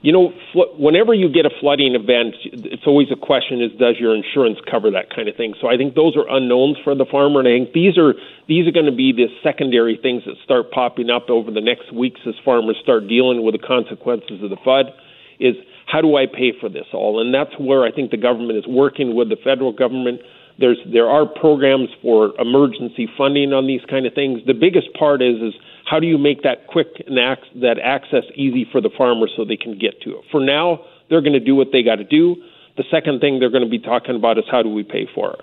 You 0.00 0.12
know, 0.12 0.32
whenever 0.78 1.12
you 1.12 1.28
get 1.28 1.44
a 1.44 1.50
flooding 1.60 1.96
event, 1.96 2.36
it's 2.44 2.86
always 2.86 3.08
a 3.10 3.16
question: 3.16 3.60
is 3.60 3.72
does 3.80 3.96
your 3.98 4.14
insurance 4.14 4.58
cover 4.70 4.92
that 4.92 5.10
kind 5.10 5.28
of 5.28 5.34
thing? 5.34 5.54
So 5.60 5.66
I 5.66 5.76
think 5.76 5.96
those 5.96 6.16
are 6.16 6.24
unknowns 6.30 6.76
for 6.84 6.94
the 6.94 7.04
farmer, 7.04 7.40
and 7.40 7.48
I 7.48 7.58
think 7.58 7.72
these 7.72 7.98
are 7.98 8.14
these 8.46 8.68
are 8.68 8.70
going 8.70 8.86
to 8.86 8.94
be 8.94 9.10
the 9.12 9.26
secondary 9.42 9.98
things 10.00 10.22
that 10.24 10.36
start 10.44 10.70
popping 10.70 11.10
up 11.10 11.28
over 11.28 11.50
the 11.50 11.60
next 11.60 11.92
weeks 11.92 12.20
as 12.28 12.34
farmers 12.44 12.76
start 12.80 13.08
dealing 13.08 13.42
with 13.42 13.60
the 13.60 13.66
consequences 13.66 14.40
of 14.40 14.50
the 14.50 14.56
flood 14.62 14.94
is 15.40 15.56
how 15.86 16.00
do 16.00 16.16
I 16.16 16.26
pay 16.26 16.52
for 16.60 16.68
this 16.68 16.86
all? 16.92 17.20
And 17.20 17.32
that's 17.32 17.52
where 17.58 17.84
I 17.84 17.92
think 17.92 18.10
the 18.10 18.16
government 18.16 18.58
is 18.58 18.66
working 18.66 19.14
with 19.14 19.28
the 19.28 19.36
federal 19.36 19.72
government. 19.72 20.20
There's 20.58 20.78
there 20.92 21.08
are 21.08 21.24
programs 21.26 21.88
for 22.02 22.32
emergency 22.38 23.08
funding 23.16 23.52
on 23.52 23.66
these 23.66 23.80
kind 23.88 24.06
of 24.06 24.14
things. 24.14 24.40
The 24.46 24.54
biggest 24.54 24.92
part 24.98 25.22
is 25.22 25.36
is 25.40 25.54
how 25.88 26.00
do 26.00 26.06
you 26.06 26.18
make 26.18 26.42
that 26.42 26.66
quick 26.66 26.88
and 27.06 27.18
ac- 27.18 27.60
that 27.60 27.78
access 27.78 28.24
easy 28.34 28.66
for 28.70 28.80
the 28.80 28.90
farmers 28.96 29.32
so 29.36 29.44
they 29.44 29.56
can 29.56 29.78
get 29.78 30.00
to 30.02 30.18
it. 30.18 30.24
For 30.30 30.40
now, 30.40 30.80
they're 31.08 31.22
going 31.22 31.32
to 31.32 31.40
do 31.40 31.54
what 31.54 31.68
they 31.72 31.82
got 31.82 31.96
to 31.96 32.04
do. 32.04 32.36
The 32.76 32.84
second 32.90 33.20
thing 33.20 33.40
they're 33.40 33.50
going 33.50 33.64
to 33.64 33.70
be 33.70 33.78
talking 33.78 34.14
about 34.14 34.38
is 34.38 34.44
how 34.50 34.62
do 34.62 34.68
we 34.68 34.82
pay 34.82 35.08
for 35.14 35.32
it. 35.32 35.40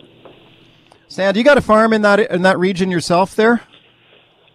Stan, 1.07 1.35
you 1.35 1.43
got 1.43 1.57
a 1.57 1.61
farm 1.61 1.93
in 1.93 2.01
that 2.01 2.19
in 2.19 2.41
that 2.43 2.59
region 2.59 2.91
yourself 2.91 3.35
there? 3.35 3.61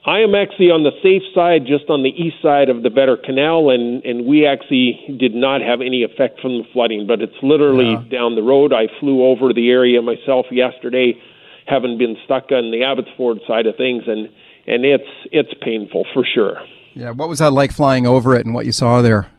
I 0.06 0.20
am 0.20 0.34
actually 0.34 0.70
on 0.70 0.82
the 0.82 0.96
safe 1.02 1.22
side, 1.34 1.66
just 1.66 1.90
on 1.90 2.02
the 2.02 2.08
east 2.08 2.36
side 2.40 2.70
of 2.70 2.82
the 2.82 2.88
Vedder 2.88 3.18
Canal, 3.18 3.68
and, 3.68 4.02
and 4.04 4.24
we 4.24 4.46
actually 4.46 4.96
did 5.20 5.34
not 5.34 5.60
have 5.60 5.82
any 5.82 6.04
effect 6.04 6.40
from 6.40 6.56
the 6.56 6.64
flooding, 6.72 7.06
but 7.06 7.20
it's 7.20 7.36
literally 7.42 7.92
yeah. 7.92 8.04
down 8.10 8.34
the 8.34 8.42
road. 8.42 8.72
I 8.72 8.88
flew 8.98 9.24
over 9.24 9.52
the 9.52 9.68
area 9.68 10.00
myself 10.00 10.46
yesterday, 10.50 11.20
having 11.66 11.98
been 11.98 12.16
stuck 12.24 12.50
on 12.50 12.70
the 12.72 12.82
Abbotsford 12.82 13.40
side 13.46 13.66
of 13.66 13.76
things, 13.76 14.04
and, 14.06 14.30
and 14.66 14.86
it's, 14.86 15.10
it's 15.32 15.52
painful 15.60 16.06
for 16.14 16.24
sure. 16.24 16.56
Yeah, 16.94 17.10
what 17.10 17.28
was 17.28 17.38
that 17.38 17.52
like 17.52 17.70
flying 17.70 18.06
over 18.06 18.34
it 18.34 18.46
and 18.46 18.54
what 18.54 18.66
you 18.66 18.72
saw 18.72 19.02
there? 19.02 19.30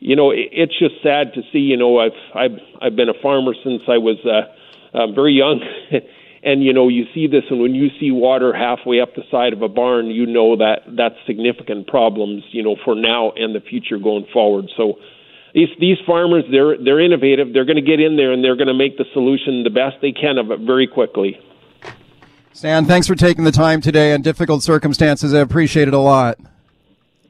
You 0.00 0.16
know, 0.16 0.30
it, 0.30 0.48
it's 0.50 0.78
just 0.78 0.94
sad 1.02 1.34
to 1.34 1.42
see. 1.52 1.58
You 1.58 1.76
know, 1.76 1.98
I've 1.98 2.18
I've 2.34 2.58
I've 2.82 2.96
been 2.96 3.08
a 3.08 3.20
farmer 3.22 3.52
since 3.62 3.82
I 3.86 3.98
was 3.98 4.16
uh, 4.24 4.96
uh, 4.96 5.12
very 5.12 5.34
young, 5.34 5.60
and 6.42 6.62
you 6.64 6.72
know 6.72 6.88
you 6.88 7.04
see 7.14 7.26
this 7.26 7.44
and 7.50 7.60
when 7.60 7.74
you 7.74 7.88
see 8.00 8.10
water 8.10 8.52
halfway 8.52 9.00
up 9.00 9.14
the 9.14 9.22
side 9.30 9.52
of 9.52 9.62
a 9.62 9.68
barn 9.68 10.06
you 10.06 10.26
know 10.26 10.56
that 10.56 10.80
that's 10.96 11.14
significant 11.26 11.86
problems 11.86 12.42
you 12.50 12.62
know 12.62 12.76
for 12.84 12.94
now 12.94 13.32
and 13.36 13.54
the 13.54 13.60
future 13.60 13.98
going 13.98 14.26
forward. 14.32 14.66
So 14.76 14.98
these 15.54 15.68
these 15.78 15.98
farmers 16.06 16.44
they're 16.50 16.76
they're 16.82 17.00
innovative. 17.00 17.52
They're 17.52 17.64
going 17.64 17.76
to 17.76 17.82
get 17.82 18.00
in 18.00 18.16
there 18.16 18.32
and 18.32 18.42
they're 18.42 18.56
going 18.56 18.68
to 18.68 18.74
make 18.74 18.96
the 18.96 19.04
solution 19.12 19.64
the 19.64 19.70
best 19.70 19.96
they 20.00 20.12
can 20.12 20.38
of 20.38 20.50
it 20.50 20.60
very 20.60 20.86
quickly. 20.86 21.38
Stan 22.52 22.86
thanks 22.86 23.06
for 23.06 23.14
taking 23.14 23.44
the 23.44 23.52
time 23.52 23.80
today 23.80 24.12
in 24.12 24.22
difficult 24.22 24.62
circumstances. 24.62 25.34
I 25.34 25.40
appreciate 25.40 25.88
it 25.88 25.94
a 25.94 25.98
lot. 25.98 26.38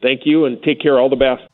Thank 0.02 0.22
you 0.24 0.46
and 0.46 0.62
take 0.62 0.80
care. 0.80 0.98
All 0.98 1.10
the 1.10 1.16
best 1.16 1.49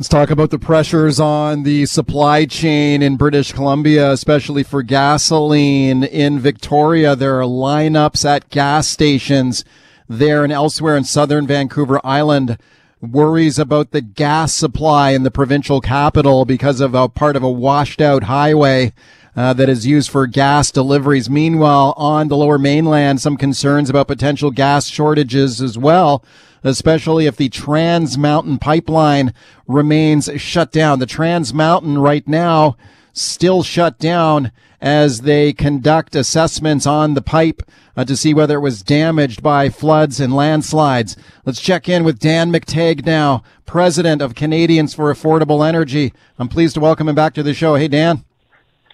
Let's 0.00 0.08
talk 0.08 0.30
about 0.30 0.48
the 0.48 0.58
pressures 0.58 1.20
on 1.20 1.62
the 1.62 1.84
supply 1.84 2.46
chain 2.46 3.02
in 3.02 3.18
British 3.18 3.52
Columbia, 3.52 4.10
especially 4.12 4.62
for 4.62 4.82
gasoline. 4.82 6.04
In 6.04 6.40
Victoria, 6.40 7.14
there 7.14 7.38
are 7.38 7.44
lineups 7.44 8.24
at 8.24 8.48
gas 8.48 8.88
stations 8.88 9.62
there 10.08 10.42
and 10.42 10.54
elsewhere 10.54 10.96
in 10.96 11.04
southern 11.04 11.46
Vancouver 11.46 12.00
Island. 12.02 12.56
Worries 13.02 13.58
about 13.58 13.90
the 13.90 14.00
gas 14.00 14.54
supply 14.54 15.10
in 15.10 15.22
the 15.22 15.30
provincial 15.30 15.82
capital 15.82 16.46
because 16.46 16.80
of 16.80 16.94
a 16.94 17.06
part 17.06 17.36
of 17.36 17.42
a 17.42 17.50
washed 17.50 18.00
out 18.00 18.22
highway. 18.22 18.94
Uh, 19.36 19.52
that 19.52 19.68
is 19.68 19.86
used 19.86 20.10
for 20.10 20.26
gas 20.26 20.72
deliveries. 20.72 21.30
Meanwhile, 21.30 21.94
on 21.96 22.26
the 22.28 22.36
lower 22.36 22.58
mainland, 22.58 23.20
some 23.20 23.36
concerns 23.36 23.88
about 23.88 24.08
potential 24.08 24.50
gas 24.50 24.86
shortages 24.86 25.62
as 25.62 25.78
well 25.78 26.24
especially 26.62 27.26
if 27.26 27.36
the 27.36 27.48
Trans 27.48 28.18
Mountain 28.18 28.58
pipeline 28.58 29.32
remains 29.66 30.30
shut 30.36 30.72
down. 30.72 30.98
The 30.98 31.06
Trans 31.06 31.54
Mountain 31.54 31.98
right 31.98 32.26
now 32.26 32.76
still 33.12 33.62
shut 33.62 33.98
down 33.98 34.52
as 34.80 35.22
they 35.22 35.52
conduct 35.52 36.14
assessments 36.14 36.86
on 36.86 37.14
the 37.14 37.22
pipe 37.22 37.62
uh, 37.96 38.04
to 38.04 38.16
see 38.16 38.32
whether 38.32 38.56
it 38.56 38.60
was 38.60 38.82
damaged 38.82 39.42
by 39.42 39.68
floods 39.68 40.20
and 40.20 40.34
landslides. 40.34 41.16
Let's 41.44 41.60
check 41.60 41.88
in 41.88 42.02
with 42.04 42.18
Dan 42.18 42.50
McTeague 42.50 43.04
now, 43.04 43.42
president 43.66 44.22
of 44.22 44.34
Canadians 44.34 44.94
for 44.94 45.12
Affordable 45.12 45.66
Energy. 45.66 46.12
I'm 46.38 46.48
pleased 46.48 46.74
to 46.74 46.80
welcome 46.80 47.08
him 47.08 47.14
back 47.14 47.34
to 47.34 47.42
the 47.42 47.52
show. 47.52 47.74
Hey, 47.74 47.88
Dan. 47.88 48.24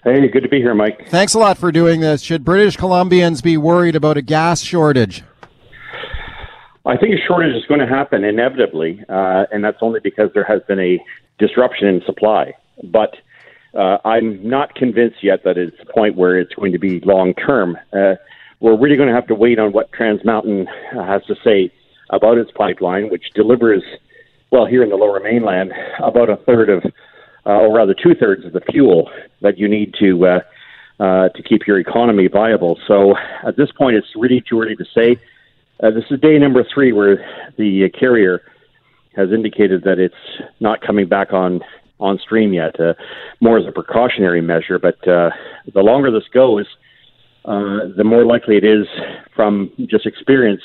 Hey, 0.03 0.27
good 0.27 0.43
to 0.43 0.49
be 0.49 0.59
here, 0.59 0.75
Mike. 0.75 1.09
Thanks 1.09 1.33
a 1.33 1.39
lot 1.39 1.57
for 1.57 1.71
doing 1.71 2.01
this. 2.01 2.21
Should 2.21 2.45
British 2.45 2.77
Columbians 2.77 3.41
be 3.41 3.57
worried 3.57 3.95
about 3.95 4.17
a 4.17 4.21
gas 4.21 4.61
shortage? 4.61 5.23
I 6.87 6.95
think 6.95 7.13
a 7.13 7.17
shortage 7.27 7.53
is 7.53 7.65
going 7.65 7.81
to 7.81 7.87
happen 7.87 8.23
inevitably, 8.23 9.03
uh, 9.09 9.43
and 9.51 9.61
that's 9.61 9.79
only 9.81 9.99
because 9.99 10.29
there 10.33 10.45
has 10.45 10.61
been 10.69 10.79
a 10.79 11.03
disruption 11.37 11.89
in 11.89 12.01
supply. 12.05 12.53
But 12.81 13.17
uh, 13.73 13.97
I'm 14.05 14.47
not 14.47 14.73
convinced 14.73 15.17
yet 15.21 15.43
that 15.43 15.57
it's 15.57 15.75
a 15.81 15.91
point 15.91 16.15
where 16.15 16.39
it's 16.39 16.53
going 16.53 16.71
to 16.71 16.79
be 16.79 17.01
long 17.01 17.33
term. 17.33 17.77
Uh, 17.91 18.15
we're 18.61 18.77
really 18.77 18.95
going 18.95 19.09
to 19.09 19.15
have 19.15 19.27
to 19.27 19.35
wait 19.35 19.59
on 19.59 19.73
what 19.73 19.91
Trans 19.91 20.23
Mountain 20.23 20.67
has 20.93 21.23
to 21.25 21.35
say 21.43 21.71
about 22.09 22.37
its 22.37 22.51
pipeline, 22.51 23.09
which 23.09 23.31
delivers, 23.35 23.83
well, 24.51 24.65
here 24.65 24.81
in 24.81 24.89
the 24.89 24.95
Lower 24.95 25.19
Mainland, 25.19 25.73
about 26.01 26.29
a 26.29 26.37
third 26.37 26.69
of, 26.69 26.85
uh, 27.45 27.49
or 27.49 27.75
rather 27.75 27.93
two 27.93 28.15
thirds 28.15 28.45
of 28.45 28.53
the 28.53 28.61
fuel 28.61 29.11
that 29.41 29.57
you 29.57 29.67
need 29.67 29.93
to 29.99 30.25
uh, 30.25 30.39
uh, 31.01 31.29
to 31.29 31.43
keep 31.43 31.67
your 31.67 31.79
economy 31.79 32.27
viable. 32.27 32.79
So 32.87 33.15
at 33.45 33.57
this 33.57 33.71
point, 33.73 33.97
it's 33.97 34.07
really 34.15 34.41
too 34.41 34.61
early 34.61 34.77
to 34.77 34.85
say. 34.95 35.17
Uh, 35.81 35.91
this 35.91 36.03
is 36.09 36.19
day 36.19 36.37
number 36.39 36.65
three 36.73 36.91
where 36.91 37.17
the 37.57 37.85
uh, 37.85 37.99
carrier 37.99 38.41
has 39.15 39.31
indicated 39.31 39.83
that 39.83 39.99
it's 39.99 40.15
not 40.59 40.81
coming 40.81 41.07
back 41.07 41.33
on 41.33 41.61
on 41.99 42.19
stream 42.19 42.53
yet, 42.53 42.79
uh, 42.79 42.93
more 43.41 43.57
as 43.57 43.65
a 43.65 43.71
precautionary 43.71 44.39
measure. 44.41 44.77
But 44.77 45.07
uh, 45.07 45.31
the 45.73 45.81
longer 45.81 46.11
this 46.11 46.27
goes, 46.31 46.67
uh, 47.45 47.89
the 47.95 48.03
more 48.03 48.23
likely 48.23 48.55
it 48.55 48.63
is, 48.63 48.85
from 49.35 49.71
just 49.87 50.05
experience, 50.05 50.61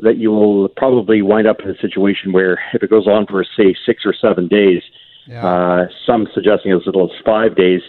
that 0.00 0.16
you 0.16 0.30
will 0.30 0.68
probably 0.68 1.20
wind 1.20 1.46
up 1.46 1.60
in 1.60 1.68
a 1.68 1.78
situation 1.78 2.32
where, 2.32 2.58
if 2.72 2.82
it 2.82 2.88
goes 2.88 3.06
on 3.06 3.26
for 3.26 3.44
say 3.44 3.74
six 3.84 4.04
or 4.06 4.14
seven 4.14 4.48
days, 4.48 4.82
Yeah. 5.26 5.44
Uh, 5.44 5.88
some 6.06 6.28
suggesting 6.32 6.72
as 6.72 6.86
little 6.86 7.10
as 7.10 7.24
five 7.24 7.56
days. 7.56 7.82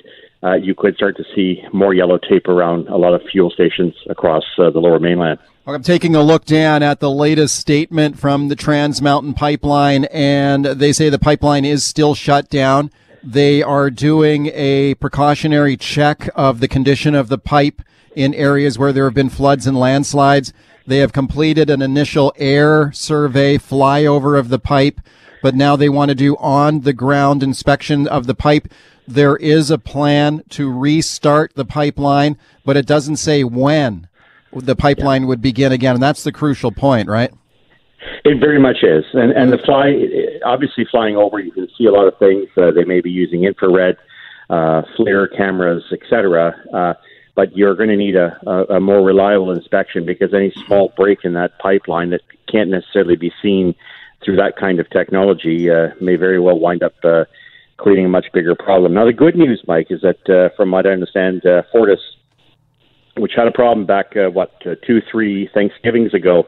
Uh, 0.44 0.56
you 0.56 0.74
could 0.76 0.96
start 0.96 1.16
to 1.18 1.24
see 1.36 1.64
more 1.72 1.94
yellow 1.94 2.18
tape 2.18 2.48
around 2.48 2.88
a 2.90 2.98
lot 2.98 3.14
of 3.14 3.22
fuel 3.32 3.50
stations 3.50 3.94
across 4.10 4.44
uh, 4.58 4.70
the 4.70 4.80
lower 4.80 5.00
mainland. 5.00 5.40
I'm 5.70 5.84
taking 5.84 6.16
a 6.16 6.24
look, 6.24 6.46
Dan, 6.46 6.82
at 6.82 7.02
the 7.02 7.12
latest 7.12 7.58
statement 7.58 8.18
from 8.18 8.48
the 8.48 8.56
Trans 8.56 9.02
Mountain 9.02 9.34
Pipeline, 9.34 10.06
and 10.06 10.64
they 10.64 10.94
say 10.94 11.10
the 11.10 11.20
pipeline 11.20 11.66
is 11.66 11.84
still 11.84 12.16
shut 12.16 12.50
down. 12.50 12.90
They 13.22 13.62
are 13.62 13.90
doing 13.90 14.50
a 14.54 14.96
precautionary 14.96 15.76
check 15.76 16.30
of 16.36 16.62
the 16.62 16.70
condition 16.70 17.16
of 17.16 17.28
the 17.28 17.38
pipe 17.38 17.82
in 18.16 18.34
areas 18.34 18.80
where 18.80 18.94
there 18.94 19.04
have 19.04 19.14
been 19.14 19.28
floods 19.28 19.68
and 19.68 19.78
landslides. 19.78 20.54
They 20.86 21.00
have 21.00 21.12
completed 21.12 21.70
an 21.70 21.82
initial 21.82 22.32
air 22.38 22.94
survey 22.94 23.58
flyover 23.58 24.40
of 24.40 24.48
the 24.48 24.60
pipe, 24.60 25.02
but 25.44 25.54
now 25.54 25.76
they 25.76 25.90
want 25.90 26.08
to 26.08 26.16
do 26.16 26.38
on 26.38 26.82
the 26.82 26.94
ground 26.94 27.44
inspection 27.44 28.08
of 28.08 28.26
the 28.26 28.36
pipe. 28.36 28.70
There 29.06 29.36
is 29.36 29.70
a 29.70 29.78
plan 29.78 30.44
to 30.52 30.72
restart 30.72 31.56
the 31.56 31.66
pipeline, 31.66 32.38
but 32.64 32.78
it 32.78 32.86
doesn't 32.86 33.18
say 33.18 33.44
when 33.44 34.08
the 34.54 34.76
pipeline 34.76 35.24
yeah. 35.24 35.28
would 35.30 35.42
begin 35.42 35.72
again. 35.72 35.96
And 35.96 36.04
that's 36.04 36.24
the 36.24 36.32
crucial 36.32 36.72
point, 36.72 37.10
right? 37.10 37.32
It 38.24 38.40
very 38.40 38.60
much 38.60 38.84
is, 38.84 39.04
and 39.14 39.32
and 39.32 39.52
the 39.52 39.58
fly 39.58 39.94
obviously 40.46 40.86
flying 40.90 41.18
over, 41.18 41.40
you 41.40 41.52
can 41.52 41.68
see 41.78 41.86
a 41.86 41.92
lot 41.92 42.08
of 42.08 42.18
things. 42.18 42.48
Uh, 42.56 42.72
they 42.72 42.84
may 42.84 43.02
be 43.02 43.10
using 43.10 43.44
infrared, 43.44 43.98
uh, 44.50 44.84
FLIR 44.98 45.36
cameras, 45.36 45.84
etc. 45.92 46.56
Uh, 46.74 46.94
but 47.36 47.56
you're 47.56 47.76
going 47.76 47.90
to 47.90 47.96
need 47.96 48.16
a, 48.16 48.38
a, 48.48 48.76
a 48.76 48.80
more 48.80 49.02
reliable 49.02 49.52
inspection 49.52 50.06
because 50.06 50.34
any 50.34 50.52
small 50.66 50.92
break 50.98 51.20
in 51.24 51.34
that 51.34 51.58
pipeline 51.60 52.10
that 52.10 52.22
can't 52.52 52.70
necessarily 52.70 53.16
be 53.16 53.32
seen 53.42 53.76
through 54.24 54.36
that 54.38 54.58
kind 54.58 54.80
of 54.80 54.90
technology 54.90 55.70
uh, 55.70 55.90
may 56.02 56.16
very 56.16 56.40
well 56.40 56.60
wind 56.60 56.82
up 56.82 56.96
uh, 57.04 57.26
creating 57.78 58.06
a 58.06 58.10
much 58.10 58.26
bigger 58.34 58.56
problem. 58.56 58.94
Now, 58.94 59.06
the 59.06 59.14
good 59.14 59.36
news, 59.36 59.64
Mike, 59.68 59.88
is 59.92 60.02
that 60.02 60.30
uh, 60.30 60.50
from 60.56 60.72
what 60.72 60.88
I 60.88 60.92
understand, 60.92 61.46
uh, 61.46 61.62
Fortis, 61.72 62.00
which 63.18 63.34
had 63.36 63.48
a 63.48 63.52
problem 63.52 63.86
back 63.86 64.16
uh, 64.16 64.30
what 64.30 64.52
uh, 64.66 64.76
two, 64.86 65.02
three 65.12 65.50
Thanksgivings 65.54 66.14
ago 66.14 66.48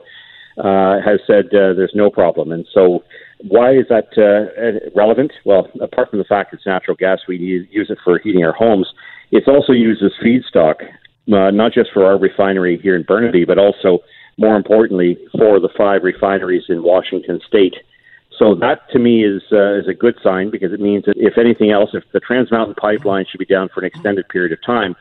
uh, 0.58 1.00
has 1.02 1.20
said 1.26 1.46
uh, 1.48 1.74
there's 1.74 1.94
no 1.96 2.10
problem. 2.10 2.52
And 2.52 2.68
so, 2.74 3.04
why 3.48 3.72
is 3.72 3.86
that 3.90 4.10
uh, 4.18 4.90
relevant? 4.96 5.32
Well, 5.46 5.70
apart 5.80 6.10
from 6.10 6.20
the 6.20 6.26
fact 6.26 6.54
it's 6.54 6.66
natural 6.66 6.98
gas, 6.98 7.20
we 7.28 7.38
use 7.38 7.90
it 7.90 7.98
for 8.04 8.20
heating 8.20 8.44
our 8.44 8.52
homes. 8.52 8.88
It's 9.32 9.48
also 9.48 9.72
used 9.72 10.04
as 10.04 10.12
feedstock, 10.22 10.82
uh, 11.32 11.52
not 11.52 11.72
just 11.72 11.92
for 11.94 12.06
our 12.06 12.18
refinery 12.18 12.78
here 12.82 12.96
in 12.96 13.04
Burnaby, 13.04 13.46
but 13.46 13.58
also, 13.58 14.00
more 14.38 14.58
importantly, 14.58 15.18
for 15.32 15.60
the 15.60 15.70
five 15.78 16.04
refineries 16.04 16.64
in 16.68 16.84
Washington 16.84 17.40
State. 17.48 17.76
So 18.38 18.56
that 18.56 18.90
to 18.92 19.00
me 19.00 19.26
is 19.26 19.44
uh, 19.52 19.80
is 19.80 19.88
a 19.88 19.94
good 19.94 20.16
sign 20.24 20.50
because 20.50 20.72
it 20.72 20.80
means 20.80 21.06
that 21.06 21.16
if 21.18 21.38
anything 21.38 21.72
else, 21.72 21.92
if 21.94 22.04
the 22.14 22.22
Trans 22.22 22.52
Mountain 22.52 22.76
Pipeline 22.76 23.26
should 23.30 23.40
be 23.40 23.46
down 23.46 23.70
for 23.74 23.82
an 23.82 23.86
extended 23.86 24.28
period 24.30 24.54
of 24.54 24.60
time, 24.66 24.96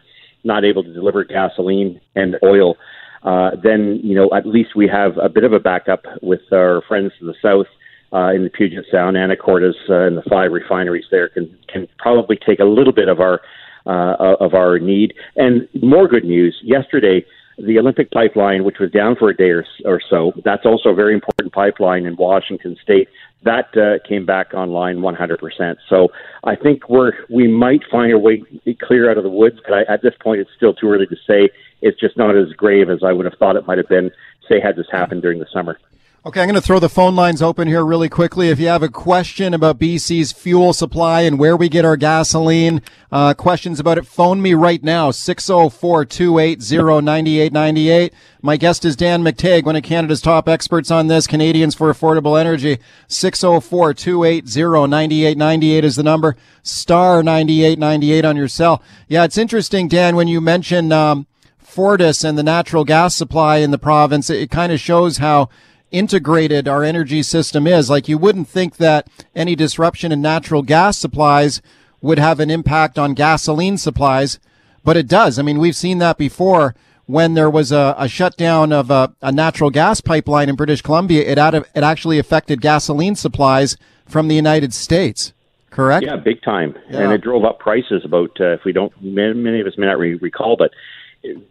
not 0.48 0.64
able 0.64 0.82
to 0.82 0.92
deliver 0.92 1.22
gasoline 1.22 2.00
and 2.16 2.36
oil 2.42 2.76
uh, 3.22 3.50
then 3.62 4.00
you 4.02 4.14
know 4.14 4.28
at 4.34 4.46
least 4.46 4.74
we 4.74 4.88
have 4.88 5.16
a 5.18 5.28
bit 5.28 5.44
of 5.44 5.52
a 5.52 5.60
backup 5.60 6.02
with 6.22 6.40
our 6.52 6.82
friends 6.88 7.12
to 7.20 7.26
the 7.26 7.34
south 7.40 7.66
uh, 8.12 8.32
in 8.32 8.44
the 8.44 8.50
Puget 8.50 8.86
Sound, 8.90 9.16
Anacortes, 9.16 9.74
uh, 9.88 10.06
and 10.06 10.16
the 10.16 10.22
five 10.28 10.52
refineries 10.52 11.04
there 11.10 11.28
can 11.28 11.56
can 11.68 11.86
probably 11.98 12.36
take 12.36 12.58
a 12.58 12.64
little 12.64 12.92
bit 12.92 13.08
of 13.08 13.20
our 13.20 13.40
uh, 13.86 14.36
of 14.40 14.54
our 14.54 14.78
need. 14.78 15.14
And 15.36 15.68
more 15.82 16.08
good 16.08 16.24
news 16.24 16.58
yesterday. 16.62 17.24
The 17.58 17.78
Olympic 17.78 18.10
pipeline, 18.10 18.64
which 18.64 18.78
was 18.78 18.90
down 18.90 19.16
for 19.16 19.30
a 19.30 19.36
day 19.36 19.50
or, 19.50 19.64
or 19.84 20.00
so, 20.08 20.32
that's 20.44 20.64
also 20.64 20.90
a 20.90 20.94
very 20.94 21.12
important 21.12 21.52
pipeline 21.52 22.06
in 22.06 22.14
Washington 22.16 22.76
State. 22.82 23.08
That 23.42 23.76
uh, 23.76 24.06
came 24.06 24.24
back 24.24 24.54
online 24.54 24.98
100%. 24.98 25.76
So 25.88 26.08
I 26.44 26.56
think 26.56 26.88
we're 26.88 27.12
we 27.28 27.48
might 27.48 27.82
find 27.90 28.12
a 28.12 28.18
way 28.18 28.42
clear 28.80 29.10
out 29.10 29.18
of 29.18 29.24
the 29.24 29.30
woods, 29.30 29.58
but 29.64 29.74
I, 29.74 29.92
at 29.92 30.02
this 30.02 30.14
point, 30.20 30.40
it's 30.40 30.50
still 30.56 30.74
too 30.74 30.88
early 30.88 31.06
to 31.06 31.16
say 31.26 31.50
it's 31.82 31.98
just 31.98 32.16
not 32.16 32.36
as 32.36 32.52
grave 32.52 32.90
as 32.90 33.02
I 33.02 33.12
would 33.12 33.24
have 33.24 33.34
thought 33.38 33.56
it 33.56 33.66
might 33.66 33.78
have 33.78 33.88
been, 33.88 34.10
say, 34.48 34.60
had 34.60 34.76
this 34.76 34.86
happened 34.90 35.22
during 35.22 35.38
the 35.38 35.46
summer. 35.52 35.78
Okay, 36.26 36.40
I'm 36.40 36.48
going 36.48 36.56
to 36.56 36.60
throw 36.60 36.80
the 36.80 36.88
phone 36.88 37.14
lines 37.14 37.40
open 37.40 37.68
here 37.68 37.84
really 37.84 38.08
quickly. 38.08 38.48
If 38.48 38.58
you 38.58 38.66
have 38.66 38.82
a 38.82 38.88
question 38.88 39.54
about 39.54 39.78
BC's 39.78 40.32
fuel 40.32 40.72
supply 40.72 41.20
and 41.20 41.38
where 41.38 41.56
we 41.56 41.68
get 41.68 41.84
our 41.84 41.96
gasoline, 41.96 42.82
uh, 43.12 43.34
questions 43.34 43.78
about 43.78 43.98
it, 43.98 44.06
phone 44.06 44.42
me 44.42 44.52
right 44.52 44.82
now, 44.82 45.12
604-280-9898. 45.12 48.10
My 48.42 48.56
guest 48.56 48.84
is 48.84 48.96
Dan 48.96 49.22
McTeague, 49.22 49.64
one 49.64 49.76
of 49.76 49.84
Canada's 49.84 50.20
top 50.20 50.48
experts 50.48 50.90
on 50.90 51.06
this, 51.06 51.28
Canadians 51.28 51.76
for 51.76 51.94
Affordable 51.94 52.36
Energy. 52.38 52.78
604-280-9898 53.06 55.82
is 55.84 55.94
the 55.94 56.02
number, 56.02 56.36
star 56.64 57.22
9898 57.22 58.24
on 58.24 58.36
your 58.36 58.48
cell. 58.48 58.82
Yeah, 59.06 59.22
it's 59.22 59.38
interesting, 59.38 59.86
Dan, 59.86 60.16
when 60.16 60.26
you 60.26 60.40
mention, 60.40 60.90
um, 60.90 61.28
Fortis 61.58 62.24
and 62.24 62.36
the 62.36 62.42
natural 62.42 62.84
gas 62.84 63.14
supply 63.14 63.58
in 63.58 63.70
the 63.70 63.78
province, 63.78 64.28
it, 64.30 64.40
it 64.40 64.50
kind 64.50 64.72
of 64.72 64.80
shows 64.80 65.18
how 65.18 65.48
integrated 65.90 66.68
our 66.68 66.84
energy 66.84 67.22
system 67.22 67.66
is. 67.66 67.90
Like 67.90 68.08
you 68.08 68.18
wouldn't 68.18 68.48
think 68.48 68.76
that 68.76 69.08
any 69.34 69.56
disruption 69.56 70.12
in 70.12 70.20
natural 70.20 70.62
gas 70.62 70.98
supplies 70.98 71.62
would 72.00 72.18
have 72.18 72.40
an 72.40 72.50
impact 72.50 72.98
on 72.98 73.14
gasoline 73.14 73.76
supplies, 73.78 74.38
but 74.84 74.96
it 74.96 75.08
does. 75.08 75.38
I 75.38 75.42
mean, 75.42 75.58
we've 75.58 75.76
seen 75.76 75.98
that 75.98 76.18
before 76.18 76.74
when 77.06 77.34
there 77.34 77.50
was 77.50 77.72
a, 77.72 77.94
a 77.98 78.06
shutdown 78.06 78.72
of 78.72 78.90
a, 78.90 79.14
a, 79.22 79.32
natural 79.32 79.70
gas 79.70 80.00
pipeline 80.00 80.48
in 80.48 80.56
British 80.56 80.82
Columbia. 80.82 81.22
It, 81.22 81.38
out 81.38 81.54
of, 81.54 81.64
it 81.74 81.82
actually 81.82 82.18
affected 82.18 82.60
gasoline 82.60 83.16
supplies 83.16 83.78
from 84.06 84.28
the 84.28 84.34
United 84.34 84.74
States. 84.74 85.32
Correct? 85.70 86.04
Yeah, 86.04 86.16
big 86.16 86.42
time. 86.42 86.76
Yeah. 86.90 87.00
And 87.00 87.12
it 87.12 87.22
drove 87.22 87.44
up 87.44 87.60
prices 87.60 88.02
about, 88.04 88.38
uh, 88.40 88.52
if 88.52 88.64
we 88.64 88.72
don't, 88.72 88.92
many 89.00 89.60
of 89.60 89.66
us 89.66 89.78
may 89.78 89.86
not 89.86 89.98
re- 89.98 90.14
recall, 90.16 90.56
but 90.56 90.70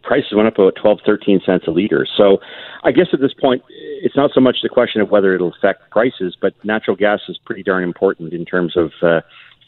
prices 0.02 0.32
went 0.32 0.48
up 0.48 0.54
about 0.54 0.74
12, 0.80 1.00
13 1.04 1.40
cents 1.44 1.64
a 1.66 1.70
liter. 1.70 2.06
So 2.16 2.38
I 2.84 2.92
guess 2.92 3.08
at 3.12 3.20
this 3.20 3.34
point, 3.34 3.62
it's 3.68 4.16
not 4.16 4.30
so 4.34 4.40
much 4.40 4.58
the 4.62 4.68
question 4.68 5.00
of 5.00 5.10
whether 5.10 5.34
it'll 5.34 5.52
affect 5.52 5.90
prices, 5.90 6.36
but 6.40 6.54
natural 6.64 6.96
gas 6.96 7.20
is 7.28 7.38
pretty 7.44 7.62
darn 7.62 7.84
important 7.84 8.32
in 8.32 8.44
terms 8.44 8.76
of 8.76 8.92
uh, 9.02 9.20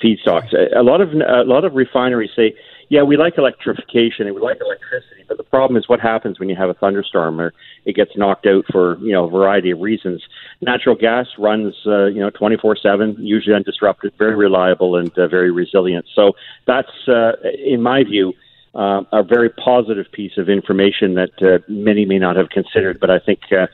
feedstocks. 0.03 0.53
A 0.75 0.83
lot 0.83 1.01
of 1.01 1.13
a 1.13 1.45
lot 1.45 1.65
of 1.65 1.75
refineries 1.75 2.31
say, 2.35 2.55
"Yeah, 2.89 3.03
we 3.03 3.17
like 3.17 3.37
electrification 3.37 4.27
and 4.27 4.35
we 4.35 4.41
like 4.41 4.59
electricity, 4.61 5.25
but 5.29 5.37
the 5.37 5.45
problem 5.45 5.77
is 5.77 5.89
what 5.89 6.01
happens 6.01 6.41
when 6.41 6.49
you 6.49 6.57
have 6.57 6.71
a 6.71 6.75
thunderstorm 6.75 7.41
or 7.41 7.53
it 7.85 7.95
gets 7.95 8.17
knocked 8.17 8.47
out 8.47 8.65
for 8.73 8.99
you 9.01 9.13
know 9.13 9.27
a 9.27 9.31
variety 9.31 9.71
of 9.71 9.81
reasons." 9.81 10.23
Natural 10.63 10.95
gas 10.95 11.27
runs 11.39 11.75
uh, 11.87 12.07
you 12.07 12.21
know 12.21 12.31
24/7, 12.31 13.17
usually 13.19 13.55
undisrupted, 13.55 14.17
very 14.17 14.37
reliable 14.37 14.97
and 14.97 15.17
uh, 15.19 15.29
very 15.29 15.51
resilient. 15.51 16.07
So 16.15 16.33
that's, 16.67 17.09
uh, 17.09 17.33
in 17.65 17.83
my 17.83 18.05
view 18.05 18.33
uh, 18.75 19.03
a 19.13 19.23
very 19.23 19.51
positive 19.51 20.07
piece 20.13 20.37
of 20.37 20.49
information 20.49 21.15
that 21.15 21.31
uh, 21.43 21.59
many 21.69 22.05
may 22.05 22.19
not 22.19 22.37
have 22.37 22.51
considered. 22.51 23.01
But 23.01 23.11
I 23.11 23.19
think, 23.19 23.41
uh, 23.53 23.67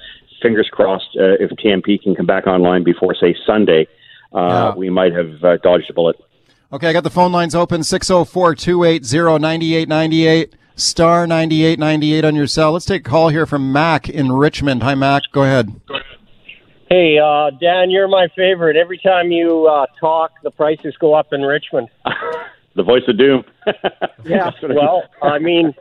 fingers 0.43 0.69
crossed, 0.71 1.17
uh, 1.19 1.37
if 1.41 1.51
TMP 1.51 2.01
can 2.03 2.15
come 2.15 2.27
back 2.27 2.47
online 2.47 2.85
before, 2.85 3.15
say, 3.15 3.35
Sunday, 3.47 3.87
uh, 4.33 4.73
yeah. 4.73 4.75
we 4.75 4.91
might 4.91 5.13
have 5.13 5.43
uh, 5.45 5.57
dodged 5.59 5.91
a 5.91 5.93
bullet. 5.93 6.17
Okay, 6.73 6.89
I 6.89 6.93
got 6.93 7.05
the 7.05 7.11
phone 7.11 7.33
lines 7.33 7.55
open 7.55 7.85
604 7.85 8.55
280 8.55 9.39
9898, 9.39 10.55
star 10.75 11.27
9898 11.27 12.25
on 12.25 12.35
your 12.35 12.47
cell. 12.47 12.73
Let's 12.73 12.85
take 12.85 13.07
a 13.07 13.11
call 13.11 13.29
here 13.29 13.47
from 13.47 13.73
Mac 13.73 14.09
in 14.09 14.33
Richmond. 14.33 14.83
Hi, 14.83 14.95
Mac. 14.95 15.23
Go 15.33 15.43
ahead. 15.43 15.81
Hey, 16.89 17.19
uh, 17.19 17.51
Dan, 17.51 17.91
you're 17.91 18.09
my 18.09 18.29
favorite. 18.37 18.77
Every 18.77 18.99
time 18.99 19.31
you 19.33 19.67
uh, 19.67 19.87
talk, 19.99 20.33
the 20.43 20.51
prices 20.51 20.95
go 21.01 21.15
up 21.15 21.33
in 21.33 21.43
Richmond. 21.43 21.89
the 22.77 22.83
voice 22.83 23.03
of 23.09 23.19
doom. 23.19 23.45
yeah. 24.25 24.51
Well, 24.63 25.03
I 25.23 25.39
mean, 25.39 25.75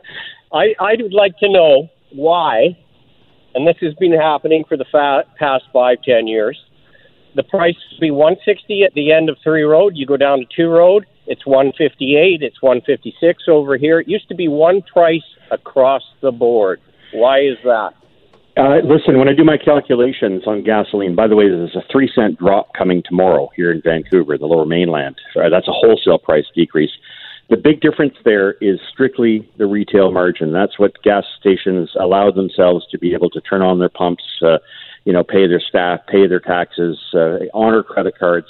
I 0.52 0.74
I 0.80 0.94
would 0.98 1.12
like 1.12 1.38
to 1.38 1.48
know 1.48 1.88
why, 2.12 2.76
and 3.54 3.66
this 3.66 3.76
has 3.82 3.94
been 3.94 4.12
happening 4.12 4.64
for 4.68 4.76
the 4.76 4.86
fa- 4.90 5.24
past 5.38 5.64
five 5.72 5.98
ten 6.02 6.26
years. 6.26 6.58
The 7.34 7.42
price 7.42 7.76
would 7.92 8.00
be 8.00 8.10
160 8.10 8.82
at 8.82 8.94
the 8.94 9.12
end 9.12 9.28
of 9.28 9.36
three 9.44 9.62
road. 9.62 9.92
You 9.94 10.06
go 10.06 10.16
down 10.16 10.38
to 10.38 10.46
two 10.56 10.68
road, 10.70 11.04
it's 11.26 11.44
158. 11.44 12.42
It's 12.42 12.62
156 12.62 13.42
over 13.48 13.76
here. 13.76 14.00
It 14.00 14.08
used 14.08 14.28
to 14.28 14.34
be 14.34 14.48
one 14.48 14.82
price 14.82 15.24
across 15.50 16.02
the 16.22 16.30
board. 16.32 16.80
Why 17.12 17.40
is 17.40 17.58
that? 17.64 17.94
Uh, 18.56 18.78
listen, 18.84 19.18
when 19.18 19.28
I 19.28 19.34
do 19.34 19.44
my 19.44 19.58
calculations 19.58 20.44
on 20.46 20.64
gasoline, 20.64 21.14
by 21.14 21.28
the 21.28 21.36
way, 21.36 21.46
there's 21.46 21.76
a 21.76 21.84
three 21.92 22.10
cent 22.14 22.38
drop 22.38 22.72
coming 22.72 23.02
tomorrow 23.06 23.50
here 23.54 23.70
in 23.70 23.82
Vancouver, 23.82 24.38
the 24.38 24.46
lower 24.46 24.64
mainland. 24.64 25.16
Uh, 25.36 25.50
that's 25.50 25.68
a 25.68 25.72
wholesale 25.72 26.18
price 26.18 26.46
decrease. 26.54 26.92
The 27.50 27.58
big 27.58 27.82
difference 27.82 28.14
there 28.24 28.52
is 28.62 28.80
strictly 28.90 29.46
the 29.58 29.66
retail 29.66 30.10
margin. 30.10 30.52
That's 30.52 30.78
what 30.78 31.02
gas 31.02 31.24
stations 31.38 31.90
allow 32.00 32.30
themselves 32.30 32.86
to 32.90 32.98
be 32.98 33.12
able 33.12 33.28
to 33.30 33.42
turn 33.42 33.60
on 33.60 33.78
their 33.78 33.90
pumps, 33.90 34.24
uh, 34.40 34.58
you 35.04 35.12
know, 35.12 35.22
pay 35.22 35.46
their 35.46 35.60
staff, 35.60 36.00
pay 36.08 36.26
their 36.26 36.40
taxes, 36.40 36.98
uh, 37.14 37.36
honor 37.52 37.82
credit 37.82 38.18
cards. 38.18 38.48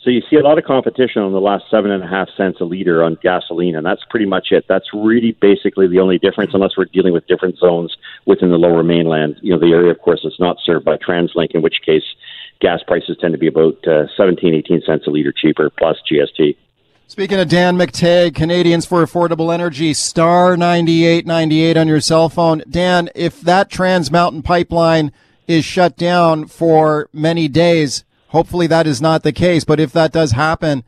So 0.00 0.10
you 0.10 0.22
see 0.30 0.36
a 0.36 0.42
lot 0.42 0.58
of 0.58 0.64
competition 0.64 1.22
on 1.22 1.32
the 1.32 1.40
last 1.40 1.64
seven 1.70 1.90
and 1.90 2.04
a 2.04 2.06
half 2.06 2.28
cents 2.36 2.60
a 2.60 2.64
liter 2.64 3.02
on 3.02 3.18
gasoline, 3.20 3.74
and 3.74 3.84
that's 3.84 4.04
pretty 4.08 4.26
much 4.26 4.48
it. 4.52 4.64
That's 4.68 4.86
really 4.94 5.32
basically 5.32 5.88
the 5.88 5.98
only 5.98 6.18
difference, 6.18 6.52
unless 6.54 6.76
we're 6.76 6.84
dealing 6.84 7.12
with 7.12 7.26
different 7.26 7.58
zones 7.58 7.96
within 8.24 8.50
the 8.50 8.58
lower 8.58 8.84
mainland. 8.84 9.38
You 9.42 9.52
know, 9.52 9.58
the 9.58 9.72
area, 9.72 9.90
of 9.90 10.00
course, 10.00 10.20
is 10.24 10.36
not 10.38 10.58
served 10.64 10.84
by 10.84 10.98
TransLink, 10.98 11.50
in 11.52 11.62
which 11.62 11.82
case 11.84 12.04
gas 12.60 12.80
prices 12.86 13.16
tend 13.20 13.32
to 13.32 13.38
be 13.38 13.48
about 13.48 13.86
uh, 13.88 14.06
17, 14.16 14.54
18 14.54 14.82
cents 14.86 15.06
a 15.08 15.10
liter 15.10 15.32
cheaper 15.32 15.68
plus 15.68 15.96
GST. 16.10 16.56
Speaking 17.08 17.40
of 17.40 17.48
Dan 17.48 17.76
McTeague, 17.76 18.34
Canadians 18.34 18.86
for 18.86 19.02
Affordable 19.02 19.52
Energy, 19.52 19.94
star 19.94 20.56
9898 20.56 21.76
on 21.76 21.88
your 21.88 22.00
cell 22.00 22.28
phone. 22.28 22.62
Dan, 22.70 23.08
if 23.16 23.40
that 23.40 23.68
Trans 23.70 24.12
Mountain 24.12 24.42
pipeline 24.42 25.10
is 25.48 25.64
shut 25.64 25.96
down 25.96 26.46
for 26.46 27.08
many 27.12 27.48
days, 27.48 28.04
hopefully 28.28 28.66
that 28.68 28.86
is 28.86 29.00
not 29.00 29.22
the 29.22 29.32
case, 29.32 29.64
but 29.64 29.80
if 29.80 29.92
that 29.92 30.12
does 30.12 30.32
happen, 30.32 30.84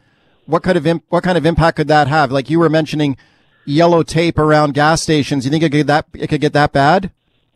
what 0.47 0.63
kind 0.63 0.79
of 0.79 0.87
imp- 0.87 1.05
what 1.09 1.23
kind 1.23 1.39
of 1.39 1.47
impact 1.47 1.77
could 1.77 1.89
that 1.89 2.09
have? 2.09 2.33
Like 2.33 2.51
you 2.51 2.59
were 2.59 2.69
mentioning 2.69 3.17
yellow 3.65 4.03
tape 4.03 4.39
around 4.39 4.75
gas 4.75 5.03
stations. 5.03 5.45
You 5.45 5.51
think 5.51 5.63
it 5.63 5.71
could 5.71 5.87
that 5.87 6.07
it 6.15 6.29
could 6.29 6.41
get 6.41 6.53
that 6.55 6.73
bad? 6.73 7.11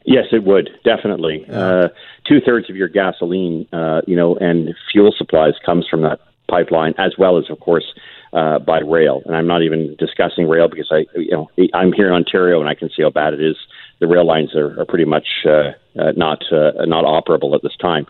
Yes, 0.04 0.26
it 0.32 0.44
would 0.44 0.68
definitely. 0.84 1.46
Uh, 1.50 1.88
Two 2.26 2.40
thirds 2.40 2.70
of 2.70 2.76
your 2.76 2.88
gasoline, 2.88 3.66
uh, 3.72 4.00
you 4.06 4.16
know, 4.16 4.36
and 4.36 4.74
fuel 4.90 5.12
supplies 5.16 5.52
comes 5.64 5.86
from 5.90 6.02
that 6.02 6.20
pipeline, 6.48 6.94
as 6.96 7.12
well 7.18 7.36
as, 7.36 7.44
of 7.50 7.60
course, 7.60 7.84
uh, 8.32 8.58
by 8.58 8.80
rail. 8.80 9.22
And 9.26 9.36
I'm 9.36 9.46
not 9.46 9.62
even 9.62 9.94
discussing 9.98 10.48
rail 10.48 10.68
because 10.68 10.88
I, 10.90 11.04
you 11.16 11.32
know, 11.32 11.50
I'm 11.74 11.92
here 11.92 12.08
in 12.08 12.14
Ontario 12.14 12.60
and 12.60 12.68
I 12.68 12.74
can 12.74 12.88
see 12.96 13.02
how 13.02 13.10
bad 13.10 13.34
it 13.34 13.42
is. 13.42 13.56
The 14.00 14.06
rail 14.06 14.26
lines 14.26 14.54
are, 14.54 14.80
are 14.80 14.86
pretty 14.86 15.04
much 15.04 15.26
uh, 15.46 15.72
uh, 15.98 16.12
not 16.16 16.42
uh, 16.50 16.84
not 16.86 17.04
operable 17.04 17.54
at 17.54 17.62
this 17.62 17.76
time. 17.76 18.06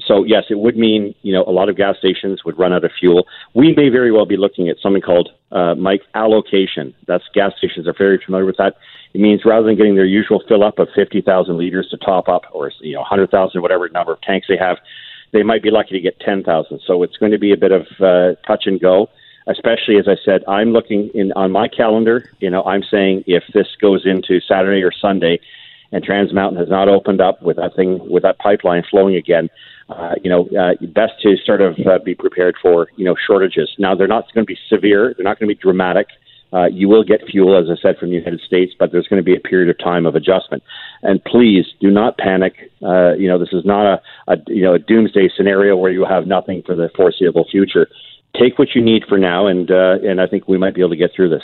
So 0.00 0.24
yes, 0.24 0.44
it 0.50 0.58
would 0.58 0.76
mean 0.76 1.14
you 1.22 1.32
know 1.32 1.44
a 1.44 1.50
lot 1.50 1.68
of 1.68 1.76
gas 1.76 1.96
stations 1.98 2.44
would 2.44 2.58
run 2.58 2.72
out 2.72 2.84
of 2.84 2.92
fuel. 2.98 3.26
We 3.54 3.74
may 3.74 3.88
very 3.88 4.12
well 4.12 4.26
be 4.26 4.36
looking 4.36 4.68
at 4.68 4.76
something 4.80 5.02
called 5.02 5.30
uh, 5.50 5.74
Mike 5.74 6.02
allocation. 6.14 6.94
That's 7.06 7.24
gas 7.34 7.52
stations 7.58 7.88
are 7.88 7.94
very 7.96 8.20
familiar 8.24 8.46
with 8.46 8.56
that. 8.58 8.76
It 9.14 9.20
means 9.20 9.44
rather 9.44 9.66
than 9.66 9.76
getting 9.76 9.96
their 9.96 10.04
usual 10.04 10.42
fill 10.48 10.62
up 10.62 10.78
of 10.78 10.88
fifty 10.94 11.20
thousand 11.20 11.58
liters 11.58 11.88
to 11.90 11.96
top 11.96 12.28
up, 12.28 12.42
or 12.52 12.70
you 12.80 12.94
know 12.94 13.02
hundred 13.02 13.30
thousand, 13.30 13.62
whatever 13.62 13.88
number 13.88 14.12
of 14.12 14.20
tanks 14.20 14.46
they 14.48 14.56
have, 14.56 14.76
they 15.32 15.42
might 15.42 15.62
be 15.62 15.70
lucky 15.70 15.94
to 15.94 16.00
get 16.00 16.20
ten 16.20 16.44
thousand. 16.44 16.80
So 16.86 17.02
it's 17.02 17.16
going 17.16 17.32
to 17.32 17.38
be 17.38 17.52
a 17.52 17.56
bit 17.56 17.72
of 17.72 17.86
uh, 18.00 18.34
touch 18.46 18.66
and 18.66 18.80
go 18.80 19.08
especially 19.48 19.96
as 19.96 20.06
I 20.06 20.16
said, 20.24 20.44
I'm 20.46 20.72
looking 20.72 21.08
in 21.14 21.32
on 21.32 21.50
my 21.50 21.68
calendar. 21.68 22.30
You 22.38 22.50
know, 22.50 22.62
I'm 22.64 22.82
saying 22.82 23.24
if 23.26 23.44
this 23.54 23.66
goes 23.80 24.04
into 24.04 24.40
Saturday 24.42 24.82
or 24.82 24.92
Sunday, 24.92 25.40
and 25.90 26.04
Trans 26.04 26.32
Mountain 26.32 26.58
has 26.58 26.68
not 26.68 26.88
opened 26.88 27.20
up 27.20 27.42
with 27.42 27.56
that 27.56 27.74
thing 27.74 27.98
with 28.08 28.22
that 28.22 28.38
pipeline 28.38 28.82
flowing 28.90 29.16
again, 29.16 29.48
uh, 29.88 30.14
you 30.22 30.30
know, 30.30 30.48
uh, 30.58 30.74
best 30.88 31.14
to 31.22 31.36
sort 31.44 31.60
of 31.60 31.74
uh, 31.86 31.98
be 32.04 32.14
prepared 32.14 32.56
for 32.60 32.88
you 32.96 33.04
know 33.04 33.14
shortages. 33.26 33.70
Now 33.78 33.94
they're 33.94 34.06
not 34.06 34.32
going 34.34 34.46
to 34.46 34.48
be 34.48 34.58
severe. 34.68 35.14
They're 35.16 35.24
not 35.24 35.38
going 35.38 35.48
to 35.48 35.54
be 35.54 35.60
dramatic. 35.60 36.08
Uh, 36.50 36.64
you 36.64 36.88
will 36.88 37.04
get 37.04 37.20
fuel, 37.30 37.58
as 37.58 37.66
I 37.70 37.80
said, 37.80 37.98
from 37.98 38.08
the 38.08 38.16
United 38.16 38.40
States, 38.40 38.72
but 38.78 38.90
there's 38.90 39.06
going 39.06 39.20
to 39.20 39.24
be 39.24 39.36
a 39.36 39.40
period 39.40 39.68
of 39.68 39.78
time 39.78 40.06
of 40.06 40.14
adjustment. 40.14 40.62
And 41.02 41.22
please 41.22 41.66
do 41.78 41.90
not 41.90 42.16
panic. 42.16 42.54
Uh, 42.82 43.12
you 43.14 43.28
know, 43.28 43.38
this 43.38 43.52
is 43.52 43.66
not 43.66 43.84
a, 43.86 44.32
a 44.32 44.36
you 44.46 44.62
know 44.62 44.74
a 44.74 44.78
doomsday 44.78 45.28
scenario 45.36 45.76
where 45.76 45.90
you 45.90 46.04
have 46.04 46.26
nothing 46.26 46.62
for 46.64 46.74
the 46.74 46.90
foreseeable 46.96 47.46
future 47.50 47.86
take 48.38 48.58
what 48.58 48.74
you 48.74 48.82
need 48.82 49.04
for 49.08 49.18
now, 49.18 49.46
and 49.46 49.70
uh, 49.70 49.96
and 50.02 50.20
I 50.20 50.26
think 50.26 50.48
we 50.48 50.58
might 50.58 50.74
be 50.74 50.80
able 50.80 50.90
to 50.90 50.96
get 50.96 51.10
through 51.14 51.30
this. 51.30 51.42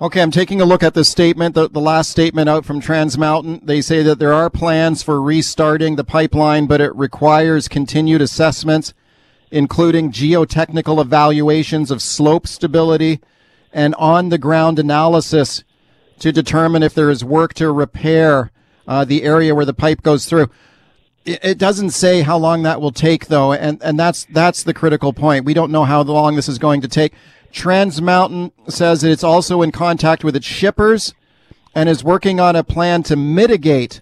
Okay, 0.00 0.22
I'm 0.22 0.30
taking 0.30 0.60
a 0.60 0.64
look 0.64 0.84
at 0.84 0.94
the 0.94 1.04
statement, 1.04 1.56
the, 1.56 1.68
the 1.68 1.80
last 1.80 2.08
statement 2.08 2.48
out 2.48 2.64
from 2.64 2.80
Trans 2.80 3.18
Mountain. 3.18 3.62
They 3.64 3.80
say 3.80 4.04
that 4.04 4.20
there 4.20 4.32
are 4.32 4.48
plans 4.48 5.02
for 5.02 5.20
restarting 5.20 5.96
the 5.96 6.04
pipeline, 6.04 6.66
but 6.66 6.80
it 6.80 6.94
requires 6.94 7.66
continued 7.66 8.22
assessments, 8.22 8.94
including 9.50 10.12
geotechnical 10.12 11.00
evaluations 11.00 11.90
of 11.90 12.00
slope 12.00 12.46
stability 12.46 13.18
and 13.72 13.92
on 13.96 14.28
the 14.28 14.38
ground 14.38 14.78
analysis 14.78 15.64
to 16.20 16.30
determine 16.30 16.84
if 16.84 16.94
there 16.94 17.10
is 17.10 17.24
work 17.24 17.52
to 17.54 17.72
repair 17.72 18.52
uh, 18.86 19.04
the 19.04 19.24
area 19.24 19.52
where 19.52 19.64
the 19.64 19.74
pipe 19.74 20.02
goes 20.02 20.26
through. 20.26 20.48
It 21.24 21.58
doesn't 21.58 21.90
say 21.90 22.22
how 22.22 22.38
long 22.38 22.62
that 22.62 22.80
will 22.80 22.92
take, 22.92 23.26
though, 23.26 23.52
and, 23.52 23.82
and 23.82 23.98
that's 23.98 24.26
that's 24.30 24.62
the 24.62 24.72
critical 24.72 25.12
point. 25.12 25.44
We 25.44 25.54
don't 25.54 25.72
know 25.72 25.84
how 25.84 26.02
long 26.02 26.36
this 26.36 26.48
is 26.48 26.58
going 26.58 26.82
to 26.82 26.88
take. 26.88 27.12
Trans 27.52 28.00
Mountain 28.00 28.52
says 28.68 29.00
that 29.00 29.10
it's 29.10 29.24
also 29.24 29.62
in 29.62 29.72
contact 29.72 30.24
with 30.24 30.36
its 30.36 30.46
shippers 30.46 31.14
and 31.74 31.88
is 31.88 32.04
working 32.04 32.40
on 32.40 32.56
a 32.56 32.64
plan 32.64 33.02
to 33.04 33.16
mitigate 33.16 34.00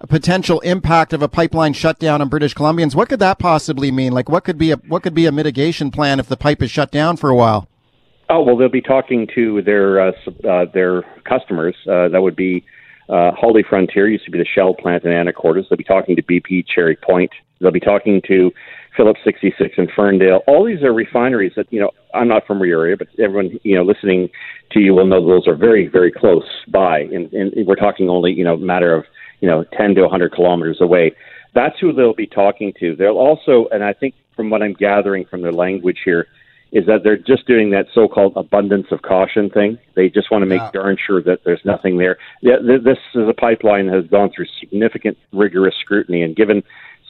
a 0.00 0.06
potential 0.06 0.60
impact 0.60 1.12
of 1.12 1.22
a 1.22 1.28
pipeline 1.28 1.72
shutdown 1.72 2.20
on 2.20 2.28
British 2.28 2.54
Columbians. 2.54 2.94
What 2.94 3.08
could 3.08 3.20
that 3.20 3.38
possibly 3.38 3.90
mean? 3.90 4.12
Like, 4.12 4.28
what 4.28 4.44
could 4.44 4.58
be 4.58 4.70
a 4.70 4.76
what 4.76 5.02
could 5.02 5.14
be 5.14 5.26
a 5.26 5.32
mitigation 5.32 5.90
plan 5.90 6.20
if 6.20 6.26
the 6.26 6.36
pipe 6.36 6.62
is 6.62 6.70
shut 6.70 6.90
down 6.90 7.16
for 7.16 7.30
a 7.30 7.34
while? 7.34 7.68
Oh 8.28 8.42
well, 8.42 8.56
they'll 8.56 8.68
be 8.68 8.80
talking 8.80 9.26
to 9.34 9.62
their 9.62 10.00
uh, 10.00 10.12
uh, 10.48 10.66
their 10.72 11.02
customers. 11.24 11.74
Uh, 11.88 12.08
that 12.08 12.20
would 12.20 12.36
be 12.36 12.64
uh, 13.08 13.32
HollyFrontier 13.32 14.10
used 14.10 14.24
to 14.24 14.30
be 14.30 14.38
the 14.38 14.46
Shell 14.46 14.74
plant 14.74 15.04
in 15.04 15.12
Anacortes. 15.12 15.68
They'll 15.68 15.76
be 15.76 15.84
talking 15.84 16.16
to 16.16 16.22
BP 16.22 16.66
Cherry 16.66 16.96
Point. 16.96 17.30
They'll 17.60 17.70
be 17.70 17.80
talking 17.80 18.22
to 18.28 18.52
Phillips 18.96 19.20
66 19.24 19.74
in 19.76 19.88
Ferndale. 19.94 20.42
All 20.46 20.64
these 20.64 20.82
are 20.82 20.92
refineries 20.92 21.52
that, 21.56 21.66
you 21.70 21.80
know, 21.80 21.90
I'm 22.12 22.28
not 22.28 22.46
from 22.46 22.62
your 22.64 22.82
area, 22.82 22.96
but 22.96 23.08
everyone, 23.18 23.58
you 23.62 23.74
know, 23.74 23.82
listening 23.82 24.28
to 24.72 24.80
you 24.80 24.94
will 24.94 25.06
know 25.06 25.26
those 25.26 25.48
are 25.48 25.56
very, 25.56 25.88
very 25.88 26.12
close 26.12 26.44
by. 26.68 27.00
And, 27.00 27.32
and 27.32 27.66
we're 27.66 27.74
talking 27.74 28.08
only, 28.08 28.32
you 28.32 28.44
know, 28.44 28.56
matter 28.56 28.94
of, 28.94 29.04
you 29.40 29.48
know, 29.48 29.64
10 29.76 29.96
to 29.96 30.02
100 30.02 30.32
kilometers 30.32 30.78
away. 30.80 31.12
That's 31.54 31.78
who 31.80 31.92
they'll 31.92 32.14
be 32.14 32.26
talking 32.26 32.72
to. 32.80 32.96
They'll 32.96 33.18
also, 33.18 33.66
and 33.70 33.84
I 33.84 33.92
think 33.92 34.14
from 34.36 34.50
what 34.50 34.62
I'm 34.62 34.74
gathering 34.74 35.24
from 35.24 35.42
their 35.42 35.52
language 35.52 35.98
here, 36.04 36.26
is 36.72 36.86
that 36.86 37.04
they're 37.04 37.16
just 37.16 37.46
doing 37.46 37.70
that 37.70 37.86
so-called 37.94 38.32
abundance 38.36 38.88
of 38.90 39.02
caution 39.02 39.48
thing. 39.48 39.78
They 39.94 40.08
just 40.08 40.32
want 40.32 40.42
to 40.42 40.46
make 40.46 40.60
yeah. 40.60 40.70
darn 40.72 40.96
sure 41.04 41.22
that 41.22 41.44
there's 41.44 41.64
nothing 41.64 41.98
there. 41.98 42.18
Yeah, 42.42 42.56
this 42.60 42.98
is 43.14 43.28
a 43.28 43.32
pipeline 43.32 43.86
that 43.86 43.94
has 43.94 44.06
gone 44.08 44.32
through 44.34 44.46
significant, 44.58 45.16
rigorous 45.32 45.76
scrutiny, 45.80 46.22
and 46.22 46.34
given 46.34 46.64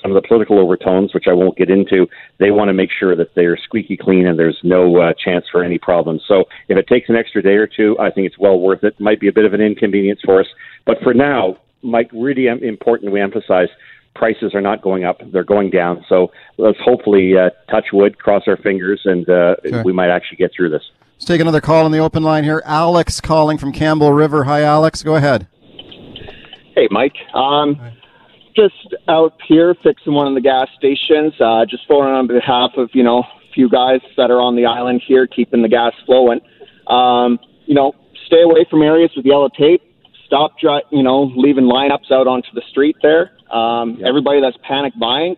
some 0.04 0.14
of 0.14 0.22
the 0.22 0.28
political 0.28 0.58
overtones, 0.58 1.14
which 1.14 1.24
I 1.26 1.32
won't 1.32 1.56
get 1.56 1.70
into, 1.70 2.06
they 2.38 2.50
want 2.50 2.68
to 2.68 2.74
make 2.74 2.90
sure 2.96 3.16
that 3.16 3.34
they're 3.34 3.56
squeaky 3.56 3.96
clean 3.96 4.26
and 4.26 4.38
there's 4.38 4.58
no 4.62 5.00
uh, 5.00 5.14
chance 5.14 5.46
for 5.50 5.64
any 5.64 5.78
problems. 5.78 6.22
So 6.28 6.44
if 6.68 6.76
it 6.76 6.86
takes 6.86 7.08
an 7.08 7.16
extra 7.16 7.42
day 7.42 7.54
or 7.54 7.66
two, 7.66 7.96
I 7.98 8.10
think 8.10 8.26
it's 8.26 8.38
well 8.38 8.60
worth 8.60 8.84
it. 8.84 9.00
Might 9.00 9.18
be 9.18 9.28
a 9.28 9.32
bit 9.32 9.46
of 9.46 9.54
an 9.54 9.62
inconvenience 9.62 10.20
for 10.22 10.40
us, 10.40 10.46
but 10.84 10.98
for 11.02 11.14
now, 11.14 11.56
Mike, 11.82 12.10
really 12.12 12.46
important 12.46 13.12
we 13.12 13.20
emphasize 13.20 13.68
prices 14.14 14.54
are 14.54 14.60
not 14.60 14.80
going 14.80 15.04
up; 15.04 15.20
they're 15.32 15.44
going 15.44 15.70
down. 15.70 16.04
So 16.08 16.30
let's 16.56 16.78
hopefully 16.82 17.32
uh, 17.36 17.50
touch 17.70 17.86
wood, 17.92 18.18
cross 18.18 18.44
our 18.46 18.56
fingers, 18.56 19.02
and 19.04 19.28
uh, 19.28 19.56
sure. 19.66 19.82
we 19.84 19.92
might 19.92 20.08
actually 20.10 20.36
get 20.36 20.52
through 20.56 20.70
this. 20.70 20.82
Let's 21.14 21.26
take 21.26 21.40
another 21.40 21.60
call 21.60 21.84
on 21.84 21.92
the 21.92 21.98
open 21.98 22.22
line 22.22 22.44
here. 22.44 22.62
Alex 22.64 23.20
calling 23.20 23.58
from 23.58 23.72
Campbell 23.72 24.12
River. 24.12 24.44
Hi, 24.44 24.62
Alex. 24.62 25.02
Go 25.02 25.16
ahead. 25.16 25.46
Hey, 26.74 26.88
Mike. 26.90 27.16
Um, 27.34 27.78
just 28.56 28.94
out 29.08 29.34
here 29.46 29.74
fixing 29.82 30.14
one 30.14 30.26
of 30.26 30.34
the 30.34 30.40
gas 30.40 30.68
stations. 30.78 31.32
Uh, 31.40 31.64
just 31.68 31.86
phoning 31.88 32.14
on 32.14 32.26
behalf 32.26 32.72
of 32.76 32.90
you 32.92 33.02
know 33.02 33.20
a 33.20 33.52
few 33.54 33.68
guys 33.68 34.00
that 34.16 34.30
are 34.30 34.40
on 34.40 34.56
the 34.56 34.66
island 34.66 35.02
here, 35.06 35.26
keeping 35.26 35.62
the 35.62 35.68
gas 35.68 35.92
flowing. 36.06 36.40
Um, 36.86 37.38
you 37.66 37.74
know, 37.74 37.92
stay 38.26 38.42
away 38.42 38.66
from 38.70 38.82
areas 38.82 39.10
with 39.16 39.24
yellow 39.26 39.48
tape. 39.48 39.82
Stop, 40.26 40.58
dry, 40.58 40.80
you 40.90 41.02
know, 41.02 41.32
leaving 41.36 41.64
lineups 41.64 42.10
out 42.10 42.26
onto 42.26 42.48
the 42.54 42.62
street 42.70 42.96
there. 43.02 43.32
Um, 43.54 43.96
yep. 43.98 44.08
Everybody 44.08 44.40
that's 44.40 44.56
panic 44.66 44.92
buying, 44.98 45.36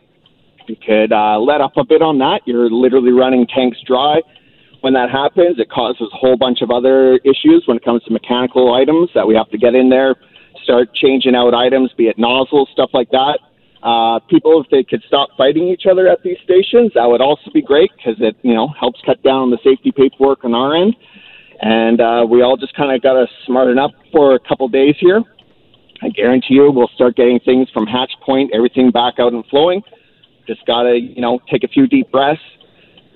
you 0.68 0.76
could 0.76 1.12
uh, 1.12 1.38
let 1.38 1.60
up 1.60 1.76
a 1.76 1.84
bit 1.84 2.02
on 2.02 2.18
that. 2.18 2.40
You're 2.46 2.70
literally 2.70 3.12
running 3.12 3.46
tanks 3.46 3.78
dry. 3.86 4.22
When 4.80 4.94
that 4.94 5.10
happens, 5.10 5.58
it 5.58 5.68
causes 5.70 6.08
a 6.12 6.16
whole 6.16 6.36
bunch 6.36 6.62
of 6.62 6.70
other 6.70 7.16
issues 7.24 7.64
when 7.66 7.76
it 7.76 7.84
comes 7.84 8.04
to 8.04 8.12
mechanical 8.12 8.74
items 8.74 9.10
that 9.14 9.26
we 9.26 9.34
have 9.34 9.50
to 9.50 9.58
get 9.58 9.74
in 9.74 9.90
there, 9.90 10.14
start 10.62 10.94
changing 10.94 11.34
out 11.34 11.54
items, 11.54 11.92
be 11.96 12.08
it 12.08 12.18
nozzles, 12.18 12.68
stuff 12.72 12.90
like 12.92 13.10
that. 13.10 13.38
Uh, 13.82 14.18
people, 14.28 14.60
if 14.62 14.70
they 14.70 14.82
could 14.82 15.02
stop 15.06 15.28
fighting 15.36 15.68
each 15.68 15.84
other 15.90 16.08
at 16.08 16.22
these 16.22 16.38
stations, 16.42 16.90
that 16.94 17.06
would 17.06 17.20
also 17.20 17.50
be 17.52 17.62
great 17.62 17.90
because 17.96 18.16
it, 18.20 18.36
you 18.42 18.54
know, 18.54 18.68
helps 18.78 19.00
cut 19.06 19.22
down 19.22 19.42
on 19.42 19.50
the 19.50 19.58
safety 19.62 19.92
paperwork 19.92 20.44
on 20.44 20.54
our 20.54 20.74
end. 20.74 20.96
And 21.60 22.00
uh, 22.00 22.26
we 22.28 22.42
all 22.42 22.56
just 22.56 22.74
kind 22.74 22.94
of 22.94 23.00
got 23.02 23.14
to 23.14 23.26
smarten 23.46 23.78
up 23.78 23.92
for 24.12 24.34
a 24.34 24.40
couple 24.40 24.68
days 24.68 24.96
here 24.98 25.22
I 26.02 26.08
guarantee 26.08 26.54
you 26.54 26.70
we'll 26.70 26.90
start 26.94 27.16
getting 27.16 27.40
things 27.40 27.68
from 27.72 27.86
hatch 27.86 28.12
point, 28.24 28.50
everything 28.54 28.90
back 28.90 29.14
out 29.18 29.32
and 29.32 29.44
flowing. 29.46 29.82
Just 30.46 30.64
got 30.66 30.82
to, 30.82 30.96
you 30.96 31.20
know, 31.20 31.40
take 31.50 31.64
a 31.64 31.68
few 31.68 31.86
deep 31.86 32.10
breaths. 32.10 32.40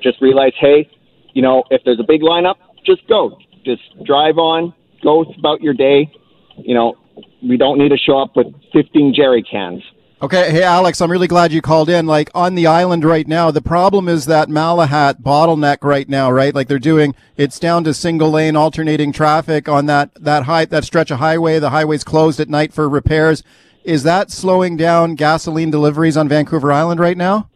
Just 0.02 0.20
realize, 0.20 0.52
hey, 0.58 0.88
you 1.34 1.42
know, 1.42 1.62
if 1.70 1.82
there's 1.84 2.00
a 2.00 2.06
big 2.06 2.22
lineup, 2.22 2.56
just 2.84 3.06
go. 3.06 3.38
Just 3.64 3.82
drive 4.04 4.38
on, 4.38 4.72
go 5.02 5.24
about 5.38 5.60
your 5.60 5.74
day. 5.74 6.10
You 6.58 6.74
know, 6.74 6.94
we 7.42 7.56
don't 7.56 7.78
need 7.78 7.90
to 7.90 7.98
show 7.98 8.18
up 8.18 8.36
with 8.36 8.48
15 8.72 9.14
jerry 9.14 9.42
cans. 9.42 9.82
Okay, 10.22 10.50
hey 10.50 10.62
Alex, 10.62 11.00
I'm 11.00 11.10
really 11.10 11.26
glad 11.26 11.50
you 11.50 11.62
called 11.62 11.88
in. 11.88 12.04
Like 12.04 12.30
on 12.34 12.54
the 12.54 12.66
island 12.66 13.04
right 13.04 13.26
now, 13.26 13.50
the 13.50 13.62
problem 13.62 14.06
is 14.06 14.26
that 14.26 14.48
Malahat 14.48 15.22
bottleneck 15.22 15.78
right 15.82 16.06
now, 16.06 16.30
right? 16.30 16.54
Like 16.54 16.68
they're 16.68 16.78
doing 16.78 17.14
it's 17.38 17.58
down 17.58 17.84
to 17.84 17.94
single 17.94 18.30
lane 18.30 18.54
alternating 18.54 19.12
traffic 19.12 19.66
on 19.66 19.86
that 19.86 20.10
that 20.16 20.42
high 20.42 20.66
that 20.66 20.84
stretch 20.84 21.10
of 21.10 21.20
highway. 21.20 21.58
The 21.58 21.70
highway's 21.70 22.04
closed 22.04 22.38
at 22.38 22.50
night 22.50 22.74
for 22.74 22.86
repairs. 22.86 23.42
Is 23.82 24.02
that 24.02 24.30
slowing 24.30 24.76
down 24.76 25.14
gasoline 25.14 25.70
deliveries 25.70 26.18
on 26.18 26.28
Vancouver 26.28 26.70
Island 26.70 27.00
right 27.00 27.16
now? 27.16 27.48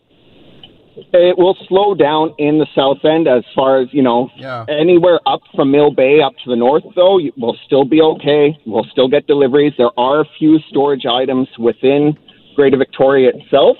It 0.96 1.36
will 1.36 1.56
slow 1.68 1.94
down 1.94 2.34
in 2.38 2.58
the 2.58 2.66
south 2.74 3.04
end 3.04 3.26
as 3.26 3.42
far 3.54 3.80
as, 3.80 3.88
you 3.92 4.02
know, 4.02 4.30
yeah. 4.36 4.64
anywhere 4.68 5.18
up 5.26 5.40
from 5.54 5.72
Mill 5.72 5.90
Bay 5.90 6.20
up 6.20 6.34
to 6.44 6.50
the 6.50 6.56
north, 6.56 6.84
though, 6.94 7.18
we'll 7.36 7.56
still 7.66 7.84
be 7.84 8.00
okay. 8.00 8.56
We'll 8.64 8.86
still 8.92 9.08
get 9.08 9.26
deliveries. 9.26 9.72
There 9.76 9.90
are 9.98 10.20
a 10.20 10.24
few 10.38 10.58
storage 10.70 11.04
items 11.06 11.48
within 11.58 12.16
Greater 12.54 12.76
Victoria 12.76 13.32
itself. 13.34 13.76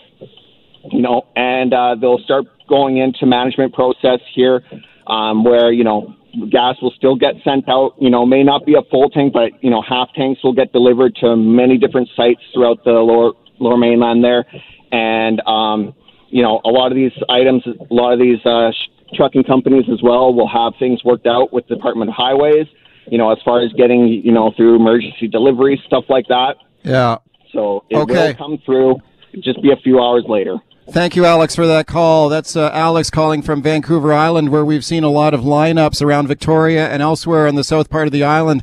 you 0.91 1.03
know, 1.03 1.27
and 1.37 1.73
uh, 1.73 1.97
they'll 2.01 2.19
start 2.19 2.45
going 2.69 2.99
into 2.99 3.27
management 3.27 3.73
process 3.75 4.21
here, 4.35 4.63
um, 5.07 5.45
where 5.45 5.73
you 5.73 5.85
know 5.85 6.15
gas 6.51 6.77
will 6.83 6.93
still 6.97 7.17
get 7.17 7.35
sent 7.45 7.69
out. 7.69 7.95
You 8.01 8.11
know, 8.11 8.27
may 8.27 8.43
not 8.43 8.67
be 8.67 8.75
a 8.75 8.83
full 8.91 9.11
tank, 9.11 9.33
but 9.33 9.63
you 9.63 9.71
know, 9.71 9.83
half 9.83 10.13
tanks 10.15 10.43
will 10.43 10.53
get 10.53 10.73
delivered 10.73 11.15
to 11.17 11.37
many 11.37 11.79
different 11.79 12.09
sites 12.17 12.41
throughout 12.53 12.85
the 12.85 12.93
lower 12.93 13.33
lower 13.59 13.77
mainland 13.77 14.25
there, 14.25 14.45
and 14.93 15.41
um, 15.47 15.95
you 16.37 16.43
know, 16.43 16.61
a 16.65 16.69
lot 16.79 16.89
of 16.93 16.97
these 16.97 17.13
items, 17.29 17.63
a 17.67 17.95
lot 17.95 18.13
of 18.13 18.19
these 18.19 18.45
uh, 18.45 18.73
trucking 19.15 19.45
companies 19.45 19.85
as 19.93 20.03
well 20.03 20.35
will 20.35 20.49
have 20.49 20.73
things 20.81 20.99
worked 21.05 21.27
out 21.29 21.53
with 21.53 21.65
the 21.69 21.77
Department 21.77 22.09
of 22.11 22.17
Highways. 22.17 22.67
You 23.07 23.19
know, 23.19 23.31
as 23.31 23.39
far 23.45 23.61
as 23.61 23.71
getting 23.75 24.09
you 24.09 24.33
know 24.33 24.53
through 24.57 24.75
emergency 24.77 25.29
delivery 25.29 25.81
stuff 25.87 26.05
like 26.09 26.27
that. 26.29 26.57
Yeah. 26.83 27.19
So 27.53 27.85
it 27.89 27.97
Okay. 27.99 28.15
will 28.29 28.35
come 28.35 28.59
through. 28.67 28.97
Just 29.41 29.63
be 29.63 29.71
a 29.71 29.77
few 29.77 30.01
hours 30.03 30.25
later. 30.29 30.57
Thank 30.91 31.15
you, 31.17 31.25
Alex, 31.25 31.55
for 31.55 31.67
that 31.67 31.87
call. 31.87 32.29
That's 32.29 32.57
uh, 32.57 32.71
Alex 32.73 33.11
calling 33.11 33.41
from 33.43 33.63
Vancouver 33.63 34.13
Island, 34.13 34.51
where 34.51 34.65
we've 34.65 34.85
seen 34.85 35.05
a 35.05 35.11
lot 35.11 35.35
of 35.35 35.41
lineups 35.43 36.03
around 36.03 36.27
Victoria 36.27 36.89
and 36.89 37.01
elsewhere 37.01 37.47
in 37.47 37.55
the 37.55 37.65
south 37.65 37.89
part 37.91 38.07
of 38.07 38.13
the 38.13 38.25
island. 38.25 38.63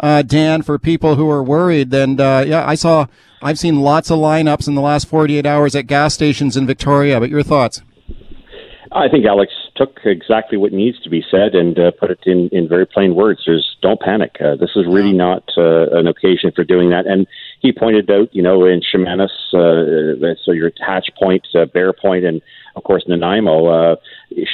Uh, 0.00 0.22
Dan, 0.22 0.62
for 0.62 0.78
people 0.78 1.14
who 1.14 1.30
are 1.30 1.42
worried, 1.42 1.94
and 1.94 2.20
uh, 2.20 2.44
yeah, 2.46 2.66
I 2.66 2.74
saw, 2.74 3.06
I've 3.42 3.58
seen 3.58 3.80
lots 3.80 4.10
of 4.10 4.18
lineups 4.18 4.68
in 4.68 4.76
the 4.76 4.80
last 4.80 5.08
48 5.08 5.44
hours 5.44 5.74
at 5.74 5.88
gas 5.88 6.14
stations 6.14 6.56
in 6.56 6.66
Victoria. 6.66 7.18
But 7.18 7.28
your 7.28 7.42
thoughts? 7.42 7.82
I 8.92 9.08
think 9.08 9.24
Alex 9.24 9.52
took 9.74 9.98
exactly 10.04 10.58
what 10.58 10.72
needs 10.72 11.00
to 11.00 11.10
be 11.10 11.24
said 11.30 11.54
and 11.54 11.78
uh, 11.78 11.92
put 11.98 12.10
it 12.10 12.20
in, 12.26 12.50
in 12.52 12.68
very 12.68 12.86
plain 12.86 13.14
words. 13.14 13.40
There's 13.46 13.76
don't 13.80 14.00
panic. 14.00 14.36
Uh, 14.38 14.54
this 14.54 14.70
is 14.76 14.84
really 14.86 15.14
not 15.14 15.44
uh, 15.56 15.88
an 15.92 16.06
occasion 16.06 16.52
for 16.54 16.62
doing 16.62 16.90
that. 16.90 17.06
And 17.06 17.26
he 17.60 17.72
pointed 17.72 18.10
out, 18.10 18.28
you 18.32 18.42
know, 18.42 18.66
in 18.66 18.80
Chemainus, 18.80 19.30
uh, 19.54 20.34
so 20.44 20.52
your 20.52 20.70
Hatch 20.86 21.08
Point, 21.18 21.46
uh, 21.54 21.64
Bear 21.64 21.92
Point, 21.92 22.24
and 22.24 22.42
of 22.76 22.84
course 22.84 23.04
Nanaimo, 23.08 23.66
uh, 23.66 23.96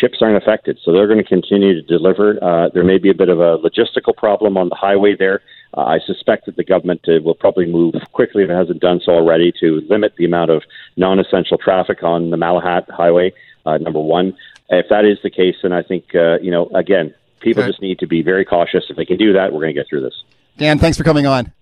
ships 0.00 0.18
aren't 0.20 0.36
affected, 0.36 0.78
so 0.84 0.92
they're 0.92 1.08
going 1.08 1.22
to 1.22 1.28
continue 1.28 1.74
to 1.74 1.82
deliver. 1.82 2.42
Uh, 2.42 2.68
there 2.72 2.84
may 2.84 2.98
be 2.98 3.10
a 3.10 3.14
bit 3.14 3.28
of 3.28 3.40
a 3.40 3.58
logistical 3.58 4.16
problem 4.16 4.56
on 4.56 4.68
the 4.68 4.76
highway 4.76 5.16
there. 5.18 5.42
Uh, 5.76 5.82
I 5.82 5.98
suspect 6.06 6.46
that 6.46 6.56
the 6.56 6.64
government 6.64 7.00
uh, 7.08 7.20
will 7.22 7.34
probably 7.34 7.66
move 7.66 7.94
quickly, 8.12 8.42
if 8.42 8.50
it 8.50 8.54
hasn't 8.54 8.80
done 8.80 9.00
so 9.04 9.12
already, 9.12 9.52
to 9.60 9.82
limit 9.88 10.14
the 10.16 10.24
amount 10.24 10.50
of 10.50 10.62
non-essential 10.96 11.58
traffic 11.58 12.02
on 12.02 12.30
the 12.30 12.36
Malahat 12.36 12.90
Highway. 12.90 13.32
Uh, 13.66 13.76
number 13.78 14.00
one, 14.00 14.34
if 14.70 14.86
that 14.88 15.04
is 15.04 15.18
the 15.22 15.30
case, 15.30 15.56
then 15.62 15.72
I 15.72 15.82
think 15.82 16.14
uh, 16.14 16.38
you 16.40 16.50
know 16.50 16.68
again, 16.74 17.14
people 17.40 17.62
Okay. 17.62 17.70
just 17.70 17.82
need 17.82 17.98
to 17.98 18.06
be 18.06 18.22
very 18.22 18.44
cautious. 18.44 18.84
If 18.88 18.96
they 18.96 19.04
can 19.04 19.18
do 19.18 19.32
that, 19.34 19.52
we're 19.52 19.60
going 19.60 19.74
to 19.74 19.80
get 19.80 19.88
through 19.88 20.00
this. 20.02 20.14
Dan, 20.56 20.78
thanks 20.78 20.96
for 20.96 21.04
coming 21.04 21.26
on. 21.26 21.52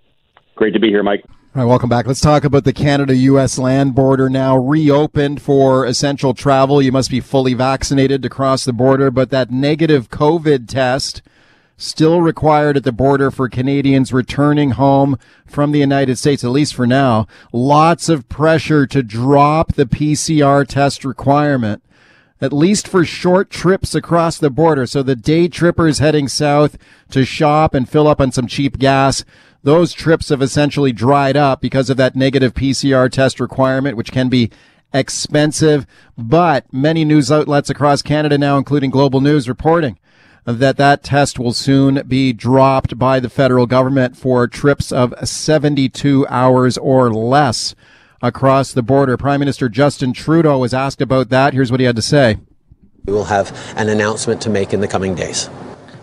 Great 0.54 0.72
to 0.74 0.80
be 0.80 0.88
here, 0.88 1.02
Mike. 1.02 1.24
All 1.54 1.62
right, 1.62 1.68
welcome 1.68 1.88
back. 1.88 2.07
Let's 2.07 2.20
talk 2.20 2.44
about 2.44 2.64
the 2.64 2.72
Canada 2.72 3.14
US 3.16 3.59
land 3.59 3.94
border 3.94 4.28
now 4.28 4.57
reopened 4.57 5.40
for 5.42 5.84
essential 5.86 6.32
travel. 6.34 6.80
You 6.82 6.92
must 6.92 7.11
be 7.11 7.20
fully 7.20 7.54
vaccinated 7.54 8.22
to 8.22 8.28
cross 8.28 8.64
the 8.64 8.72
border, 8.72 9.11
but 9.11 9.30
that 9.30 9.50
negative 9.50 10.11
COVID 10.11 10.68
test 10.68 11.22
still 11.76 12.20
required 12.20 12.76
at 12.76 12.84
the 12.84 12.92
border 12.92 13.30
for 13.30 13.48
Canadians 13.48 14.12
returning 14.12 14.72
home 14.72 15.18
from 15.46 15.72
the 15.72 15.78
United 15.78 16.16
States, 16.16 16.44
at 16.44 16.50
least 16.50 16.74
for 16.74 16.86
now. 16.86 17.26
Lots 17.52 18.08
of 18.08 18.28
pressure 18.28 18.86
to 18.86 19.02
drop 19.02 19.74
the 19.74 19.86
PCR 19.86 20.66
test 20.66 21.04
requirement 21.04 21.82
at 22.40 22.52
least 22.52 22.86
for 22.86 23.04
short 23.04 23.50
trips 23.50 23.94
across 23.94 24.38
the 24.38 24.50
border. 24.50 24.86
So 24.86 25.02
the 25.02 25.16
day 25.16 25.48
trippers 25.48 25.98
heading 25.98 26.28
south 26.28 26.76
to 27.10 27.24
shop 27.24 27.74
and 27.74 27.88
fill 27.88 28.06
up 28.06 28.20
on 28.20 28.32
some 28.32 28.46
cheap 28.46 28.78
gas, 28.78 29.24
those 29.62 29.92
trips 29.92 30.28
have 30.28 30.42
essentially 30.42 30.92
dried 30.92 31.36
up 31.36 31.60
because 31.60 31.90
of 31.90 31.96
that 31.96 32.14
negative 32.14 32.54
PCR 32.54 33.10
test 33.10 33.40
requirement, 33.40 33.96
which 33.96 34.12
can 34.12 34.28
be 34.28 34.50
expensive. 34.92 35.86
But 36.16 36.72
many 36.72 37.04
news 37.04 37.32
outlets 37.32 37.70
across 37.70 38.02
Canada 38.02 38.38
now, 38.38 38.58
including 38.58 38.90
Global 38.90 39.20
News, 39.20 39.48
reporting 39.48 39.98
that 40.47 40.76
that 40.76 41.03
test 41.03 41.38
will 41.38 41.53
soon 41.53 42.03
be 42.07 42.32
dropped 42.32 42.99
by 42.99 43.18
the 43.18 43.28
federal 43.28 43.66
government 43.66 44.16
for 44.16 44.47
trips 44.47 44.92
of 44.92 45.12
72 45.22 46.26
hours 46.28 46.78
or 46.78 47.12
less 47.12 47.74
across 48.22 48.72
the 48.72 48.82
border. 48.82 49.16
Prime 49.16 49.40
Minister 49.40 49.68
Justin 49.68 50.12
Trudeau 50.12 50.59
was 50.59 50.72
asked 50.72 51.03
about 51.03 51.28
that. 51.30 51.53
Here's 51.53 51.70
what 51.70 51.80
he 51.80 51.86
had 51.86 51.97
to 51.97 52.03
say. 52.03 52.38
We 53.05 53.12
will 53.12 53.24
have 53.24 53.53
an 53.76 53.88
announcement 53.88 54.40
to 54.42 54.51
make 54.51 54.72
in 54.72 54.80
the 54.80 54.88
coming 54.88 55.14
days. 55.14 55.51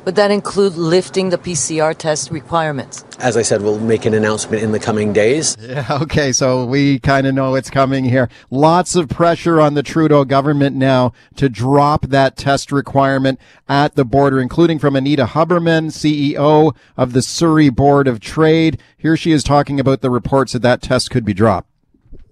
Would 0.06 0.16
that 0.16 0.32
include 0.32 0.76
lifting 0.76 1.30
the 1.30 1.38
PCR 1.38 1.97
test 1.97 2.30
requirements? 2.30 3.06
As 3.20 3.38
I 3.38 3.41
said, 3.41 3.62
we'll 3.62 3.80
make 3.80 4.06
an 4.06 4.14
announcement 4.14 4.62
in 4.62 4.74
the 4.74 4.80
coming 4.80 5.14
days. 5.14 5.56
Yeah, 5.62 5.88
okay, 6.01 6.34
so 6.34 6.66
we 6.66 6.99
kind 6.99 7.26
of 7.26 7.34
know 7.34 7.56
it's 7.56 7.70
coming 7.70 8.04
here. 8.04 8.30
Lots 8.51 8.95
of 8.95 9.08
pressure 9.08 9.62
on 9.62 9.76
the 9.76 9.82
Trudeau 9.82 10.26
government 10.26 10.76
now 10.76 11.14
to 11.38 11.47
drop 11.47 12.08
that 12.08 12.36
test 12.36 12.72
requirement 12.72 13.39
at 13.70 13.95
the 13.95 14.04
border, 14.04 14.41
including 14.41 14.78
from 14.78 14.97
Anita 14.97 15.26
Huberman, 15.26 15.88
CEO 15.88 16.76
of 16.97 17.14
the 17.14 17.22
Surrey 17.22 17.70
Board 17.70 18.08
of 18.08 18.20
Trade. 18.20 18.80
Here 18.97 19.16
she 19.16 19.32
is 19.32 19.41
talking 19.41 19.80
about 19.80 20.01
the 20.01 20.10
reports 20.10 20.51
that 20.51 20.62
that 20.64 20.82
test 20.82 21.12
could 21.12 21.24
be 21.24 21.34
dropped. 21.34 21.72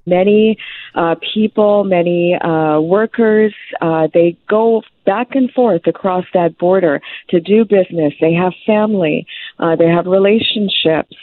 Many 0.05 0.57
uh, 0.95 1.15
people, 1.33 1.83
many 1.83 2.35
uh, 2.35 2.79
workers, 2.79 3.53
uh, 3.81 4.07
they 4.13 4.37
go 4.49 4.81
back 5.05 5.35
and 5.35 5.51
forth 5.51 5.87
across 5.87 6.25
that 6.33 6.57
border 6.57 7.01
to 7.29 7.39
do 7.39 7.65
business. 7.65 8.13
They 8.19 8.33
have 8.33 8.53
family, 8.65 9.25
uh, 9.59 9.75
they 9.75 9.87
have 9.87 10.05
relationships. 10.05 11.15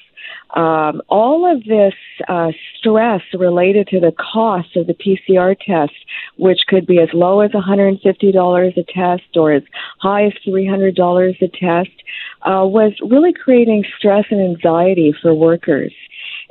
Um, 0.57 1.03
all 1.09 1.51
of 1.51 1.65
this 1.65 1.93
uh, 2.27 2.53
stress 2.79 3.21
related 3.35 3.87
to 3.89 4.01
the 4.01 4.13
cost 4.13 4.77
of 4.77 4.87
the 4.87 4.95
PCR 4.95 5.55
test, 5.59 5.93
which 6.39 6.61
could 6.67 6.87
be 6.87 6.99
as 7.01 7.11
low 7.13 7.41
as 7.41 7.51
$150 7.51 8.77
a 8.77 8.83
test 8.85 9.37
or 9.37 9.53
as 9.53 9.63
high 9.99 10.25
as 10.25 10.33
$300 10.47 11.43
a 11.43 11.49
test, 11.49 11.95
uh, 12.47 12.65
was 12.65 12.93
really 13.03 13.35
creating 13.35 13.85
stress 13.99 14.25
and 14.31 14.41
anxiety 14.41 15.15
for 15.21 15.35
workers 15.35 15.93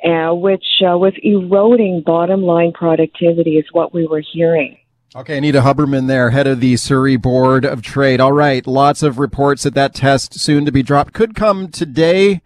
uh, 0.04 0.34
which 0.34 0.66
uh, 0.82 0.98
was 0.98 1.14
eroding 1.24 2.02
bottom 2.06 2.44
line 2.44 2.72
productivity, 2.74 3.58
is 3.58 3.66
what 3.72 3.94
we 3.94 4.08
were 4.08 4.24
hearing. 4.34 4.78
Okay, 5.16 5.38
Anita 5.38 5.62
Huberman 5.62 6.08
there, 6.08 6.32
head 6.32 6.48
of 6.48 6.60
the 6.60 6.76
Surrey 6.78 7.16
Board 7.16 7.66
of 7.66 7.82
Trade. 7.82 8.20
All 8.20 8.34
right, 8.34 8.68
lots 8.68 9.02
of 9.02 9.18
reports 9.18 9.64
that 9.64 9.74
that 9.74 9.96
test 9.96 10.40
soon 10.40 10.66
to 10.66 10.72
be 10.72 10.84
dropped 10.84 11.14
could 11.14 11.34
come 11.34 11.70
today. 11.70 12.42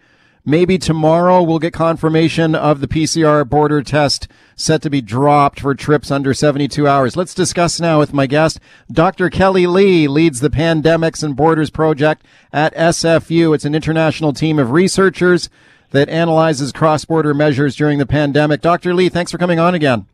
Maybe 0.45 0.79
tomorrow 0.79 1.43
we'll 1.43 1.59
get 1.59 1.73
confirmation 1.73 2.55
of 2.55 2.79
the 2.79 2.87
PCR 2.87 3.47
border 3.47 3.83
test 3.83 4.27
set 4.55 4.81
to 4.81 4.89
be 4.89 5.01
dropped 5.01 5.59
for 5.59 5.75
trips 5.75 6.09
under 6.09 6.33
72 6.33 6.87
hours. 6.87 7.15
Let's 7.15 7.35
discuss 7.35 7.79
now 7.79 7.99
with 7.99 8.11
my 8.11 8.25
guest. 8.25 8.59
Dr. 8.91 9.29
Kelly 9.29 9.67
Lee 9.67 10.07
leads 10.07 10.39
the 10.39 10.49
Pandemics 10.49 11.21
and 11.21 11.35
Borders 11.35 11.69
Project 11.69 12.25
at 12.51 12.75
SFU. 12.75 13.53
It's 13.53 13.65
an 13.65 13.75
international 13.75 14.33
team 14.33 14.57
of 14.57 14.71
researchers 14.71 15.47
that 15.91 16.09
analyzes 16.09 16.71
cross-border 16.71 17.33
measures 17.33 17.75
during 17.75 17.99
the 17.99 18.05
pandemic. 18.05 18.61
Dr. 18.61 18.93
Lee, 18.93 19.09
thanks 19.09 19.31
for 19.31 19.37
coming 19.37 19.59
on 19.59 19.75
again. 19.75 20.05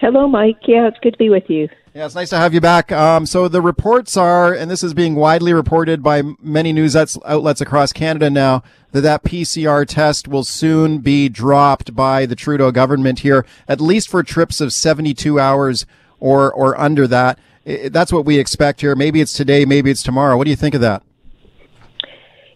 Hello, 0.00 0.28
Mike. 0.28 0.58
Yeah, 0.66 0.86
it's 0.86 0.98
good 1.00 1.12
to 1.12 1.18
be 1.18 1.28
with 1.28 1.50
you. 1.50 1.68
Yeah, 1.92 2.06
it's 2.06 2.14
nice 2.14 2.30
to 2.30 2.36
have 2.36 2.54
you 2.54 2.60
back. 2.60 2.92
Um, 2.92 3.26
so 3.26 3.48
the 3.48 3.60
reports 3.60 4.16
are, 4.16 4.52
and 4.52 4.70
this 4.70 4.84
is 4.84 4.94
being 4.94 5.16
widely 5.16 5.52
reported 5.52 6.00
by 6.00 6.22
many 6.40 6.72
news 6.72 6.94
outlets, 6.94 7.60
across 7.60 7.92
Canada 7.92 8.30
now, 8.30 8.62
that 8.92 9.00
that 9.00 9.24
PCR 9.24 9.84
test 9.84 10.28
will 10.28 10.44
soon 10.44 10.98
be 10.98 11.28
dropped 11.28 11.96
by 11.96 12.24
the 12.24 12.36
Trudeau 12.36 12.70
government 12.70 13.20
here, 13.20 13.44
at 13.66 13.80
least 13.80 14.08
for 14.08 14.22
trips 14.22 14.60
of 14.60 14.72
72 14.72 15.40
hours 15.40 15.84
or 16.20 16.52
or 16.52 16.78
under 16.78 17.08
that. 17.08 17.38
That's 17.64 18.12
what 18.12 18.24
we 18.24 18.38
expect 18.38 18.80
here. 18.80 18.94
Maybe 18.94 19.20
it's 19.20 19.32
today, 19.32 19.64
maybe 19.64 19.90
it's 19.90 20.04
tomorrow. 20.04 20.36
What 20.36 20.44
do 20.44 20.50
you 20.50 20.56
think 20.56 20.76
of 20.76 20.80
that? 20.82 21.02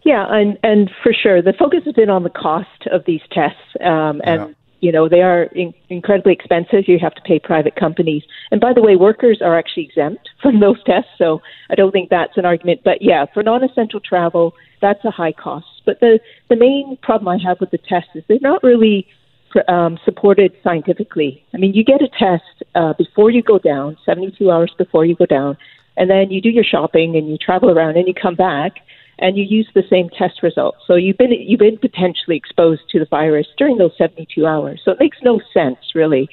Yeah, 0.04 0.26
and 0.28 0.58
and 0.62 0.90
for 1.02 1.12
sure, 1.12 1.42
the 1.42 1.52
focus 1.52 1.84
has 1.84 1.94
been 1.94 2.10
on 2.10 2.24
the 2.24 2.30
cost 2.30 2.86
of 2.90 3.04
these 3.06 3.20
tests, 3.30 3.60
um, 3.80 4.20
and 4.24 4.56
you 4.80 4.90
know 4.90 5.08
they 5.08 5.22
are 5.22 5.44
in- 5.44 5.74
incredibly 5.88 6.32
expensive. 6.32 6.88
You 6.88 6.98
have 6.98 7.14
to 7.14 7.22
pay 7.22 7.38
private 7.38 7.76
companies, 7.76 8.24
and 8.50 8.60
by 8.60 8.72
the 8.72 8.82
way, 8.82 8.96
workers 8.96 9.40
are 9.40 9.56
actually 9.56 9.84
exempt 9.84 10.28
from 10.42 10.58
those 10.60 10.82
tests, 10.84 11.10
so 11.18 11.40
I 11.70 11.76
don't 11.76 11.92
think 11.92 12.10
that's 12.10 12.36
an 12.36 12.44
argument. 12.44 12.80
But 12.84 13.00
yeah, 13.00 13.26
for 13.32 13.42
non-essential 13.42 14.00
travel, 14.00 14.54
that's 14.80 15.04
a 15.04 15.10
high 15.10 15.32
cost. 15.32 15.66
But 15.86 16.00
the 16.00 16.18
the 16.48 16.56
main 16.56 16.98
problem 17.02 17.28
I 17.28 17.38
have 17.46 17.60
with 17.60 17.70
the 17.70 17.78
tests 17.78 18.10
is 18.14 18.24
they're 18.26 18.38
not 18.40 18.64
really 18.64 19.06
um, 19.68 19.98
supported 20.04 20.52
scientifically. 20.64 21.44
I 21.54 21.58
mean, 21.58 21.74
you 21.74 21.84
get 21.84 22.02
a 22.02 22.08
test 22.08 22.64
uh, 22.74 22.94
before 22.94 23.30
you 23.30 23.42
go 23.42 23.58
down, 23.58 23.98
72 24.04 24.50
hours 24.50 24.74
before 24.78 25.04
you 25.04 25.14
go 25.14 25.26
down, 25.26 25.56
and 25.96 26.10
then 26.10 26.30
you 26.30 26.40
do 26.40 26.48
your 26.48 26.64
shopping 26.64 27.14
and 27.14 27.28
you 27.28 27.36
travel 27.38 27.70
around 27.70 27.96
and 27.96 28.08
you 28.08 28.14
come 28.14 28.34
back 28.34 28.78
and 29.18 29.36
you 29.36 29.44
use 29.44 29.68
the 29.74 29.84
same 29.88 30.08
test 30.10 30.42
results. 30.42 30.78
So 30.86 30.94
you've 30.94 31.18
been 31.18 31.32
you've 31.32 31.60
been 31.60 31.78
potentially 31.78 32.36
exposed 32.36 32.82
to 32.90 32.98
the 32.98 33.06
virus 33.06 33.46
during 33.58 33.78
those 33.78 33.92
72 33.96 34.46
hours. 34.46 34.80
So 34.84 34.92
it 34.92 35.00
makes 35.00 35.18
no 35.22 35.40
sense 35.52 35.78
really. 35.94 36.28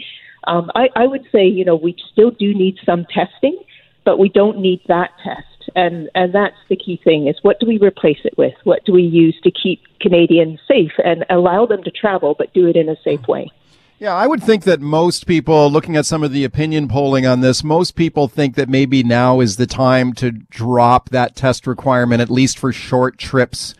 Um, 0.48 0.72
I, 0.76 0.90
I 0.96 1.08
would 1.08 1.28
say 1.32 1.46
you 1.46 1.66
know 1.66 1.76
we 1.76 1.96
still 2.12 2.32
do 2.32 2.54
need 2.54 2.78
some 2.86 3.06
testing, 3.14 3.60
but 4.06 4.18
we 4.18 4.30
don't 4.30 4.60
need 4.60 4.82
that 4.88 5.12
test. 5.24 5.70
And 5.76 6.10
and 6.16 6.34
that's 6.34 6.58
the 6.70 6.76
key 6.76 7.00
thing 7.04 7.28
is 7.28 7.38
what 7.42 7.60
do 7.60 7.68
we 7.68 7.78
replace 7.78 8.20
it 8.24 8.38
with? 8.38 8.56
What 8.64 8.84
do 8.86 8.94
we 8.94 9.04
use 9.04 9.40
to 9.44 9.52
keep 9.52 9.82
Canadians 10.00 10.60
safe 10.68 10.94
and 11.04 11.26
allow 11.30 11.66
them 11.66 11.84
to 11.84 11.92
travel, 11.92 12.36
but 12.38 12.54
do 12.54 12.68
it 12.68 12.76
in 12.76 12.90
a 12.90 12.96
safe 13.04 13.28
way? 13.28 13.52
Yeah, 14.00 14.16
I 14.16 14.28
would 14.28 14.42
think 14.42 14.64
that 14.64 14.80
most 14.80 15.28
people, 15.28 15.70
looking 15.70 15.98
at 15.98 16.06
some 16.06 16.24
of 16.24 16.32
the 16.32 16.46
opinion 16.46 16.88
polling 16.88 17.26
on 17.26 17.42
this, 17.42 17.66
most 17.66 17.98
people 17.98 18.30
think 18.30 18.56
that 18.56 18.70
maybe 18.70 19.04
now 19.04 19.42
is 19.42 19.58
the 19.58 19.68
time 19.68 20.14
to 20.14 20.32
drop 20.32 21.10
that 21.10 21.36
test 21.36 21.68
requirement, 21.68 22.22
at 22.22 22.30
least 22.30 22.58
for 22.58 22.72
short 22.72 23.18
trips 23.18 23.76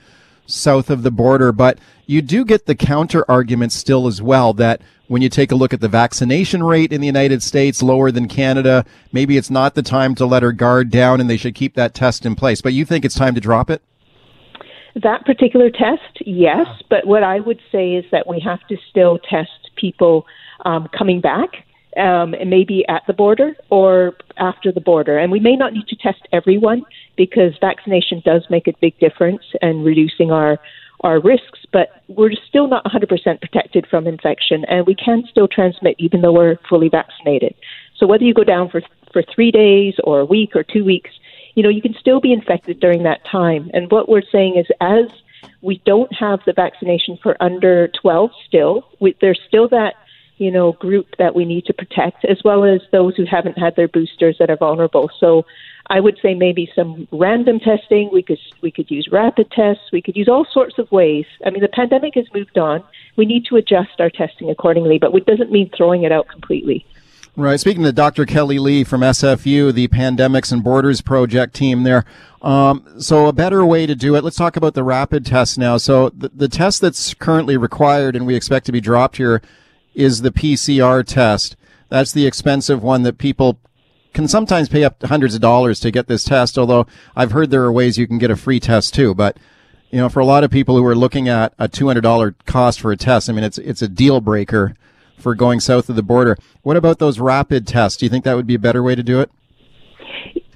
south 0.46 0.90
of 0.90 1.04
the 1.04 1.12
border. 1.12 1.54
But 1.54 1.80
you 2.06 2.22
do 2.22 2.44
get 2.44 2.66
the 2.66 2.76
counter 2.76 3.24
argument 3.32 3.72
still 3.72 4.08
as 4.08 4.22
well 4.22 4.52
that 4.56 4.82
when 5.08 5.22
you 5.22 5.30
take 5.30 5.54
a 5.54 5.56
look 5.56 5.74
at 5.74 5.80
the 5.80 5.88
vaccination 5.88 6.64
rate 6.64 6.92
in 6.92 7.00
the 7.00 7.08
United 7.08 7.42
States, 7.42 7.82
lower 7.82 8.12
than 8.12 8.28
Canada, 8.28 8.86
maybe 9.14 9.38
it's 9.38 9.50
not 9.50 9.74
the 9.74 9.82
time 9.82 10.16
to 10.16 10.26
let 10.26 10.44
her 10.44 10.52
guard 10.52 10.90
down 10.90 11.22
and 11.22 11.30
they 11.30 11.38
should 11.38 11.56
keep 11.56 11.76
that 11.76 11.94
test 11.94 12.26
in 12.26 12.36
place. 12.36 12.62
But 12.62 12.74
you 12.74 12.84
think 12.84 13.06
it's 13.06 13.16
time 13.16 13.36
to 13.36 13.42
drop 13.42 13.70
it? 13.70 13.82
That 15.02 15.26
particular 15.26 15.70
test, 15.70 16.22
yes. 16.26 16.68
But 16.90 17.08
what 17.08 17.24
I 17.24 17.40
would 17.40 17.60
say 17.72 17.94
is 17.94 18.06
that 18.12 18.28
we 18.28 18.40
have 18.42 18.60
to 18.68 18.78
still 18.90 19.18
test 19.18 19.72
people 19.76 20.26
um, 20.66 20.90
coming 20.98 21.22
back, 21.22 21.50
um, 21.96 22.34
and 22.34 22.50
maybe 22.50 22.86
at 22.90 23.04
the 23.08 23.14
border 23.14 23.56
or 23.70 24.14
after 24.38 24.72
the 24.72 24.82
border. 24.82 25.18
And 25.18 25.32
we 25.32 25.40
may 25.40 25.56
not 25.56 25.74
need 25.74 25.88
to 25.88 25.96
test 25.96 26.28
everyone 26.34 26.84
because 27.16 27.54
vaccination 27.62 28.22
does 28.26 28.46
make 28.50 28.68
a 28.68 28.74
big 28.82 28.98
difference 29.00 29.44
in 29.62 29.84
reducing 29.84 30.32
our 30.32 30.60
our 31.02 31.22
risks, 31.22 31.60
but 31.72 32.04
we're 32.10 32.34
still 32.50 32.68
not 32.68 32.84
100% 32.84 33.08
protected 33.40 33.88
from 33.90 34.06
infection, 34.06 34.66
and 34.66 34.86
we 34.86 34.94
can 34.94 35.24
still 35.32 35.48
transmit 35.48 35.96
even 35.98 36.20
though 36.20 36.34
we're 36.34 36.58
fully 36.68 36.90
vaccinated. 36.90 37.56
So 37.96 38.06
whether 38.06 38.26
you 38.26 38.34
go 38.34 38.44
down 38.44 38.70
for 38.70 38.82
for 39.14 39.24
three 39.34 39.50
days 39.50 39.94
or 40.04 40.20
a 40.20 40.26
week 40.26 40.56
or 40.56 40.64
two 40.64 40.84
weeks, 40.84 41.10
you 41.60 41.64
know 41.64 41.68
you 41.68 41.82
can 41.82 41.94
still 42.00 42.22
be 42.22 42.32
infected 42.32 42.80
during 42.80 43.04
that 43.04 43.26
time. 43.26 43.70
And 43.74 43.92
what 43.92 44.08
we're 44.08 44.30
saying 44.32 44.56
is, 44.56 44.66
as 44.80 45.08
we 45.62 45.82
don't 45.86 46.14
have 46.14 46.40
the 46.46 46.54
vaccination 46.54 47.20
for 47.22 47.36
under 47.44 47.90
12 48.02 48.32
still, 48.48 48.88
we, 49.02 49.14
there's 49.20 49.42
still 49.46 49.68
that 49.68 49.96
you 50.38 50.50
know, 50.50 50.72
group 50.72 51.18
that 51.18 51.36
we 51.36 51.44
need 51.44 51.66
to 51.66 51.74
protect, 51.74 52.24
as 52.24 52.38
well 52.46 52.64
as 52.64 52.80
those 52.94 53.14
who 53.18 53.26
haven't 53.26 53.58
had 53.58 53.76
their 53.76 53.90
boosters 53.90 54.38
that 54.40 54.50
are 54.50 54.56
vulnerable. 54.56 55.12
So 55.20 55.46
I 55.88 56.00
would 56.00 56.18
say 56.22 56.34
maybe 56.34 56.72
some 56.74 57.10
random 57.12 57.60
testing. 57.60 58.10
We 58.14 58.24
could 58.24 58.40
we 58.62 58.72
could 58.72 58.90
use 58.90 59.10
rapid 59.12 59.52
tests. 59.52 59.92
We 59.92 60.02
could 60.02 60.16
use 60.16 60.30
all 60.30 60.46
sorts 60.50 60.80
of 60.80 60.90
ways. 60.94 61.26
I 61.46 61.50
mean, 61.50 61.62
the 61.62 61.68
pandemic 61.68 62.16
has 62.16 62.34
moved 62.34 62.58
on. 62.58 62.82
We 63.18 63.26
need 63.26 63.48
to 63.48 63.58
adjust 63.58 64.00
our 64.00 64.10
testing 64.10 64.50
accordingly, 64.50 64.98
but 64.98 65.14
it 65.14 65.26
doesn't 65.26 65.52
mean 65.52 65.70
throwing 65.76 66.04
it 66.04 66.14
out 66.14 66.30
completely. 66.30 66.86
Right. 67.36 67.60
Speaking 67.60 67.84
to 67.84 67.94
Dr. 67.94 68.26
Kelly 68.26 68.60
Lee 68.60 68.84
from 68.84 69.02
SFU, 69.02 69.74
the 69.74 69.88
Pandemics 69.88 70.52
and 70.52 70.64
Borders 70.64 71.00
Project 71.00 71.56
team 71.56 71.84
there. 71.84 72.04
Um, 72.42 72.86
so 73.00 73.28
a 73.28 73.34
better 73.34 73.66
way 73.66 73.86
to 73.86 73.96
do 73.96 74.16
it. 74.16 74.24
Let's 74.24 74.36
talk 74.36 74.58
about 74.58 74.74
the 74.74 74.84
rapid 74.84 75.26
test 75.26 75.58
now. 75.58 75.78
So 75.78 76.10
the, 76.10 76.30
the 76.30 76.48
test 76.50 76.82
that's 76.82 77.14
currently 77.14 77.56
required 77.56 78.16
and 78.16 78.26
we 78.26 78.36
expect 78.36 78.66
to 78.66 78.72
be 78.72 78.82
dropped 78.82 79.18
here 79.18 79.42
is 79.94 80.22
the 80.22 80.32
PCR 80.32 81.06
test. 81.06 81.56
That's 81.88 82.12
the 82.12 82.26
expensive 82.26 82.84
one 82.84 83.04
that 83.04 83.18
people 83.18 83.60
can 84.14 84.28
sometimes 84.28 84.68
pay 84.68 84.84
up 84.84 85.00
to 85.00 85.08
hundreds 85.08 85.36
of 85.36 85.42
dollars 85.42 85.80
to 85.82 85.92
get 85.92 86.08
this 86.08 86.24
test, 86.24 86.58
although 86.58 86.88
I've 87.16 87.32
heard 87.32 87.52
there 87.52 87.64
are 87.64 87.72
ways 87.72 87.98
you 87.98 88.08
can 88.08 88.18
get 88.18 88.32
a 88.32 88.36
free 88.36 88.60
test 88.60 88.94
too. 88.94 89.14
But, 89.14 89.38
you 89.92 90.00
know, 90.00 90.10
for 90.10 90.20
a 90.20 90.26
lot 90.26 90.44
of 90.44 90.52
people 90.52 90.76
who 90.76 90.86
are 90.86 90.96
looking 90.96 91.30
at 91.30 91.54
a 91.60 91.70
$200 91.70 92.36
cost 92.46 92.82
for 92.82 92.92
a 92.92 92.98
test, 92.98 93.30
I 93.30 93.34
mean, 93.34 93.44
it's, 93.44 93.60
it's 93.60 93.82
a 93.82 93.88
deal 93.88 94.20
breaker 94.20 94.76
for 95.20 95.36
going 95.36 95.60
south 95.60 95.90
of 95.90 95.96
the 95.96 96.04
border. 96.04 96.38
What 96.62 96.78
about 96.78 97.00
those 97.00 97.20
rapid 97.20 97.68
tests? 97.68 97.98
Do 97.98 98.06
you 98.06 98.10
think 98.10 98.24
that 98.26 98.36
would 98.36 98.48
be 98.48 98.56
a 98.56 98.60
better 98.60 98.84
way 98.84 98.96
to 98.96 99.04
do 99.04 99.20
it? 99.22 99.32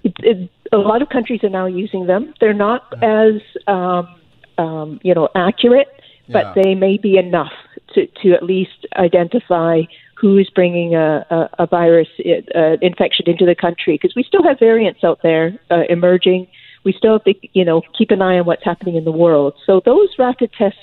it, 0.03 0.13
it 0.19 0.49
a 0.73 0.77
lot 0.77 1.01
of 1.01 1.09
countries 1.09 1.43
are 1.43 1.49
now 1.49 1.67
using 1.67 2.07
them. 2.07 2.33
They're 2.39 2.53
not 2.53 2.91
as, 3.03 3.41
um, 3.67 4.15
um, 4.57 4.99
you 5.03 5.13
know, 5.13 5.29
accurate, 5.35 5.87
but 6.27 6.55
yeah. 6.55 6.63
they 6.63 6.75
may 6.75 6.97
be 6.97 7.17
enough 7.17 7.51
to, 7.93 8.07
to 8.23 8.31
at 8.33 8.43
least 8.43 8.87
identify 8.95 9.81
who 10.19 10.37
is 10.37 10.49
bringing 10.49 10.95
a, 10.95 11.25
a, 11.29 11.49
a 11.63 11.67
virus 11.67 12.07
uh, 12.55 12.77
infection 12.81 13.29
into 13.29 13.45
the 13.45 13.55
country 13.55 13.99
because 14.01 14.15
we 14.15 14.23
still 14.23 14.43
have 14.43 14.57
variants 14.59 15.03
out 15.03 15.19
there 15.21 15.59
uh, 15.69 15.83
emerging. 15.89 16.47
We 16.83 16.93
still 16.93 17.13
have 17.13 17.23
to, 17.25 17.33
you 17.53 17.63
know, 17.63 17.81
keep 17.97 18.09
an 18.11 18.21
eye 18.21 18.39
on 18.39 18.45
what's 18.45 18.63
happening 18.63 18.95
in 18.95 19.05
the 19.05 19.11
world. 19.11 19.53
So 19.65 19.81
those 19.85 20.09
rapid 20.17 20.51
tests 20.57 20.79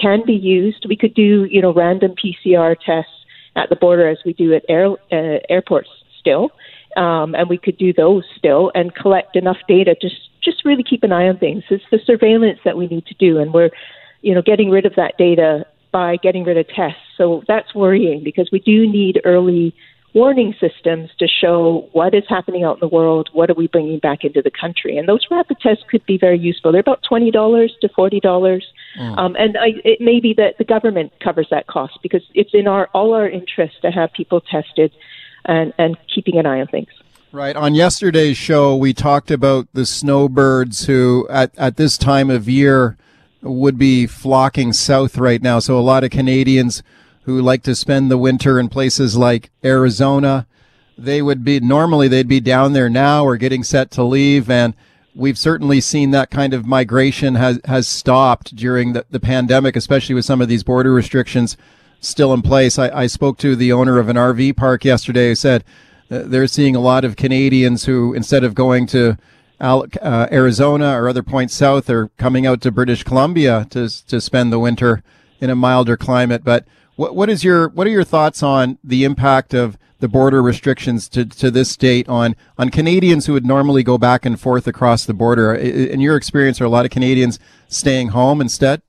can 0.00 0.24
be 0.26 0.34
used. 0.34 0.86
We 0.88 0.96
could 0.96 1.14
do, 1.14 1.46
you 1.50 1.60
know, 1.60 1.72
random 1.72 2.14
PCR 2.14 2.76
tests 2.84 3.12
at 3.56 3.68
the 3.68 3.76
border 3.76 4.08
as 4.08 4.18
we 4.24 4.32
do 4.32 4.54
at 4.54 4.64
air, 4.68 4.90
uh, 4.90 5.40
airports 5.48 5.88
still, 6.18 6.50
um, 6.96 7.34
and 7.34 7.48
we 7.48 7.58
could 7.58 7.78
do 7.78 7.92
those 7.92 8.24
still 8.36 8.70
and 8.74 8.94
collect 8.94 9.36
enough 9.36 9.58
data 9.68 9.94
to 9.94 10.08
just 10.08 10.28
just 10.42 10.64
really 10.64 10.82
keep 10.82 11.02
an 11.02 11.12
eye 11.12 11.28
on 11.28 11.36
things. 11.38 11.62
It's 11.68 11.84
the 11.90 11.98
surveillance 12.06 12.60
that 12.64 12.76
we 12.76 12.86
need 12.86 13.06
to 13.06 13.14
do, 13.14 13.38
and 13.38 13.52
we're, 13.52 13.70
you 14.22 14.34
know, 14.34 14.42
getting 14.42 14.70
rid 14.70 14.86
of 14.86 14.94
that 14.96 15.18
data 15.18 15.66
by 15.92 16.16
getting 16.16 16.44
rid 16.44 16.56
of 16.56 16.66
tests. 16.68 17.02
So 17.16 17.42
that's 17.46 17.74
worrying 17.74 18.22
because 18.24 18.48
we 18.50 18.60
do 18.60 18.90
need 18.90 19.20
early 19.24 19.74
warning 20.14 20.54
systems 20.60 21.10
to 21.18 21.26
show 21.28 21.88
what 21.92 22.14
is 22.14 22.24
happening 22.28 22.64
out 22.64 22.74
in 22.74 22.80
the 22.80 22.88
world, 22.88 23.28
what 23.32 23.50
are 23.50 23.54
we 23.54 23.66
bringing 23.68 23.98
back 23.98 24.24
into 24.24 24.42
the 24.42 24.50
country. 24.50 24.96
And 24.96 25.08
those 25.08 25.26
rapid 25.30 25.58
tests 25.60 25.84
could 25.88 26.04
be 26.06 26.18
very 26.18 26.38
useful. 26.38 26.72
They're 26.72 26.80
about 26.80 27.04
$20 27.10 27.32
to 27.80 27.88
$40. 27.88 28.62
Mm. 28.98 29.18
Um, 29.18 29.36
and 29.38 29.56
I, 29.56 29.68
it 29.84 30.00
may 30.00 30.20
be 30.20 30.34
that 30.34 30.58
the 30.58 30.64
government 30.64 31.12
covers 31.20 31.46
that 31.50 31.66
cost 31.66 31.98
because 32.02 32.22
it's 32.34 32.50
in 32.52 32.66
our 32.66 32.88
all 32.92 33.14
our 33.14 33.28
interest 33.28 33.82
to 33.82 33.90
have 33.90 34.12
people 34.12 34.40
tested 34.40 34.92
and, 35.44 35.72
and 35.78 35.96
keeping 36.12 36.38
an 36.38 36.46
eye 36.46 36.60
on 36.60 36.66
things. 36.66 36.88
Right. 37.32 37.54
On 37.54 37.76
yesterday's 37.76 38.36
show, 38.36 38.74
we 38.74 38.92
talked 38.92 39.30
about 39.30 39.68
the 39.72 39.86
snowbirds 39.86 40.86
who, 40.86 41.28
at, 41.30 41.56
at 41.56 41.76
this 41.76 41.96
time 41.96 42.28
of 42.28 42.48
year, 42.48 42.96
would 43.40 43.78
be 43.78 44.08
flocking 44.08 44.72
south 44.72 45.16
right 45.16 45.40
now. 45.40 45.60
So 45.60 45.78
a 45.78 45.80
lot 45.80 46.02
of 46.02 46.10
Canadians 46.10 46.82
who 47.22 47.40
like 47.40 47.62
to 47.64 47.74
spend 47.74 48.10
the 48.10 48.18
winter 48.18 48.58
in 48.58 48.68
places 48.68 49.16
like 49.16 49.50
Arizona, 49.64 50.46
they 50.96 51.22
would 51.22 51.44
be 51.44 51.60
normally 51.60 52.08
they'd 52.08 52.28
be 52.28 52.40
down 52.40 52.72
there 52.72 52.90
now 52.90 53.24
or 53.24 53.36
getting 53.36 53.62
set 53.62 53.90
to 53.92 54.02
leave 54.02 54.50
and 54.50 54.74
we've 55.14 55.38
certainly 55.38 55.80
seen 55.80 56.10
that 56.10 56.30
kind 56.30 56.54
of 56.54 56.66
migration 56.66 57.34
has 57.34 57.60
has 57.64 57.88
stopped 57.88 58.54
during 58.54 58.92
the, 58.92 59.04
the 59.10 59.20
pandemic, 59.20 59.76
especially 59.76 60.14
with 60.14 60.24
some 60.24 60.40
of 60.40 60.48
these 60.48 60.62
border 60.62 60.92
restrictions 60.92 61.56
still 62.00 62.32
in 62.32 62.42
place. 62.42 62.78
I, 62.78 62.88
I 62.90 63.06
spoke 63.06 63.38
to 63.38 63.56
the 63.56 63.72
owner 63.72 63.98
of 63.98 64.08
an 64.08 64.16
RV 64.16 64.56
park 64.56 64.84
yesterday 64.84 65.28
who 65.28 65.34
said 65.34 65.64
uh, 66.10 66.22
they're 66.24 66.46
seeing 66.46 66.76
a 66.76 66.80
lot 66.80 67.04
of 67.04 67.16
Canadians 67.16 67.84
who 67.84 68.14
instead 68.14 68.44
of 68.44 68.54
going 68.54 68.86
to 68.88 69.18
uh, 69.60 70.26
Arizona 70.32 70.98
or 70.98 71.08
other 71.08 71.22
points 71.22 71.54
south 71.54 71.90
are 71.90 72.08
coming 72.16 72.46
out 72.46 72.62
to 72.62 72.70
British 72.70 73.04
Columbia 73.04 73.66
to 73.70 73.88
to 74.06 74.20
spend 74.20 74.52
the 74.52 74.58
winter 74.58 75.02
in 75.40 75.50
a 75.50 75.56
milder 75.56 75.96
climate. 75.96 76.44
But 76.44 76.64
what 77.00 77.16
what 77.16 77.30
is 77.30 77.42
your 77.42 77.70
what 77.70 77.86
are 77.86 77.90
your 77.90 78.04
thoughts 78.04 78.42
on 78.42 78.76
the 78.84 79.04
impact 79.04 79.54
of 79.54 79.78
the 80.00 80.08
border 80.08 80.42
restrictions 80.42 81.08
to, 81.08 81.24
to 81.24 81.50
this 81.50 81.74
date 81.74 82.06
on 82.10 82.36
on 82.58 82.68
Canadians 82.68 83.24
who 83.24 83.32
would 83.32 83.46
normally 83.46 83.82
go 83.82 83.96
back 83.96 84.26
and 84.26 84.38
forth 84.38 84.66
across 84.66 85.06
the 85.06 85.14
border? 85.14 85.54
In 85.54 86.00
your 86.00 86.14
experience, 86.14 86.60
are 86.60 86.66
a 86.66 86.68
lot 86.68 86.84
of 86.84 86.90
Canadians 86.90 87.38
staying 87.68 88.08
home 88.08 88.42
instead? 88.42 88.82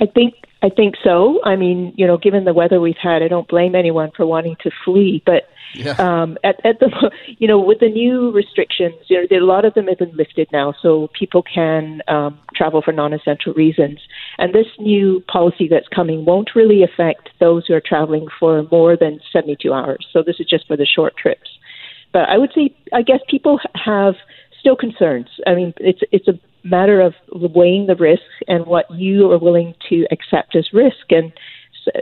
I 0.00 0.06
think 0.06 0.34
I 0.64 0.70
think 0.70 0.94
so. 1.04 1.40
I 1.44 1.56
mean, 1.56 1.92
you 1.94 2.06
know, 2.06 2.16
given 2.16 2.44
the 2.44 2.54
weather 2.54 2.80
we've 2.80 2.96
had, 2.96 3.22
I 3.22 3.28
don't 3.28 3.46
blame 3.46 3.74
anyone 3.74 4.12
for 4.16 4.24
wanting 4.24 4.56
to 4.62 4.70
flee, 4.82 5.22
but 5.26 5.42
yeah. 5.74 5.96
Um, 5.98 6.38
at, 6.44 6.64
at 6.64 6.78
the, 6.78 7.10
you 7.38 7.48
know, 7.48 7.60
with 7.60 7.80
the 7.80 7.88
new 7.88 8.30
restrictions, 8.30 8.94
you 9.08 9.20
know, 9.20 9.36
a 9.36 9.44
lot 9.44 9.66
of 9.66 9.74
them 9.74 9.88
have 9.88 9.98
been 9.98 10.16
lifted 10.16 10.48
now, 10.52 10.72
so 10.80 11.08
people 11.18 11.42
can 11.42 12.00
um, 12.08 12.38
travel 12.54 12.80
for 12.80 12.92
non-essential 12.92 13.52
reasons. 13.54 13.98
And 14.38 14.54
this 14.54 14.68
new 14.78 15.22
policy 15.30 15.68
that's 15.68 15.88
coming 15.88 16.24
won't 16.24 16.50
really 16.54 16.82
affect 16.82 17.28
those 17.40 17.66
who 17.66 17.74
are 17.74 17.82
traveling 17.84 18.28
for 18.38 18.66
more 18.70 18.96
than 18.96 19.20
72 19.32 19.70
hours. 19.70 20.06
So 20.12 20.22
this 20.22 20.36
is 20.38 20.46
just 20.48 20.66
for 20.66 20.76
the 20.76 20.86
short 20.86 21.16
trips. 21.16 21.50
But 22.12 22.28
I 22.28 22.38
would 22.38 22.52
say, 22.54 22.74
I 22.92 23.02
guess 23.02 23.18
people 23.28 23.58
have 23.74 24.14
still 24.64 24.76
concerns. 24.76 25.28
I 25.46 25.54
mean, 25.54 25.74
it's 25.76 26.00
it's 26.10 26.26
a 26.26 26.40
matter 26.66 27.02
of 27.02 27.12
weighing 27.30 27.86
the 27.86 27.94
risks 27.94 28.24
and 28.48 28.64
what 28.64 28.90
you 28.90 29.30
are 29.30 29.38
willing 29.38 29.74
to 29.90 30.06
accept 30.10 30.56
as 30.56 30.72
risk. 30.72 31.10
And 31.10 31.30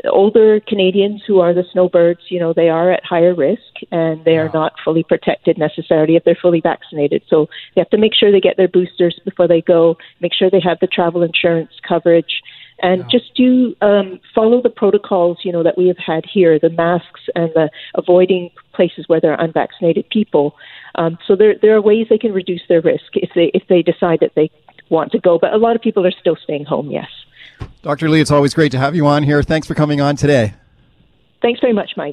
older 0.08 0.60
Canadians 0.60 1.22
who 1.26 1.40
are 1.40 1.52
the 1.52 1.64
snowbirds, 1.72 2.20
you 2.28 2.38
know, 2.38 2.52
they 2.52 2.68
are 2.68 2.92
at 2.92 3.04
higher 3.04 3.34
risk 3.34 3.74
and 3.90 4.24
they 4.24 4.38
are 4.38 4.46
yeah. 4.46 4.52
not 4.54 4.74
fully 4.84 5.02
protected 5.02 5.58
necessarily 5.58 6.14
if 6.14 6.22
they're 6.22 6.38
fully 6.40 6.60
vaccinated. 6.60 7.22
So 7.28 7.48
they 7.74 7.80
have 7.80 7.90
to 7.90 7.98
make 7.98 8.14
sure 8.14 8.30
they 8.30 8.40
get 8.40 8.56
their 8.56 8.68
boosters 8.68 9.18
before 9.24 9.48
they 9.48 9.60
go, 9.60 9.96
make 10.20 10.32
sure 10.32 10.48
they 10.48 10.60
have 10.60 10.78
the 10.80 10.86
travel 10.86 11.22
insurance 11.22 11.72
coverage, 11.86 12.42
and 12.82 13.02
yeah. 13.02 13.08
just 13.10 13.34
do 13.34 13.74
um, 13.80 14.20
follow 14.34 14.60
the 14.60 14.70
protocols, 14.70 15.38
you 15.44 15.52
know, 15.52 15.62
that 15.62 15.78
we 15.78 15.86
have 15.88 15.98
had 15.98 16.24
here, 16.26 16.58
the 16.58 16.70
masks 16.70 17.20
and 17.34 17.50
the 17.54 17.70
avoiding 17.94 18.50
places 18.74 19.04
where 19.06 19.20
there 19.20 19.32
are 19.32 19.40
unvaccinated 19.40 20.08
people. 20.10 20.54
Um, 20.96 21.16
so 21.26 21.36
there 21.36 21.54
there 21.62 21.74
are 21.76 21.80
ways 21.80 22.06
they 22.10 22.18
can 22.18 22.32
reduce 22.32 22.62
their 22.68 22.80
risk 22.80 23.14
if 23.14 23.30
they 23.34 23.50
if 23.54 23.62
they 23.68 23.82
decide 23.82 24.20
that 24.20 24.32
they 24.34 24.50
want 24.90 25.12
to 25.12 25.18
go. 25.18 25.38
But 25.38 25.54
a 25.54 25.58
lot 25.58 25.76
of 25.76 25.82
people 25.82 26.06
are 26.06 26.12
still 26.12 26.36
staying 26.42 26.64
home. 26.64 26.90
Yes. 26.90 27.08
Dr. 27.82 28.08
Lee, 28.08 28.20
it's 28.20 28.30
always 28.30 28.54
great 28.54 28.72
to 28.72 28.78
have 28.78 28.94
you 28.94 29.06
on 29.06 29.22
here. 29.22 29.42
Thanks 29.42 29.66
for 29.66 29.74
coming 29.74 30.00
on 30.00 30.16
today. 30.16 30.54
Thanks 31.40 31.60
very 31.60 31.72
much, 31.72 31.92
Mike. 31.96 32.10